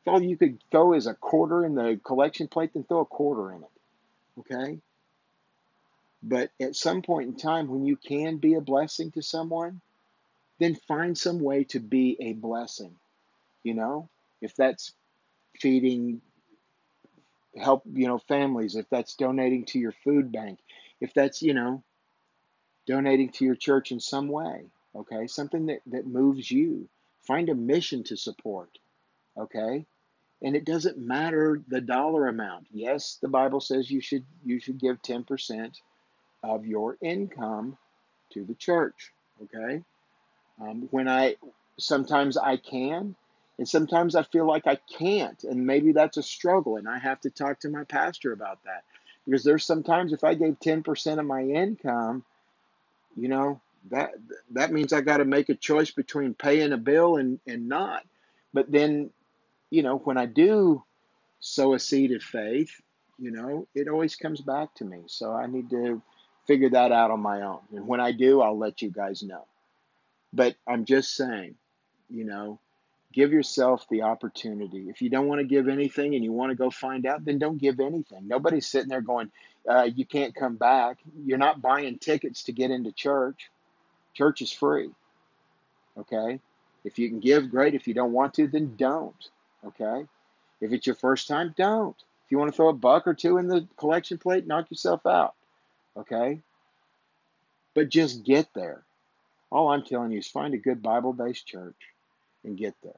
If 0.00 0.08
all 0.08 0.22
you 0.22 0.36
could 0.36 0.58
throw 0.70 0.94
is 0.94 1.06
a 1.06 1.14
quarter 1.14 1.64
in 1.66 1.74
the 1.74 2.00
collection 2.02 2.48
plate, 2.48 2.72
then 2.72 2.84
throw 2.84 3.00
a 3.00 3.04
quarter 3.04 3.52
in 3.52 3.62
it. 3.62 3.70
Okay? 4.40 4.78
But 6.22 6.50
at 6.60 6.74
some 6.74 7.02
point 7.02 7.28
in 7.28 7.36
time, 7.36 7.68
when 7.68 7.84
you 7.84 7.96
can 7.96 8.38
be 8.38 8.54
a 8.54 8.60
blessing 8.60 9.10
to 9.12 9.22
someone, 9.22 9.80
then 10.58 10.74
find 10.74 11.16
some 11.16 11.40
way 11.40 11.64
to 11.64 11.78
be 11.78 12.16
a 12.20 12.32
blessing. 12.32 12.94
You 13.62 13.74
know, 13.74 14.08
if 14.40 14.56
that's 14.56 14.92
feeding, 15.60 16.20
help, 17.56 17.82
you 17.92 18.06
know, 18.06 18.18
families, 18.18 18.76
if 18.76 18.88
that's 18.88 19.14
donating 19.14 19.66
to 19.66 19.78
your 19.78 19.92
food 19.92 20.32
bank, 20.32 20.58
if 21.00 21.12
that's, 21.14 21.42
you 21.42 21.54
know, 21.54 21.82
donating 22.88 23.28
to 23.28 23.44
your 23.44 23.54
church 23.54 23.92
in 23.92 24.00
some 24.00 24.28
way, 24.28 24.64
okay? 24.96 25.26
Something 25.26 25.66
that, 25.66 25.80
that 25.86 26.06
moves 26.06 26.50
you. 26.50 26.88
Find 27.26 27.50
a 27.50 27.54
mission 27.54 28.02
to 28.04 28.16
support, 28.16 28.70
okay? 29.36 29.84
And 30.40 30.56
it 30.56 30.64
doesn't 30.64 30.96
matter 30.96 31.60
the 31.68 31.82
dollar 31.82 32.26
amount. 32.26 32.66
Yes, 32.72 33.18
the 33.20 33.28
Bible 33.28 33.60
says 33.60 33.90
you 33.90 34.00
should 34.00 34.24
you 34.44 34.58
should 34.58 34.80
give 34.80 35.02
10% 35.02 35.74
of 36.42 36.64
your 36.64 36.96
income 37.02 37.76
to 38.32 38.44
the 38.44 38.54
church, 38.54 39.12
okay? 39.42 39.82
Um, 40.60 40.88
when 40.90 41.08
I 41.08 41.36
sometimes 41.78 42.38
I 42.38 42.56
can, 42.56 43.14
and 43.58 43.68
sometimes 43.68 44.14
I 44.14 44.22
feel 44.22 44.46
like 44.46 44.66
I 44.66 44.78
can't, 44.98 45.42
and 45.44 45.66
maybe 45.66 45.92
that's 45.92 46.16
a 46.16 46.22
struggle, 46.22 46.76
and 46.76 46.88
I 46.88 46.98
have 46.98 47.20
to 47.22 47.30
talk 47.30 47.60
to 47.60 47.68
my 47.68 47.84
pastor 47.84 48.32
about 48.32 48.64
that 48.64 48.84
because 49.26 49.44
there's 49.44 49.66
sometimes 49.66 50.14
if 50.14 50.24
I 50.24 50.32
gave 50.32 50.58
10% 50.58 51.18
of 51.18 51.26
my 51.26 51.42
income, 51.42 52.24
you 53.20 53.28
know 53.28 53.60
that 53.90 54.10
that 54.52 54.72
means 54.72 54.92
I 54.92 55.00
got 55.00 55.18
to 55.18 55.24
make 55.24 55.48
a 55.48 55.54
choice 55.54 55.90
between 55.90 56.34
paying 56.34 56.72
a 56.72 56.76
bill 56.76 57.16
and 57.16 57.40
and 57.46 57.68
not. 57.68 58.04
But 58.52 58.70
then, 58.70 59.10
you 59.70 59.82
know, 59.82 59.98
when 59.98 60.16
I 60.16 60.26
do 60.26 60.82
sow 61.40 61.74
a 61.74 61.78
seed 61.78 62.12
of 62.12 62.22
faith, 62.22 62.70
you 63.18 63.30
know, 63.30 63.66
it 63.74 63.88
always 63.88 64.16
comes 64.16 64.40
back 64.40 64.74
to 64.76 64.84
me. 64.84 65.02
So 65.06 65.32
I 65.32 65.46
need 65.46 65.70
to 65.70 66.02
figure 66.46 66.70
that 66.70 66.92
out 66.92 67.10
on 67.10 67.20
my 67.20 67.42
own. 67.42 67.60
And 67.72 67.86
when 67.86 68.00
I 68.00 68.12
do, 68.12 68.40
I'll 68.40 68.58
let 68.58 68.82
you 68.82 68.90
guys 68.90 69.22
know. 69.22 69.44
But 70.32 70.56
I'm 70.66 70.84
just 70.84 71.14
saying, 71.14 71.54
you 72.10 72.24
know, 72.24 72.58
give 73.12 73.32
yourself 73.32 73.86
the 73.88 74.02
opportunity. 74.02 74.88
If 74.88 75.00
you 75.00 75.10
don't 75.10 75.26
want 75.26 75.40
to 75.40 75.46
give 75.46 75.68
anything 75.68 76.14
and 76.14 76.22
you 76.22 76.32
want 76.32 76.50
to 76.50 76.56
go 76.56 76.70
find 76.70 77.06
out, 77.06 77.24
then 77.24 77.38
don't 77.38 77.58
give 77.58 77.80
anything. 77.80 78.28
Nobody's 78.28 78.66
sitting 78.66 78.88
there 78.88 79.00
going, 79.00 79.30
uh, 79.68 79.88
you 79.94 80.04
can't 80.04 80.34
come 80.34 80.56
back. 80.56 80.98
You're 81.24 81.38
not 81.38 81.62
buying 81.62 81.98
tickets 81.98 82.44
to 82.44 82.52
get 82.52 82.70
into 82.70 82.92
church. 82.92 83.50
Church 84.14 84.42
is 84.42 84.52
free. 84.52 84.90
Okay? 85.98 86.40
If 86.84 86.98
you 86.98 87.08
can 87.08 87.20
give, 87.20 87.50
great. 87.50 87.74
If 87.74 87.88
you 87.88 87.94
don't 87.94 88.12
want 88.12 88.34
to, 88.34 88.46
then 88.46 88.76
don't. 88.76 89.28
Okay? 89.66 90.06
If 90.60 90.72
it's 90.72 90.86
your 90.86 90.96
first 90.96 91.28
time, 91.28 91.54
don't. 91.56 91.96
If 92.26 92.32
you 92.32 92.38
want 92.38 92.52
to 92.52 92.56
throw 92.56 92.68
a 92.68 92.74
buck 92.74 93.06
or 93.06 93.14
two 93.14 93.38
in 93.38 93.48
the 93.48 93.66
collection 93.78 94.18
plate, 94.18 94.46
knock 94.46 94.70
yourself 94.70 95.06
out. 95.06 95.34
Okay? 95.96 96.40
But 97.74 97.88
just 97.88 98.24
get 98.24 98.48
there. 98.54 98.82
All 99.50 99.68
I'm 99.68 99.82
telling 99.82 100.12
you 100.12 100.18
is 100.18 100.28
find 100.28 100.52
a 100.52 100.58
good 100.58 100.82
Bible 100.82 101.14
based 101.14 101.46
church 101.46 101.74
and 102.48 102.58
get 102.58 102.74
there. 102.82 102.92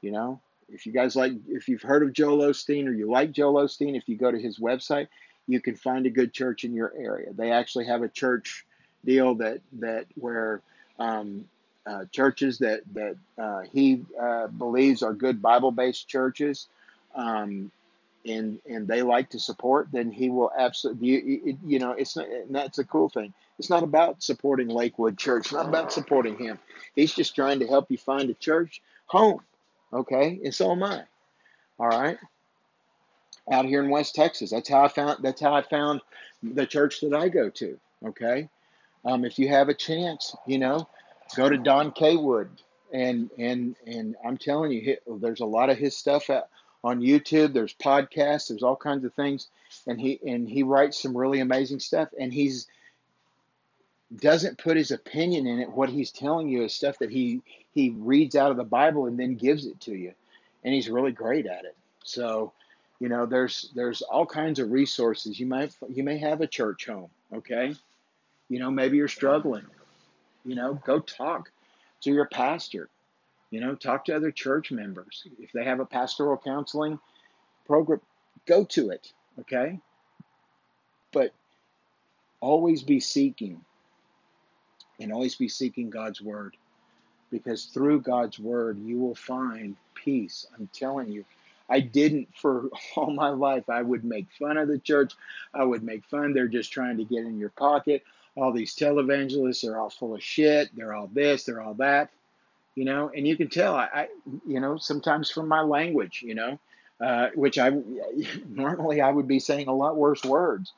You 0.00 0.12
know, 0.12 0.40
if 0.68 0.86
you 0.86 0.92
guys 0.92 1.14
like, 1.14 1.32
if 1.48 1.68
you've 1.68 1.82
heard 1.82 2.02
of 2.02 2.12
Joel 2.12 2.38
Osteen 2.38 2.86
or 2.86 2.92
you 2.92 3.10
like 3.10 3.32
Joel 3.32 3.62
Osteen, 3.62 3.96
if 3.96 4.08
you 4.08 4.16
go 4.16 4.30
to 4.30 4.40
his 4.40 4.58
website, 4.58 5.08
you 5.46 5.60
can 5.60 5.76
find 5.76 6.06
a 6.06 6.10
good 6.10 6.32
church 6.32 6.64
in 6.64 6.72
your 6.72 6.92
area. 6.96 7.32
They 7.32 7.50
actually 7.50 7.86
have 7.86 8.02
a 8.02 8.08
church 8.08 8.64
deal 9.04 9.34
that 9.36 9.60
that 9.80 10.06
where 10.14 10.62
um, 10.98 11.44
uh, 11.84 12.04
churches 12.12 12.58
that 12.58 12.80
that 12.94 13.16
uh, 13.36 13.62
he 13.72 14.04
uh, 14.20 14.46
believes 14.46 15.02
are 15.02 15.12
good 15.12 15.42
Bible-based 15.42 16.08
churches, 16.08 16.68
um, 17.14 17.70
and 18.26 18.58
and 18.68 18.86
they 18.86 19.02
like 19.02 19.30
to 19.30 19.38
support, 19.38 19.88
then 19.92 20.10
he 20.10 20.30
will 20.30 20.50
absolutely. 20.56 21.08
You, 21.08 21.58
you 21.66 21.78
know, 21.78 21.92
it's 21.92 22.16
not, 22.16 22.26
that's 22.50 22.78
a 22.78 22.84
cool 22.84 23.08
thing. 23.08 23.32
It's 23.58 23.70
not 23.70 23.82
about 23.82 24.22
supporting 24.22 24.68
Lakewood 24.68 25.18
Church. 25.18 25.46
It's 25.46 25.52
not 25.52 25.68
about 25.68 25.92
supporting 25.92 26.36
him. 26.36 26.58
He's 26.94 27.14
just 27.14 27.34
trying 27.34 27.60
to 27.60 27.66
help 27.66 27.90
you 27.90 27.98
find 27.98 28.30
a 28.30 28.34
church 28.34 28.82
home. 29.06 29.40
Okay, 29.92 30.40
and 30.44 30.54
so 30.54 30.72
am 30.72 30.82
I. 30.82 31.02
All 31.78 31.88
right. 31.88 32.18
Out 33.50 33.64
here 33.64 33.82
in 33.82 33.90
West 33.90 34.14
Texas, 34.14 34.50
that's 34.50 34.68
how 34.68 34.84
I 34.84 34.88
found. 34.88 35.22
That's 35.22 35.40
how 35.40 35.52
I 35.52 35.62
found 35.62 36.00
the 36.42 36.66
church 36.66 37.00
that 37.00 37.14
I 37.14 37.28
go 37.28 37.50
to. 37.50 37.78
Okay. 38.06 38.48
Um, 39.04 39.24
if 39.24 39.38
you 39.38 39.48
have 39.48 39.68
a 39.68 39.74
chance, 39.74 40.34
you 40.46 40.58
know, 40.58 40.88
go 41.34 41.48
to 41.48 41.58
Don 41.58 41.90
Kaywood, 41.90 42.48
and 42.92 43.30
and 43.38 43.74
and 43.86 44.14
I'm 44.24 44.38
telling 44.38 44.70
you, 44.70 44.96
there's 45.18 45.40
a 45.40 45.46
lot 45.46 45.70
of 45.70 45.78
his 45.78 45.96
stuff 45.96 46.30
on 46.84 47.00
YouTube. 47.00 47.52
There's 47.52 47.74
podcasts. 47.74 48.48
There's 48.48 48.62
all 48.62 48.76
kinds 48.76 49.04
of 49.04 49.14
things, 49.14 49.48
and 49.86 50.00
he 50.00 50.18
and 50.26 50.48
he 50.48 50.62
writes 50.62 51.00
some 51.00 51.16
really 51.16 51.40
amazing 51.40 51.80
stuff. 51.80 52.08
And 52.18 52.32
he's 52.32 52.66
doesn't 54.14 54.58
put 54.58 54.76
his 54.76 54.90
opinion 54.90 55.46
in 55.46 55.58
it. 55.60 55.70
What 55.70 55.88
he's 55.88 56.10
telling 56.10 56.48
you 56.48 56.64
is 56.64 56.74
stuff 56.74 56.98
that 56.98 57.10
he 57.10 57.42
he 57.72 57.90
reads 57.90 58.36
out 58.36 58.50
of 58.50 58.56
the 58.56 58.64
Bible 58.64 59.06
and 59.06 59.18
then 59.18 59.36
gives 59.36 59.66
it 59.66 59.80
to 59.82 59.94
you, 59.94 60.12
and 60.64 60.74
he's 60.74 60.90
really 60.90 61.12
great 61.12 61.46
at 61.46 61.64
it. 61.64 61.76
So, 62.04 62.52
you 63.00 63.08
know, 63.08 63.26
there's 63.26 63.70
there's 63.74 64.02
all 64.02 64.26
kinds 64.26 64.58
of 64.58 64.70
resources. 64.70 65.38
You 65.38 65.46
might 65.46 65.74
you 65.88 66.02
may 66.02 66.18
have 66.18 66.40
a 66.40 66.46
church 66.46 66.86
home, 66.86 67.10
okay? 67.32 67.74
You 68.48 68.58
know, 68.58 68.70
maybe 68.70 68.96
you're 68.96 69.08
struggling. 69.08 69.64
You 70.44 70.56
know, 70.56 70.74
go 70.84 70.98
talk 70.98 71.50
to 72.02 72.10
your 72.10 72.26
pastor. 72.26 72.88
You 73.52 73.60
know, 73.60 73.74
talk 73.74 74.06
to 74.06 74.16
other 74.16 74.30
church 74.30 74.72
members. 74.72 75.24
If 75.38 75.52
they 75.52 75.64
have 75.64 75.78
a 75.78 75.84
pastoral 75.84 76.38
counseling 76.38 76.98
program, 77.66 78.00
go 78.46 78.64
to 78.64 78.88
it, 78.90 79.12
okay? 79.40 79.78
But 81.12 81.34
always 82.40 82.82
be 82.82 82.98
seeking 82.98 83.60
and 84.98 85.12
always 85.12 85.34
be 85.34 85.48
seeking 85.48 85.90
God's 85.90 86.22
word 86.22 86.56
because 87.30 87.66
through 87.66 88.00
God's 88.00 88.38
word 88.38 88.78
you 88.78 88.98
will 88.98 89.14
find 89.14 89.76
peace. 89.94 90.46
I'm 90.58 90.70
telling 90.72 91.12
you. 91.12 91.26
I 91.68 91.80
didn't 91.80 92.28
for 92.34 92.70
all 92.96 93.10
my 93.10 93.28
life. 93.28 93.68
I 93.68 93.82
would 93.82 94.02
make 94.02 94.28
fun 94.38 94.56
of 94.56 94.68
the 94.68 94.78
church. 94.78 95.12
I 95.52 95.62
would 95.62 95.82
make 95.82 96.06
fun. 96.06 96.32
They're 96.32 96.48
just 96.48 96.72
trying 96.72 96.96
to 96.96 97.04
get 97.04 97.26
in 97.26 97.38
your 97.38 97.50
pocket. 97.50 98.02
All 98.34 98.50
these 98.50 98.74
televangelists 98.74 99.68
are 99.68 99.78
all 99.78 99.90
full 99.90 100.14
of 100.14 100.22
shit. 100.22 100.74
They're 100.74 100.94
all 100.94 101.10
this, 101.12 101.44
they're 101.44 101.60
all 101.60 101.74
that. 101.74 102.10
You 102.74 102.86
know, 102.86 103.10
and 103.14 103.26
you 103.26 103.36
can 103.36 103.48
tell 103.48 103.74
I, 103.74 103.88
I 103.92 104.08
you 104.46 104.60
know, 104.60 104.78
sometimes 104.78 105.30
from 105.30 105.48
my 105.48 105.60
language, 105.60 106.22
you 106.24 106.34
know, 106.34 106.58
uh, 107.00 107.28
which 107.34 107.58
I 107.58 107.70
normally 108.48 109.00
I 109.00 109.10
would 109.10 109.28
be 109.28 109.40
saying 109.40 109.68
a 109.68 109.74
lot 109.74 109.96
worse 109.96 110.24
words, 110.24 110.72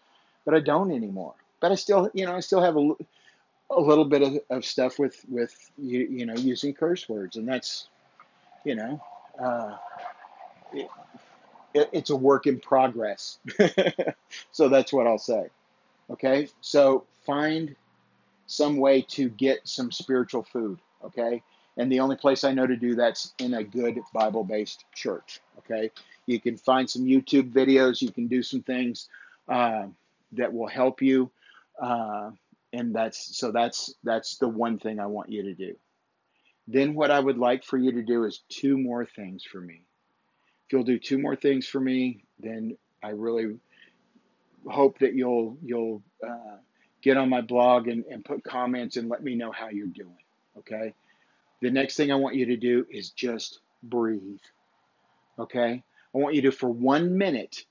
but 0.45 0.55
I 0.55 0.61
don't 0.61 0.91
anymore. 0.91 1.35
But 1.61 1.73
I 1.73 1.77
still, 1.77 2.11
you 2.13 2.27
know, 2.27 2.35
I 2.35 2.41
still 2.41 2.63
have 2.63 2.77
a 2.77 2.91
a 3.71 3.81
little 3.81 4.05
bit 4.05 4.23
of, 4.23 4.39
of 4.51 4.65
stuff 4.65 4.99
with 4.99 5.25
with 5.29 5.71
you 5.79 6.01
you 6.11 6.27
know 6.27 6.35
using 6.35 6.75
curse 6.75 7.09
words, 7.09 7.37
and 7.37 7.47
that's 7.49 7.89
you 8.65 8.75
know 8.75 9.03
uh, 9.39 9.77
it, 10.73 10.89
it, 11.75 11.89
it's 11.93 12.11
a 12.11 12.17
work 12.17 12.47
in 12.47 12.61
progress. 12.61 13.39
so 14.53 14.69
that's 14.69 14.93
what 14.93 15.07
I'll 15.07 15.19
say. 15.19 15.49
Okay, 16.11 16.49
so 16.61 17.05
find 17.25 17.75
some 18.47 18.77
way 18.77 19.03
to 19.03 19.29
get 19.29 19.67
some 19.67 19.91
spiritual 19.91 20.43
food. 20.43 20.79
Okay, 21.05 21.43
and 21.77 21.91
the 21.91 22.01
only 22.01 22.17
place 22.17 22.45
I 22.45 22.53
know 22.53 22.67
to 22.67 22.77
do 22.77 22.95
that's 22.95 23.35
in 23.39 23.55
a 23.55 23.65
good 23.65 23.99
Bible 24.13 24.45
based 24.45 24.85
church. 24.95 25.41
Okay, 25.59 25.91
you 26.27 26.41
can 26.41 26.57
find 26.57 26.89
some 26.89 27.05
YouTube 27.05 27.53
videos. 27.53 28.01
You 28.01 28.11
can 28.11 28.29
do 28.29 28.43
some 28.43 28.63
things 28.63 29.09
uh, 29.49 29.87
that 30.33 30.53
will 30.53 30.69
help 30.69 31.03
you. 31.03 31.31
Uh, 31.81 32.31
and 32.73 32.95
that's 32.95 33.37
so 33.37 33.53
that's 33.53 33.95
that's 34.03 34.37
the 34.39 34.49
one 34.49 34.79
thing 34.79 34.99
I 34.99 35.07
want 35.07 35.31
you 35.31 35.45
to 35.45 35.55
do. 35.55 35.77
Then 36.67 36.95
what 36.95 37.11
I 37.11 37.21
would 37.21 37.39
like 37.39 37.65
for 37.65 37.77
you 37.77 37.93
to 37.93 38.03
do 38.03 38.25
is 38.25 38.41
two 38.49 38.79
more 38.79 39.05
things 39.05 39.45
for 39.45 39.61
me. 39.61 39.83
If 40.67 40.73
you'll 40.73 40.83
do 40.83 40.99
two 40.99 41.19
more 41.19 41.37
things 41.37 41.67
for 41.67 41.81
me, 41.81 42.25
then 42.39 42.77
I 43.03 43.11
really 43.11 43.59
hope 44.67 44.99
that 45.01 45.15
you'll 45.15 45.57
you'll 45.63 46.03
uh, 46.27 46.57
get 47.03 47.17
on 47.17 47.29
my 47.29 47.43
blog 47.43 47.87
and, 47.87 48.05
and 48.07 48.25
put 48.25 48.43
comments 48.43 48.97
and 48.97 49.09
let 49.09 49.23
me 49.23 49.35
know 49.35 49.53
how 49.53 49.69
you're 49.69 49.87
doing. 49.87 50.17
Okay. 50.59 50.95
The 51.65 51.71
next 51.71 51.97
thing 51.97 52.13
I 52.13 52.17
want 52.17 52.35
you 52.35 52.45
to 52.45 52.59
do 52.59 52.87
is 52.91 53.09
just 53.09 53.61
breathe. 53.83 54.43
Okay. 55.39 55.83
I 56.15 56.19
want 56.19 56.35
you 56.35 56.43
to 56.43 56.53
for 56.53 56.69
one 56.69 57.17
minute, 57.17 57.65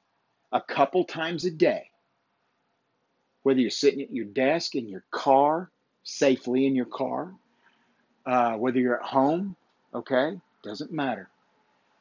a 0.51 0.59
couple 0.59 1.03
times 1.03 1.45
a 1.45 1.51
day, 1.51 1.91
whether 3.43 3.59
you're 3.59 3.69
sitting 3.69 4.01
at 4.01 4.11
your 4.11 4.25
desk, 4.25 4.73
in 4.73 4.89
your 4.89 5.03
car, 5.11 5.69
safely 6.01 6.65
in 6.65 6.73
your 6.73 6.87
car, 6.87 7.35
uh, 8.25 8.53
whether 8.53 8.79
you're 8.79 8.99
at 8.99 9.05
home, 9.05 9.55
okay, 9.93 10.41
doesn't 10.63 10.91
matter. 10.91 11.29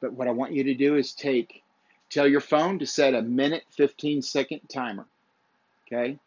But 0.01 0.13
what 0.13 0.27
I 0.27 0.31
want 0.31 0.53
you 0.53 0.63
to 0.63 0.73
do 0.73 0.95
is 0.95 1.13
take, 1.13 1.61
tell 2.09 2.27
your 2.27 2.41
phone 2.41 2.79
to 2.79 2.87
set 2.87 3.13
a 3.13 3.21
minute, 3.21 3.65
15 3.77 4.23
second 4.23 4.61
timer, 4.67 5.05
okay? 5.85 6.17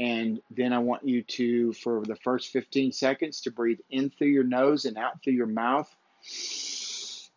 And 0.00 0.40
then 0.50 0.72
I 0.72 0.78
want 0.78 1.06
you 1.06 1.22
to, 1.22 1.74
for 1.74 2.02
the 2.02 2.16
first 2.16 2.48
15 2.48 2.90
seconds, 2.92 3.42
to 3.42 3.50
breathe 3.50 3.80
in 3.90 4.08
through 4.08 4.28
your 4.28 4.44
nose 4.44 4.86
and 4.86 4.96
out 4.96 5.22
through 5.22 5.34
your 5.34 5.46
mouth. 5.46 5.94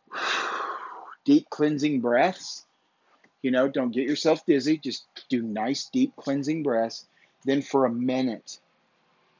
Deep 1.26 1.50
cleansing 1.50 2.00
breaths. 2.00 2.66
You 3.42 3.52
know, 3.52 3.68
don't 3.68 3.92
get 3.92 4.08
yourself 4.08 4.46
dizzy. 4.46 4.78
Just 4.78 5.06
do 5.28 5.42
nice, 5.42 5.90
deep 5.92 6.16
cleansing 6.16 6.64
breaths. 6.64 7.06
Then 7.44 7.62
for 7.62 7.84
a 7.84 7.92
minute, 7.92 8.60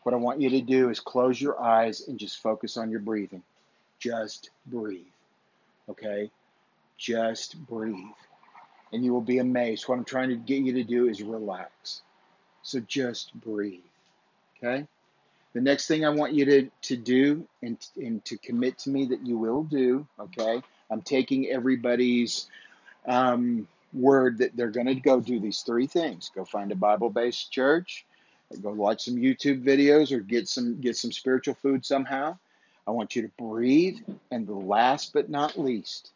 what 0.04 0.14
I 0.14 0.18
want 0.18 0.42
you 0.42 0.50
to 0.50 0.62
do 0.62 0.90
is 0.90 1.00
close 1.00 1.42
your 1.42 1.62
eyes 1.62 2.06
and 2.10 2.20
just 2.20 2.42
focus 2.42 2.76
on 2.76 2.92
your 2.92 3.00
breathing. 3.00 3.44
Just 4.00 4.50
breathe. 4.66 5.06
Okay? 5.88 6.30
Just 6.98 7.58
breathe. 7.68 7.96
And 8.92 9.06
you 9.06 9.14
will 9.14 9.22
be 9.22 9.38
amazed. 9.38 9.88
What 9.88 9.98
I'm 9.98 10.04
trying 10.04 10.30
to 10.30 10.36
get 10.36 10.62
you 10.62 10.74
to 10.74 10.84
do 10.84 11.08
is 11.08 11.24
relax. 11.24 12.02
So 12.64 12.80
just 12.80 13.34
breathe. 13.36 13.82
Okay? 14.58 14.88
The 15.54 15.62
next 15.62 15.88
thing 15.88 16.04
I 16.04 16.10
want 16.10 16.34
you 16.34 16.46
to, 16.46 16.70
to 16.84 16.98
do 16.98 17.48
and, 17.62 17.78
and 17.96 18.26
to 18.26 18.38
commit 18.38 18.80
to 18.80 18.90
me 18.90 19.06
that 19.06 19.26
you 19.26 19.38
will 19.38 19.64
do, 19.64 20.08
okay? 20.20 20.64
I'm 20.90 21.02
taking 21.02 21.48
everybody's 21.48 22.48
um, 23.08 23.68
word 23.94 24.40
that 24.40 24.56
they're 24.56 24.72
going 24.72 24.88
to 24.88 24.96
go 24.96 25.20
do 25.20 25.40
these 25.40 25.62
three 25.62 25.86
things 25.86 26.32
go 26.34 26.44
find 26.44 26.72
a 26.72 26.76
Bible 26.76 27.12
based 27.12 27.52
church, 27.52 28.06
go 28.62 28.72
watch 28.72 29.04
some 29.06 29.16
YouTube 29.16 29.64
videos, 29.64 30.12
or 30.12 30.20
get 30.20 30.48
some, 30.48 30.82
get 30.82 30.98
some 30.98 31.12
spiritual 31.12 31.54
food 31.54 31.86
somehow. 31.86 32.38
I 32.88 32.92
want 32.92 33.16
you 33.16 33.22
to 33.22 33.32
breathe. 33.38 34.00
And 34.32 34.48
the 34.48 34.54
last 34.54 35.14
but 35.14 35.30
not 35.30 35.58
least, 35.58 36.12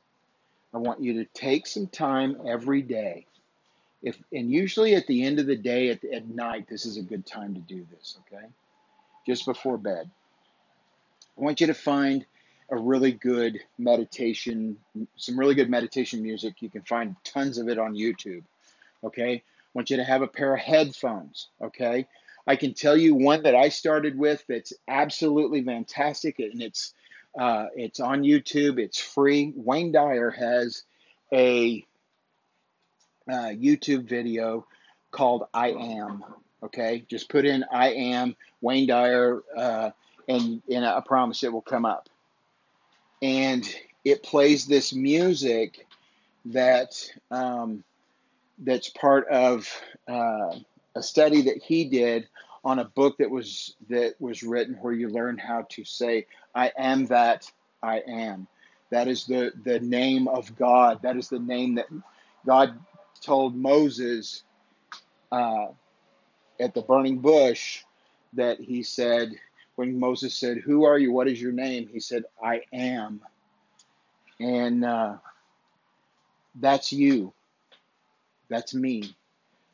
I 0.73 0.77
want 0.77 1.01
you 1.01 1.23
to 1.23 1.25
take 1.33 1.67
some 1.67 1.87
time 1.87 2.37
every 2.45 2.81
day. 2.81 3.25
If, 4.07 4.17
and 4.31 4.51
usually 4.51 4.95
at 4.95 5.07
the 5.07 5.23
end 5.23 5.39
of 5.39 5.45
the 5.45 5.55
day, 5.55 5.89
at, 5.89 6.03
at 6.05 6.27
night, 6.27 6.67
this 6.69 6.85
is 6.85 6.97
a 6.97 7.01
good 7.01 7.25
time 7.25 7.53
to 7.55 7.61
do 7.61 7.85
this, 7.91 8.17
okay? 8.21 8.45
Just 9.25 9.45
before 9.45 9.77
bed. 9.77 10.09
I 11.37 11.41
want 11.41 11.61
you 11.61 11.67
to 11.67 11.73
find 11.73 12.25
a 12.69 12.75
really 12.75 13.11
good 13.11 13.59
meditation, 13.77 14.77
some 15.15 15.39
really 15.39 15.55
good 15.55 15.69
meditation 15.69 16.21
music. 16.21 16.61
You 16.61 16.69
can 16.69 16.81
find 16.81 17.15
tons 17.23 17.57
of 17.57 17.69
it 17.69 17.79
on 17.79 17.93
YouTube. 17.93 18.43
Okay. 19.03 19.35
I 19.35 19.41
want 19.73 19.89
you 19.89 19.97
to 19.97 20.03
have 20.03 20.21
a 20.21 20.27
pair 20.27 20.53
of 20.53 20.59
headphones. 20.59 21.47
Okay. 21.61 22.07
I 22.45 22.55
can 22.55 22.73
tell 22.73 22.97
you 22.97 23.13
one 23.13 23.43
that 23.43 23.55
I 23.55 23.69
started 23.69 24.17
with 24.17 24.43
that's 24.47 24.73
absolutely 24.87 25.61
fantastic, 25.63 26.39
and 26.39 26.61
it's 26.61 26.93
uh, 27.37 27.67
it's 27.75 27.99
on 27.99 28.23
YouTube. 28.23 28.79
It's 28.79 28.99
free. 28.99 29.53
Wayne 29.55 29.91
Dyer 29.91 30.31
has 30.31 30.83
a 31.31 31.85
uh, 33.30 33.51
YouTube 33.53 34.07
video 34.07 34.65
called 35.11 35.43
"I 35.53 35.69
Am." 35.69 36.23
Okay, 36.63 37.05
just 37.09 37.30
put 37.30 37.45
in 37.45 37.63
"I 37.71 37.93
Am" 37.93 38.36
Wayne 38.61 38.88
Dyer, 38.88 39.41
uh, 39.55 39.91
and 40.28 40.61
and 40.69 40.86
I 40.86 41.01
promise 41.01 41.43
it 41.43 41.51
will 41.51 41.61
come 41.61 41.86
up 41.86 42.09
and 43.21 43.67
it 44.03 44.23
plays 44.23 44.65
this 44.65 44.93
music 44.93 45.86
that 46.45 46.95
um, 47.32 47.84
that's 48.59 48.89
part 48.89 49.28
of 49.28 49.69
uh, 50.07 50.55
a 50.95 51.03
study 51.03 51.43
that 51.43 51.61
he 51.63 51.86
did 51.86 52.28
on 52.63 52.80
a 52.80 52.86
book 52.86 53.17
that 53.17 53.30
was 53.30 53.75
that 53.89 54.15
was 54.19 54.43
written 54.43 54.75
where 54.75 54.93
you 54.93 55.09
learn 55.09 55.38
how 55.38 55.65
to 55.69 55.84
say 55.84 56.25
I 56.55 56.71
am 56.78 57.05
that 57.07 57.51
I 57.82 58.01
am. 58.07 58.47
That 58.89 59.07
is 59.07 59.25
the 59.25 59.51
the 59.63 59.80
name 59.80 60.28
of 60.28 60.55
God. 60.55 61.01
That 61.03 61.17
is 61.17 61.30
the 61.30 61.39
name 61.39 61.75
that 61.75 61.88
God 62.45 62.80
told 63.20 63.55
Moses 63.55 64.43
uh, 65.32 65.68
at 66.59 66.74
the 66.74 66.82
burning 66.82 67.20
bush 67.20 67.84
that 68.34 68.59
he 68.59 68.84
said 68.84 69.34
when 69.76 69.99
Moses 69.99 70.36
said, 70.36 70.57
Who 70.57 70.86
are 70.86 70.97
you? 70.97 71.11
What 71.11 71.28
is 71.28 71.41
your 71.41 71.51
name? 71.51 71.88
He 71.88 71.99
said, 71.99 72.24
I 72.43 72.61
am. 72.74 73.22
And 74.39 74.84
uh, 74.84 75.18
that's 76.55 76.91
you. 76.91 77.34
That's 78.49 78.74
me. 78.74 79.15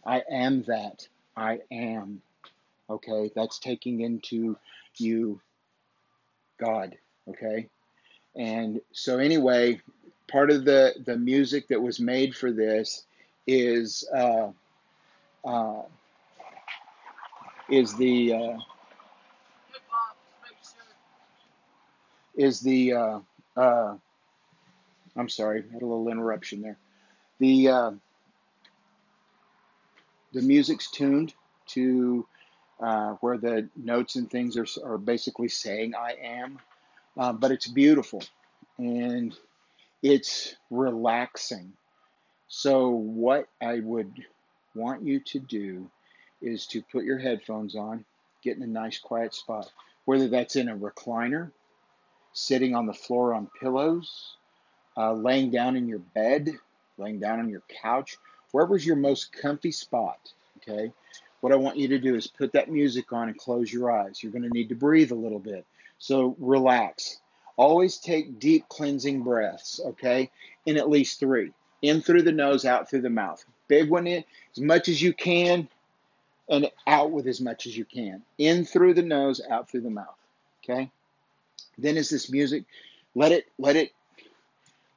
I 0.06 0.24
am 0.30 0.64
that. 0.64 1.08
I 1.36 1.60
am. 1.72 2.22
Okay? 2.90 3.32
That's 3.36 3.60
taking 3.60 4.02
into 4.02 4.58
you 4.98 5.42
God. 6.60 6.98
Okay? 7.30 7.70
And 8.36 8.82
so, 8.92 9.20
anyway, 9.20 9.82
part 10.28 10.52
of 10.52 10.66
the, 10.66 10.94
the 11.06 11.18
music 11.18 11.68
that 11.70 11.82
was 11.82 12.00
made 12.00 12.36
for 12.36 12.52
this 12.52 13.06
is 13.48 14.08
uh, 14.16 14.50
uh, 15.46 15.82
is 17.70 17.96
the 17.96 18.34
uh, 18.34 18.58
is 22.36 22.60
the 22.62 22.94
uh, 22.94 23.20
uh, 23.56 23.96
I'm 25.16 25.30
sorry, 25.30 25.64
had 25.72 25.82
a 25.82 25.86
little 25.86 26.10
interruption 26.10 26.62
there. 26.62 26.78
The 27.40 27.68
uh, 27.70 27.92
the 30.34 30.42
music's 30.42 30.90
tuned 30.90 31.34
to 31.68 32.26
uh, 32.80 33.12
where 33.22 33.38
the 33.38 33.70
notes 33.76 34.16
and 34.16 34.30
things 34.30 34.58
are, 34.58 34.68
are 34.84 34.98
basically 34.98 35.48
saying 35.48 35.94
I 35.96 36.16
am, 36.22 36.60
uh, 37.18 37.34
but 37.34 37.52
it's 37.52 37.68
beautiful 37.68 38.24
and 38.78 39.36
it's 40.02 40.56
relaxing. 40.70 41.74
So, 42.56 42.90
what 42.90 43.48
I 43.60 43.80
would 43.80 44.14
want 44.76 45.04
you 45.04 45.20
to 45.22 45.40
do 45.40 45.90
is 46.40 46.68
to 46.68 46.84
put 46.84 47.04
your 47.04 47.18
headphones 47.18 47.76
on, 47.76 48.06
get 48.44 48.56
in 48.56 48.62
a 48.62 48.68
nice 48.68 49.00
quiet 49.00 49.34
spot, 49.34 49.72
whether 50.06 50.28
that's 50.28 50.56
in 50.56 50.70
a 50.70 50.78
recliner, 50.78 51.52
sitting 52.32 52.76
on 52.76 52.86
the 52.86 52.94
floor 52.94 53.34
on 53.34 53.50
pillows, 53.60 54.38
uh, 54.96 55.14
laying 55.14 55.50
down 55.50 55.76
in 55.76 55.88
your 55.88 55.98
bed, 55.98 56.52
laying 57.00 57.20
down 57.20 57.40
on 57.40 57.50
your 57.50 57.64
couch, 57.82 58.18
wherever's 58.52 58.86
your 58.86 58.98
most 58.98 59.34
comfy 59.34 59.72
spot. 59.72 60.20
Okay. 60.58 60.94
What 61.42 61.54
I 61.54 61.56
want 61.56 61.78
you 61.78 61.88
to 61.88 62.00
do 62.00 62.14
is 62.14 62.28
put 62.28 62.54
that 62.54 62.70
music 62.70 63.12
on 63.12 63.30
and 63.30 63.38
close 63.38 63.74
your 63.74 63.92
eyes. 63.92 64.22
You're 64.22 64.32
going 64.32 64.44
to 64.44 64.50
need 64.50 64.70
to 64.70 64.76
breathe 64.76 65.12
a 65.12 65.16
little 65.16 65.40
bit. 65.40 65.66
So 65.98 66.36
relax. 66.38 67.20
Always 67.58 67.98
take 67.98 68.38
deep 68.38 68.70
cleansing 68.70 69.24
breaths, 69.24 69.82
okay? 69.84 70.30
In 70.68 70.78
at 70.78 70.88
least 70.88 71.20
three. 71.20 71.52
In 71.84 72.02
through 72.02 72.24
the 72.24 72.32
nose, 72.32 72.66
out 72.66 72.90
through 72.90 73.02
the 73.02 73.12
mouth. 73.12 73.46
Big 73.68 73.90
one 73.90 74.08
in 74.08 74.24
as 74.56 74.62
much 74.64 74.88
as 74.88 75.00
you 75.02 75.14
can, 75.14 75.68
and 76.50 76.72
out 76.88 77.12
with 77.12 77.28
as 77.28 77.40
much 77.40 77.68
as 77.68 77.78
you 77.78 77.86
can. 77.86 78.24
In 78.40 78.66
through 78.66 78.96
the 78.96 79.04
nose, 79.04 79.42
out 79.50 79.70
through 79.70 79.82
the 79.82 79.90
mouth. 79.92 80.18
Okay? 80.64 80.90
Then 81.78 81.98
is 81.98 82.10
this 82.10 82.32
music, 82.32 82.64
let 83.14 83.32
it, 83.32 83.46
let 83.60 83.76
it, 83.76 83.92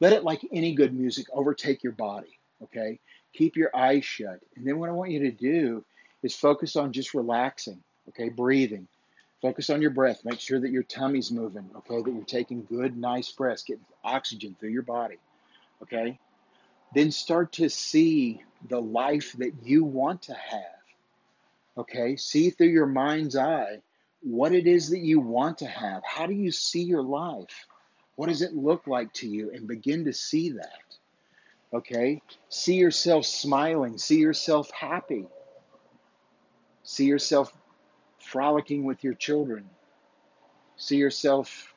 let 0.01 0.13
it 0.13 0.25
like 0.25 0.47
any 0.53 0.75
good 0.75 0.95
music 0.95 1.27
overtake 1.33 1.83
your 1.83 1.93
body. 1.93 2.39
Okay? 2.63 2.99
Keep 3.33 3.57
your 3.57 3.77
eyes 3.77 4.05
shut. 4.05 4.41
And 4.57 4.67
then 4.67 4.79
what 4.79 4.89
I 4.89 4.93
want 4.93 5.11
you 5.11 5.21
to 5.21 5.31
do 5.31 5.85
is 6.23 6.35
focus 6.35 6.77
on 6.77 6.93
just 6.93 7.15
relaxing, 7.15 7.83
okay, 8.09 8.29
breathing. 8.31 8.89
Focus 9.43 9.69
on 9.71 9.83
your 9.83 9.91
breath. 9.91 10.25
Make 10.25 10.41
sure 10.41 10.59
that 10.59 10.71
your 10.71 10.83
tummy's 10.83 11.31
moving, 11.31 11.69
okay, 11.77 12.01
that 12.01 12.11
you're 12.11 12.25
taking 12.25 12.65
good, 12.65 12.97
nice 12.97 13.31
breaths, 13.31 13.63
getting 13.63 13.85
oxygen 14.03 14.57
through 14.59 14.71
your 14.71 14.83
body, 14.83 15.19
okay? 15.83 16.19
Then 16.95 17.11
start 17.11 17.53
to 17.55 17.69
see 17.69 18.43
the 18.69 18.81
life 18.81 19.33
that 19.39 19.53
you 19.63 19.85
want 19.85 20.23
to 20.23 20.35
have, 20.35 20.83
okay? 21.79 22.17
See 22.17 22.51
through 22.51 22.69
your 22.69 22.87
mind's 22.87 23.37
eye 23.37 23.81
what 24.23 24.53
it 24.53 24.67
is 24.67 24.91
that 24.91 25.01
you 25.01 25.21
want 25.21 25.59
to 25.59 25.67
have. 25.67 26.03
How 26.05 26.27
do 26.27 26.35
you 26.35 26.51
see 26.51 26.83
your 26.83 27.03
life? 27.03 27.67
What 28.17 28.29
does 28.29 28.43
it 28.43 28.55
look 28.55 28.87
like 28.87 29.13
to 29.15 29.29
you? 29.29 29.51
And 29.53 29.69
begin 29.69 30.05
to 30.07 30.13
see 30.13 30.51
that. 30.51 30.97
Okay? 31.73 32.23
See 32.49 32.77
yourself 32.77 33.27
smiling. 33.27 33.99
See 33.99 34.19
yourself 34.19 34.71
happy. 34.71 35.27
See 36.83 37.05
yourself 37.05 37.53
frolicking 38.19 38.85
with 38.85 39.05
your 39.05 39.15
children. 39.15 39.69
See 40.77 40.97
yourself 40.97 41.75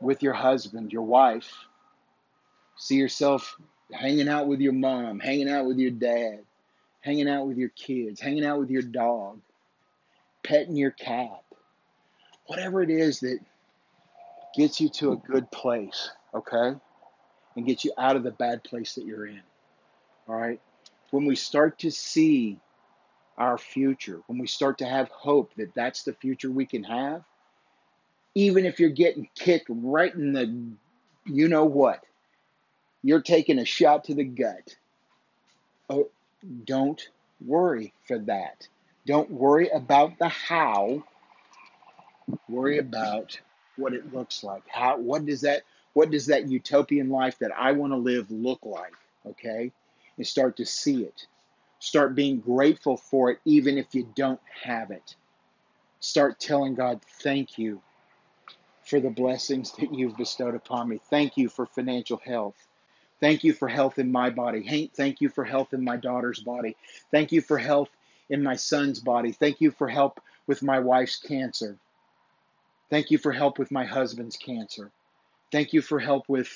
with 0.00 0.22
your 0.22 0.34
husband, 0.34 0.92
your 0.92 1.02
wife. 1.02 1.52
See 2.76 2.96
yourself 2.96 3.56
hanging 3.92 4.28
out 4.28 4.46
with 4.46 4.60
your 4.60 4.72
mom, 4.72 5.20
hanging 5.20 5.48
out 5.48 5.66
with 5.66 5.78
your 5.78 5.90
dad, 5.90 6.40
hanging 7.00 7.28
out 7.28 7.46
with 7.46 7.56
your 7.56 7.68
kids, 7.70 8.20
hanging 8.20 8.44
out 8.44 8.58
with 8.58 8.70
your 8.70 8.82
dog, 8.82 9.40
petting 10.42 10.76
your 10.76 10.90
cat. 10.90 11.42
Whatever 12.46 12.82
it 12.82 12.90
is 12.90 13.20
that 13.20 13.38
gets 14.56 14.80
you 14.80 14.88
to 14.88 15.12
a 15.12 15.16
good 15.16 15.50
place, 15.50 16.10
okay? 16.34 16.74
And 17.56 17.66
gets 17.66 17.84
you 17.84 17.92
out 17.96 18.16
of 18.16 18.22
the 18.22 18.30
bad 18.30 18.64
place 18.64 18.94
that 18.96 19.06
you're 19.06 19.26
in. 19.26 19.42
All 20.28 20.36
right? 20.36 20.60
When 21.10 21.26
we 21.26 21.36
start 21.36 21.78
to 21.80 21.90
see 21.90 22.58
our 23.38 23.58
future, 23.58 24.20
when 24.26 24.38
we 24.38 24.46
start 24.46 24.78
to 24.78 24.86
have 24.86 25.08
hope 25.08 25.54
that 25.56 25.74
that's 25.74 26.02
the 26.02 26.12
future 26.12 26.50
we 26.50 26.66
can 26.66 26.84
have, 26.84 27.24
even 28.34 28.64
if 28.64 28.80
you're 28.80 28.90
getting 28.90 29.28
kicked 29.34 29.66
right 29.68 30.12
in 30.14 30.32
the 30.32 30.72
you 31.26 31.48
know 31.48 31.64
what, 31.64 32.04
you're 33.04 33.20
taking 33.20 33.58
a 33.58 33.64
shot 33.66 34.04
to 34.04 34.14
the 34.14 34.24
gut. 34.24 34.76
Oh, 35.90 36.08
don't 36.64 37.06
worry 37.44 37.92
for 38.08 38.18
that. 38.20 38.66
Don't 39.06 39.30
worry 39.30 39.68
about 39.68 40.18
the 40.18 40.28
how. 40.28 41.04
Worry 42.48 42.78
about 42.78 43.38
what 43.76 43.92
it 43.92 44.14
looks 44.14 44.42
like. 44.42 44.62
How 44.66 44.98
what 44.98 45.26
does 45.26 45.42
that 45.42 45.62
what 45.92 46.10
does 46.10 46.26
that 46.26 46.48
utopian 46.48 47.10
life 47.10 47.38
that 47.40 47.52
I 47.54 47.72
want 47.72 47.92
to 47.92 47.98
live 47.98 48.30
look 48.30 48.60
like? 48.64 48.94
Okay? 49.26 49.70
And 50.16 50.26
start 50.26 50.56
to 50.56 50.64
see 50.64 51.04
it. 51.04 51.26
Start 51.80 52.14
being 52.14 52.40
grateful 52.40 52.96
for 52.96 53.30
it, 53.30 53.38
even 53.44 53.76
if 53.76 53.94
you 53.94 54.08
don't 54.16 54.40
have 54.62 54.90
it. 54.90 55.14
Start 56.00 56.40
telling 56.40 56.74
God, 56.74 57.02
thank 57.22 57.58
you 57.58 57.82
for 58.82 58.98
the 58.98 59.10
blessings 59.10 59.72
that 59.72 59.92
you've 59.92 60.16
bestowed 60.16 60.54
upon 60.54 60.88
me. 60.88 60.98
Thank 61.10 61.36
you 61.36 61.50
for 61.50 61.66
financial 61.66 62.20
health. 62.24 62.56
Thank 63.20 63.44
you 63.44 63.52
for 63.52 63.68
health 63.68 63.98
in 63.98 64.12
my 64.12 64.30
body. 64.30 64.90
Thank 64.94 65.20
you 65.20 65.28
for 65.28 65.44
health 65.44 65.72
in 65.72 65.82
my 65.82 65.96
daughter's 65.96 66.40
body. 66.40 66.76
Thank 67.10 67.32
you 67.32 67.40
for 67.40 67.58
health 67.58 67.88
in 68.28 68.42
my 68.42 68.56
son's 68.56 69.00
body. 69.00 69.32
Thank 69.32 69.60
you 69.60 69.70
for 69.70 69.88
help 69.88 70.20
with 70.46 70.62
my 70.62 70.80
wife's 70.80 71.16
cancer. 71.16 71.78
Thank 72.90 73.10
you 73.10 73.18
for 73.18 73.32
help 73.32 73.58
with 73.58 73.70
my 73.70 73.84
husband's 73.84 74.36
cancer. 74.36 74.90
Thank 75.50 75.72
you 75.72 75.80
for 75.80 75.98
help 75.98 76.28
with 76.28 76.50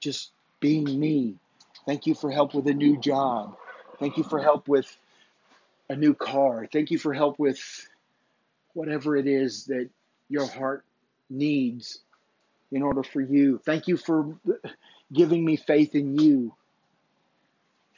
just 0.00 0.30
being 0.60 0.98
me. 0.98 1.36
Thank 1.84 2.06
you 2.06 2.14
for 2.14 2.30
help 2.30 2.54
with 2.54 2.66
a 2.66 2.74
new 2.74 2.98
job. 2.98 3.56
Thank 3.98 4.16
you 4.16 4.24
for 4.24 4.40
help 4.40 4.68
with 4.68 4.94
a 5.88 5.96
new 5.96 6.14
car. 6.14 6.66
Thank 6.72 6.90
you 6.90 6.98
for 6.98 7.12
help 7.12 7.38
with 7.38 7.88
whatever 8.74 9.16
it 9.16 9.26
is 9.26 9.64
that 9.66 9.88
your 10.28 10.46
heart 10.46 10.84
needs 11.30 12.00
in 12.72 12.82
order 12.82 13.02
for 13.02 13.20
you. 13.20 13.60
Thank 13.64 13.88
you 13.88 13.96
for 13.96 14.36
giving 15.12 15.44
me 15.44 15.56
faith 15.56 15.94
in 15.94 16.18
you. 16.18 16.54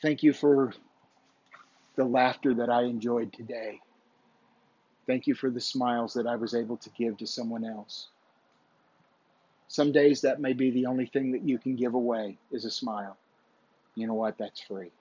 Thank 0.03 0.23
you 0.23 0.33
for 0.33 0.73
the 1.97 2.05
laughter 2.05 2.55
that 2.55 2.71
I 2.71 2.83
enjoyed 2.85 3.33
today. 3.33 3.81
Thank 5.07 5.27
you 5.27 5.35
for 5.35 5.51
the 5.51 5.61
smiles 5.61 6.15
that 6.15 6.27
I 6.27 6.37
was 6.37 6.55
able 6.55 6.77
to 6.79 6.91
give 6.91 7.19
to 7.19 7.27
someone 7.27 7.65
else. 7.65 8.09
Some 9.69 9.93
days 9.93 10.23
that 10.23 10.41
may 10.41 10.53
be 10.53 10.71
the 10.71 10.87
only 10.87 11.07
thing 11.07 11.33
that 11.33 11.47
you 11.47 11.59
can 11.59 11.77
give 11.77 11.95
away 11.95 12.39
is 12.53 12.65
a 12.65 12.71
smile 12.71 13.17
you 13.99 14.07
know 14.07 14.15
what? 14.15 14.39
That's 14.39 14.61
free. 14.61 14.93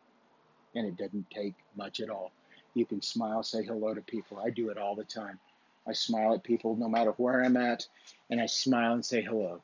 And 0.76 0.88
it 0.88 0.97
doesn't 0.97 1.30
take 1.30 1.53
much 1.76 1.99
at 1.99 2.09
all. 2.09 2.32
You 2.74 2.86
can 2.86 3.01
smile, 3.01 3.43
say 3.43 3.63
hello 3.63 3.93
to 3.93 4.01
people. 4.01 4.39
I 4.43 4.49
do 4.49 4.70
it 4.70 4.78
all 4.78 4.95
the 4.95 5.03
time. 5.03 5.39
I 5.88 5.94
smile 5.94 6.34
at 6.34 6.44
people 6.44 6.76
no 6.76 6.90
matter 6.90 7.12
where 7.12 7.44
I'm 7.44 7.58
at, 7.58 7.88
and 8.30 8.42
I 8.42 8.46
smile 8.46 8.94
and 8.94 9.06
say 9.06 9.22
hello. 9.22 9.62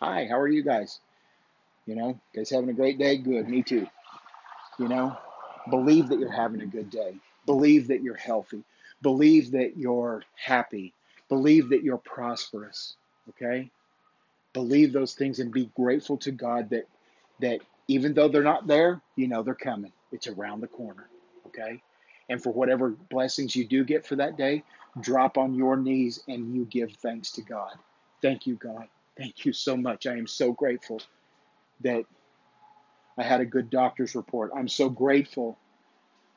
Hi, 0.00 0.26
how 0.26 0.38
are 0.40 0.48
you 0.48 0.62
guys? 0.62 1.00
You 1.86 1.94
know, 1.94 2.20
guys 2.34 2.50
having 2.50 2.70
a 2.70 2.74
great 2.74 2.98
day? 2.98 3.18
Good, 3.18 3.48
me 3.48 3.62
too. 3.62 3.86
You 4.78 4.88
know, 4.88 5.16
believe 5.68 6.08
that 6.08 6.18
you're 6.18 6.32
having 6.32 6.62
a 6.62 6.66
good 6.66 6.90
day. 6.90 7.14
Believe 7.44 7.88
that 7.88 8.02
you're 8.02 8.16
healthy. 8.16 8.62
Believe 9.02 9.50
that 9.52 9.76
you're 9.76 10.22
happy. 10.36 10.94
Believe 11.28 11.68
that 11.70 11.82
you're 11.82 11.98
prosperous. 11.98 12.96
Okay? 13.30 13.70
Believe 14.52 14.92
those 14.92 15.14
things 15.14 15.38
and 15.38 15.52
be 15.52 15.70
grateful 15.76 16.16
to 16.18 16.30
God 16.30 16.70
that 16.70 16.86
that 17.40 17.60
even 17.88 18.14
though 18.14 18.28
they're 18.28 18.42
not 18.42 18.66
there, 18.66 19.00
you 19.16 19.26
know 19.26 19.42
they're 19.42 19.54
coming. 19.54 19.92
It's 20.12 20.28
around 20.28 20.60
the 20.60 20.68
corner. 20.68 21.08
Okay? 21.48 21.82
And 22.28 22.42
for 22.42 22.52
whatever 22.52 22.90
blessings 23.10 23.56
you 23.56 23.66
do 23.66 23.84
get 23.84 24.06
for 24.06 24.16
that 24.16 24.36
day, 24.36 24.62
drop 25.00 25.38
on 25.38 25.54
your 25.54 25.76
knees 25.76 26.22
and 26.28 26.54
you 26.54 26.64
give 26.66 26.92
thanks 26.92 27.30
to 27.32 27.42
God. 27.42 27.72
Thank 28.20 28.46
you, 28.46 28.56
God. 28.56 28.86
Thank 29.16 29.44
you 29.44 29.52
so 29.52 29.76
much. 29.76 30.06
I 30.06 30.16
am 30.16 30.26
so 30.26 30.52
grateful 30.52 31.00
that 31.82 32.04
I 33.18 33.22
had 33.22 33.40
a 33.40 33.46
good 33.46 33.70
doctor's 33.70 34.14
report. 34.14 34.50
I'm 34.56 34.68
so 34.68 34.88
grateful 34.88 35.58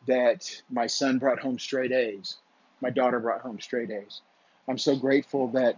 that 0.08 0.50
my 0.70 0.88
son 0.88 1.18
brought 1.20 1.40
home 1.40 1.60
straight 1.60 1.92
A's. 1.92 2.38
My 2.82 2.90
daughter 2.90 3.20
brought 3.20 3.42
home 3.42 3.60
straight 3.60 3.92
A's. 3.92 4.22
I'm 4.68 4.78
so 4.78 4.96
grateful 4.96 5.50
that 5.50 5.78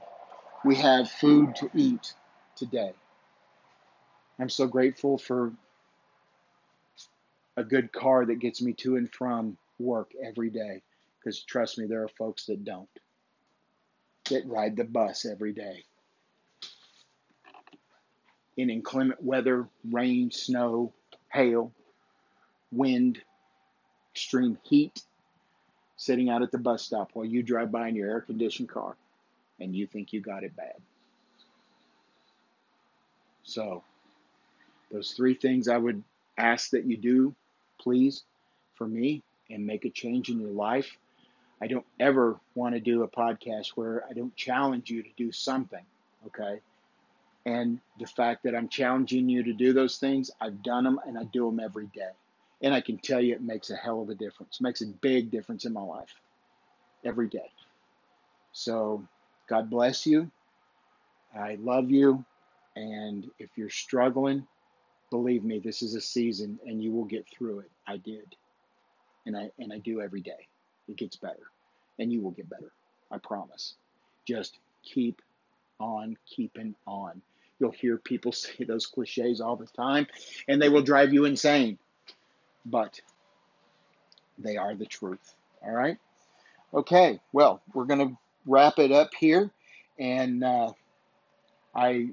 we 0.65 0.75
have 0.75 1.09
food 1.09 1.55
to 1.57 1.69
eat 1.75 2.13
today. 2.55 2.93
I'm 4.39 4.49
so 4.49 4.67
grateful 4.67 5.17
for 5.17 5.53
a 7.55 7.63
good 7.63 7.91
car 7.91 8.25
that 8.25 8.39
gets 8.39 8.61
me 8.61 8.73
to 8.73 8.97
and 8.97 9.11
from 9.11 9.57
work 9.79 10.11
every 10.23 10.49
day. 10.49 10.81
Because 11.27 11.43
trust 11.43 11.77
me, 11.77 11.87
there 11.87 12.03
are 12.03 12.07
folks 12.07 12.45
that 12.45 12.63
don't, 12.63 12.87
that 14.29 14.45
ride 14.45 14.77
the 14.77 14.85
bus 14.85 15.25
every 15.25 15.51
day. 15.51 15.83
In 18.55 18.69
inclement 18.69 19.21
weather, 19.21 19.67
rain, 19.91 20.31
snow, 20.31 20.93
hail, 21.29 21.73
wind, 22.71 23.21
extreme 24.13 24.57
heat, 24.63 25.01
sitting 25.97 26.29
out 26.29 26.43
at 26.43 26.51
the 26.53 26.57
bus 26.57 26.83
stop 26.83 27.09
while 27.11 27.25
you 27.25 27.43
drive 27.43 27.73
by 27.73 27.89
in 27.89 27.95
your 27.97 28.09
air 28.09 28.21
conditioned 28.21 28.69
car 28.69 28.95
and 29.59 29.75
you 29.75 29.85
think 29.85 30.13
you 30.13 30.21
got 30.21 30.45
it 30.45 30.55
bad. 30.55 30.75
So, 33.43 33.83
those 34.93 35.11
three 35.11 35.33
things 35.33 35.67
I 35.67 35.75
would 35.75 36.01
ask 36.37 36.69
that 36.69 36.85
you 36.85 36.95
do, 36.95 37.35
please, 37.81 38.23
for 38.75 38.87
me, 38.87 39.23
and 39.49 39.67
make 39.67 39.83
a 39.83 39.89
change 39.89 40.29
in 40.29 40.39
your 40.39 40.51
life. 40.51 40.97
I 41.61 41.67
don't 41.67 41.85
ever 41.99 42.39
want 42.55 42.75
to 42.75 42.79
do 42.79 43.03
a 43.03 43.07
podcast 43.07 43.69
where 43.69 44.03
I 44.09 44.13
don't 44.13 44.35
challenge 44.35 44.89
you 44.89 45.01
to 45.01 45.09
do 45.17 45.31
something, 45.31 45.83
okay? 46.27 46.59
And 47.45 47.79
the 47.99 48.05
fact 48.05 48.43
that 48.43 48.55
I'm 48.55 48.69
challenging 48.69 49.29
you 49.29 49.43
to 49.43 49.53
do 49.53 49.73
those 49.73 49.97
things, 49.97 50.29
I've 50.39 50.61
done 50.61 50.83
them 50.83 50.99
and 51.05 51.17
I 51.17 51.23
do 51.23 51.45
them 51.45 51.59
every 51.59 51.87
day. 51.87 52.11
And 52.61 52.73
I 52.73 52.81
can 52.81 52.97
tell 52.97 53.21
you 53.21 53.33
it 53.33 53.41
makes 53.41 53.69
a 53.69 53.75
hell 53.75 54.01
of 54.01 54.09
a 54.09 54.15
difference. 54.15 54.57
It 54.59 54.63
makes 54.63 54.81
a 54.81 54.87
big 54.87 55.31
difference 55.31 55.65
in 55.65 55.73
my 55.73 55.81
life 55.81 56.13
every 57.03 57.27
day. 57.27 57.49
So 58.51 59.07
God 59.47 59.69
bless 59.69 60.05
you. 60.05 60.29
I 61.35 61.55
love 61.55 61.89
you. 61.89 62.25
And 62.75 63.29
if 63.39 63.49
you're 63.55 63.69
struggling, 63.69 64.45
believe 65.09 65.43
me, 65.43 65.59
this 65.59 65.81
is 65.81 65.95
a 65.95 66.01
season 66.01 66.59
and 66.65 66.83
you 66.83 66.91
will 66.91 67.05
get 67.05 67.27
through 67.27 67.59
it. 67.59 67.71
I 67.87 67.97
did. 67.97 68.35
And 69.25 69.37
I 69.37 69.51
and 69.59 69.73
I 69.73 69.79
do 69.79 70.01
every 70.01 70.21
day. 70.21 70.47
It 70.87 70.97
gets 70.97 71.15
better. 71.15 71.51
And 71.99 72.11
you 72.11 72.21
will 72.21 72.31
get 72.31 72.49
better. 72.49 72.71
I 73.11 73.17
promise. 73.17 73.75
Just 74.27 74.57
keep 74.83 75.21
on 75.79 76.17
keeping 76.25 76.75
on. 76.85 77.21
You'll 77.59 77.71
hear 77.71 77.97
people 77.97 78.31
say 78.33 78.63
those 78.65 78.85
cliches 78.85 79.41
all 79.41 79.55
the 79.55 79.67
time 79.67 80.07
and 80.47 80.61
they 80.61 80.69
will 80.69 80.83
drive 80.83 81.13
you 81.13 81.25
insane 81.25 81.77
but 82.69 82.99
they 84.37 84.57
are 84.57 84.75
the 84.75 84.85
truth. 84.85 85.33
All 85.63 85.71
right? 85.71 85.97
Okay, 86.73 87.19
well, 87.33 87.61
we're 87.73 87.85
going 87.85 88.09
to 88.09 88.17
wrap 88.45 88.77
it 88.79 88.91
up 88.91 89.13
here. 89.17 89.49
And 89.97 90.43
uh, 90.43 90.73
I 91.73 92.09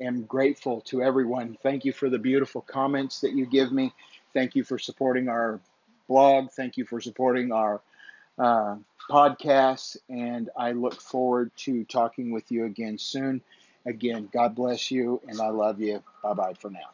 am 0.00 0.24
grateful 0.24 0.82
to 0.82 1.02
everyone. 1.02 1.56
Thank 1.62 1.84
you 1.84 1.92
for 1.92 2.10
the 2.10 2.18
beautiful 2.18 2.60
comments 2.60 3.20
that 3.20 3.32
you 3.32 3.46
give 3.46 3.72
me. 3.72 3.92
Thank 4.34 4.56
you 4.56 4.64
for 4.64 4.78
supporting 4.78 5.28
our 5.28 5.60
blog. 6.08 6.50
Thank 6.50 6.76
you 6.76 6.84
for 6.84 7.00
supporting 7.00 7.52
our 7.52 7.80
uh, 8.38 8.76
podcast. 9.10 9.96
And 10.08 10.50
I 10.56 10.72
look 10.72 11.00
forward 11.00 11.52
to 11.58 11.84
talking 11.84 12.32
with 12.32 12.50
you 12.50 12.64
again 12.64 12.98
soon. 12.98 13.40
Again, 13.86 14.28
God 14.32 14.54
bless 14.54 14.90
you, 14.90 15.20
and 15.28 15.40
I 15.40 15.48
love 15.48 15.80
you. 15.80 16.02
Bye 16.22 16.32
bye 16.32 16.54
for 16.54 16.70
now. 16.70 16.93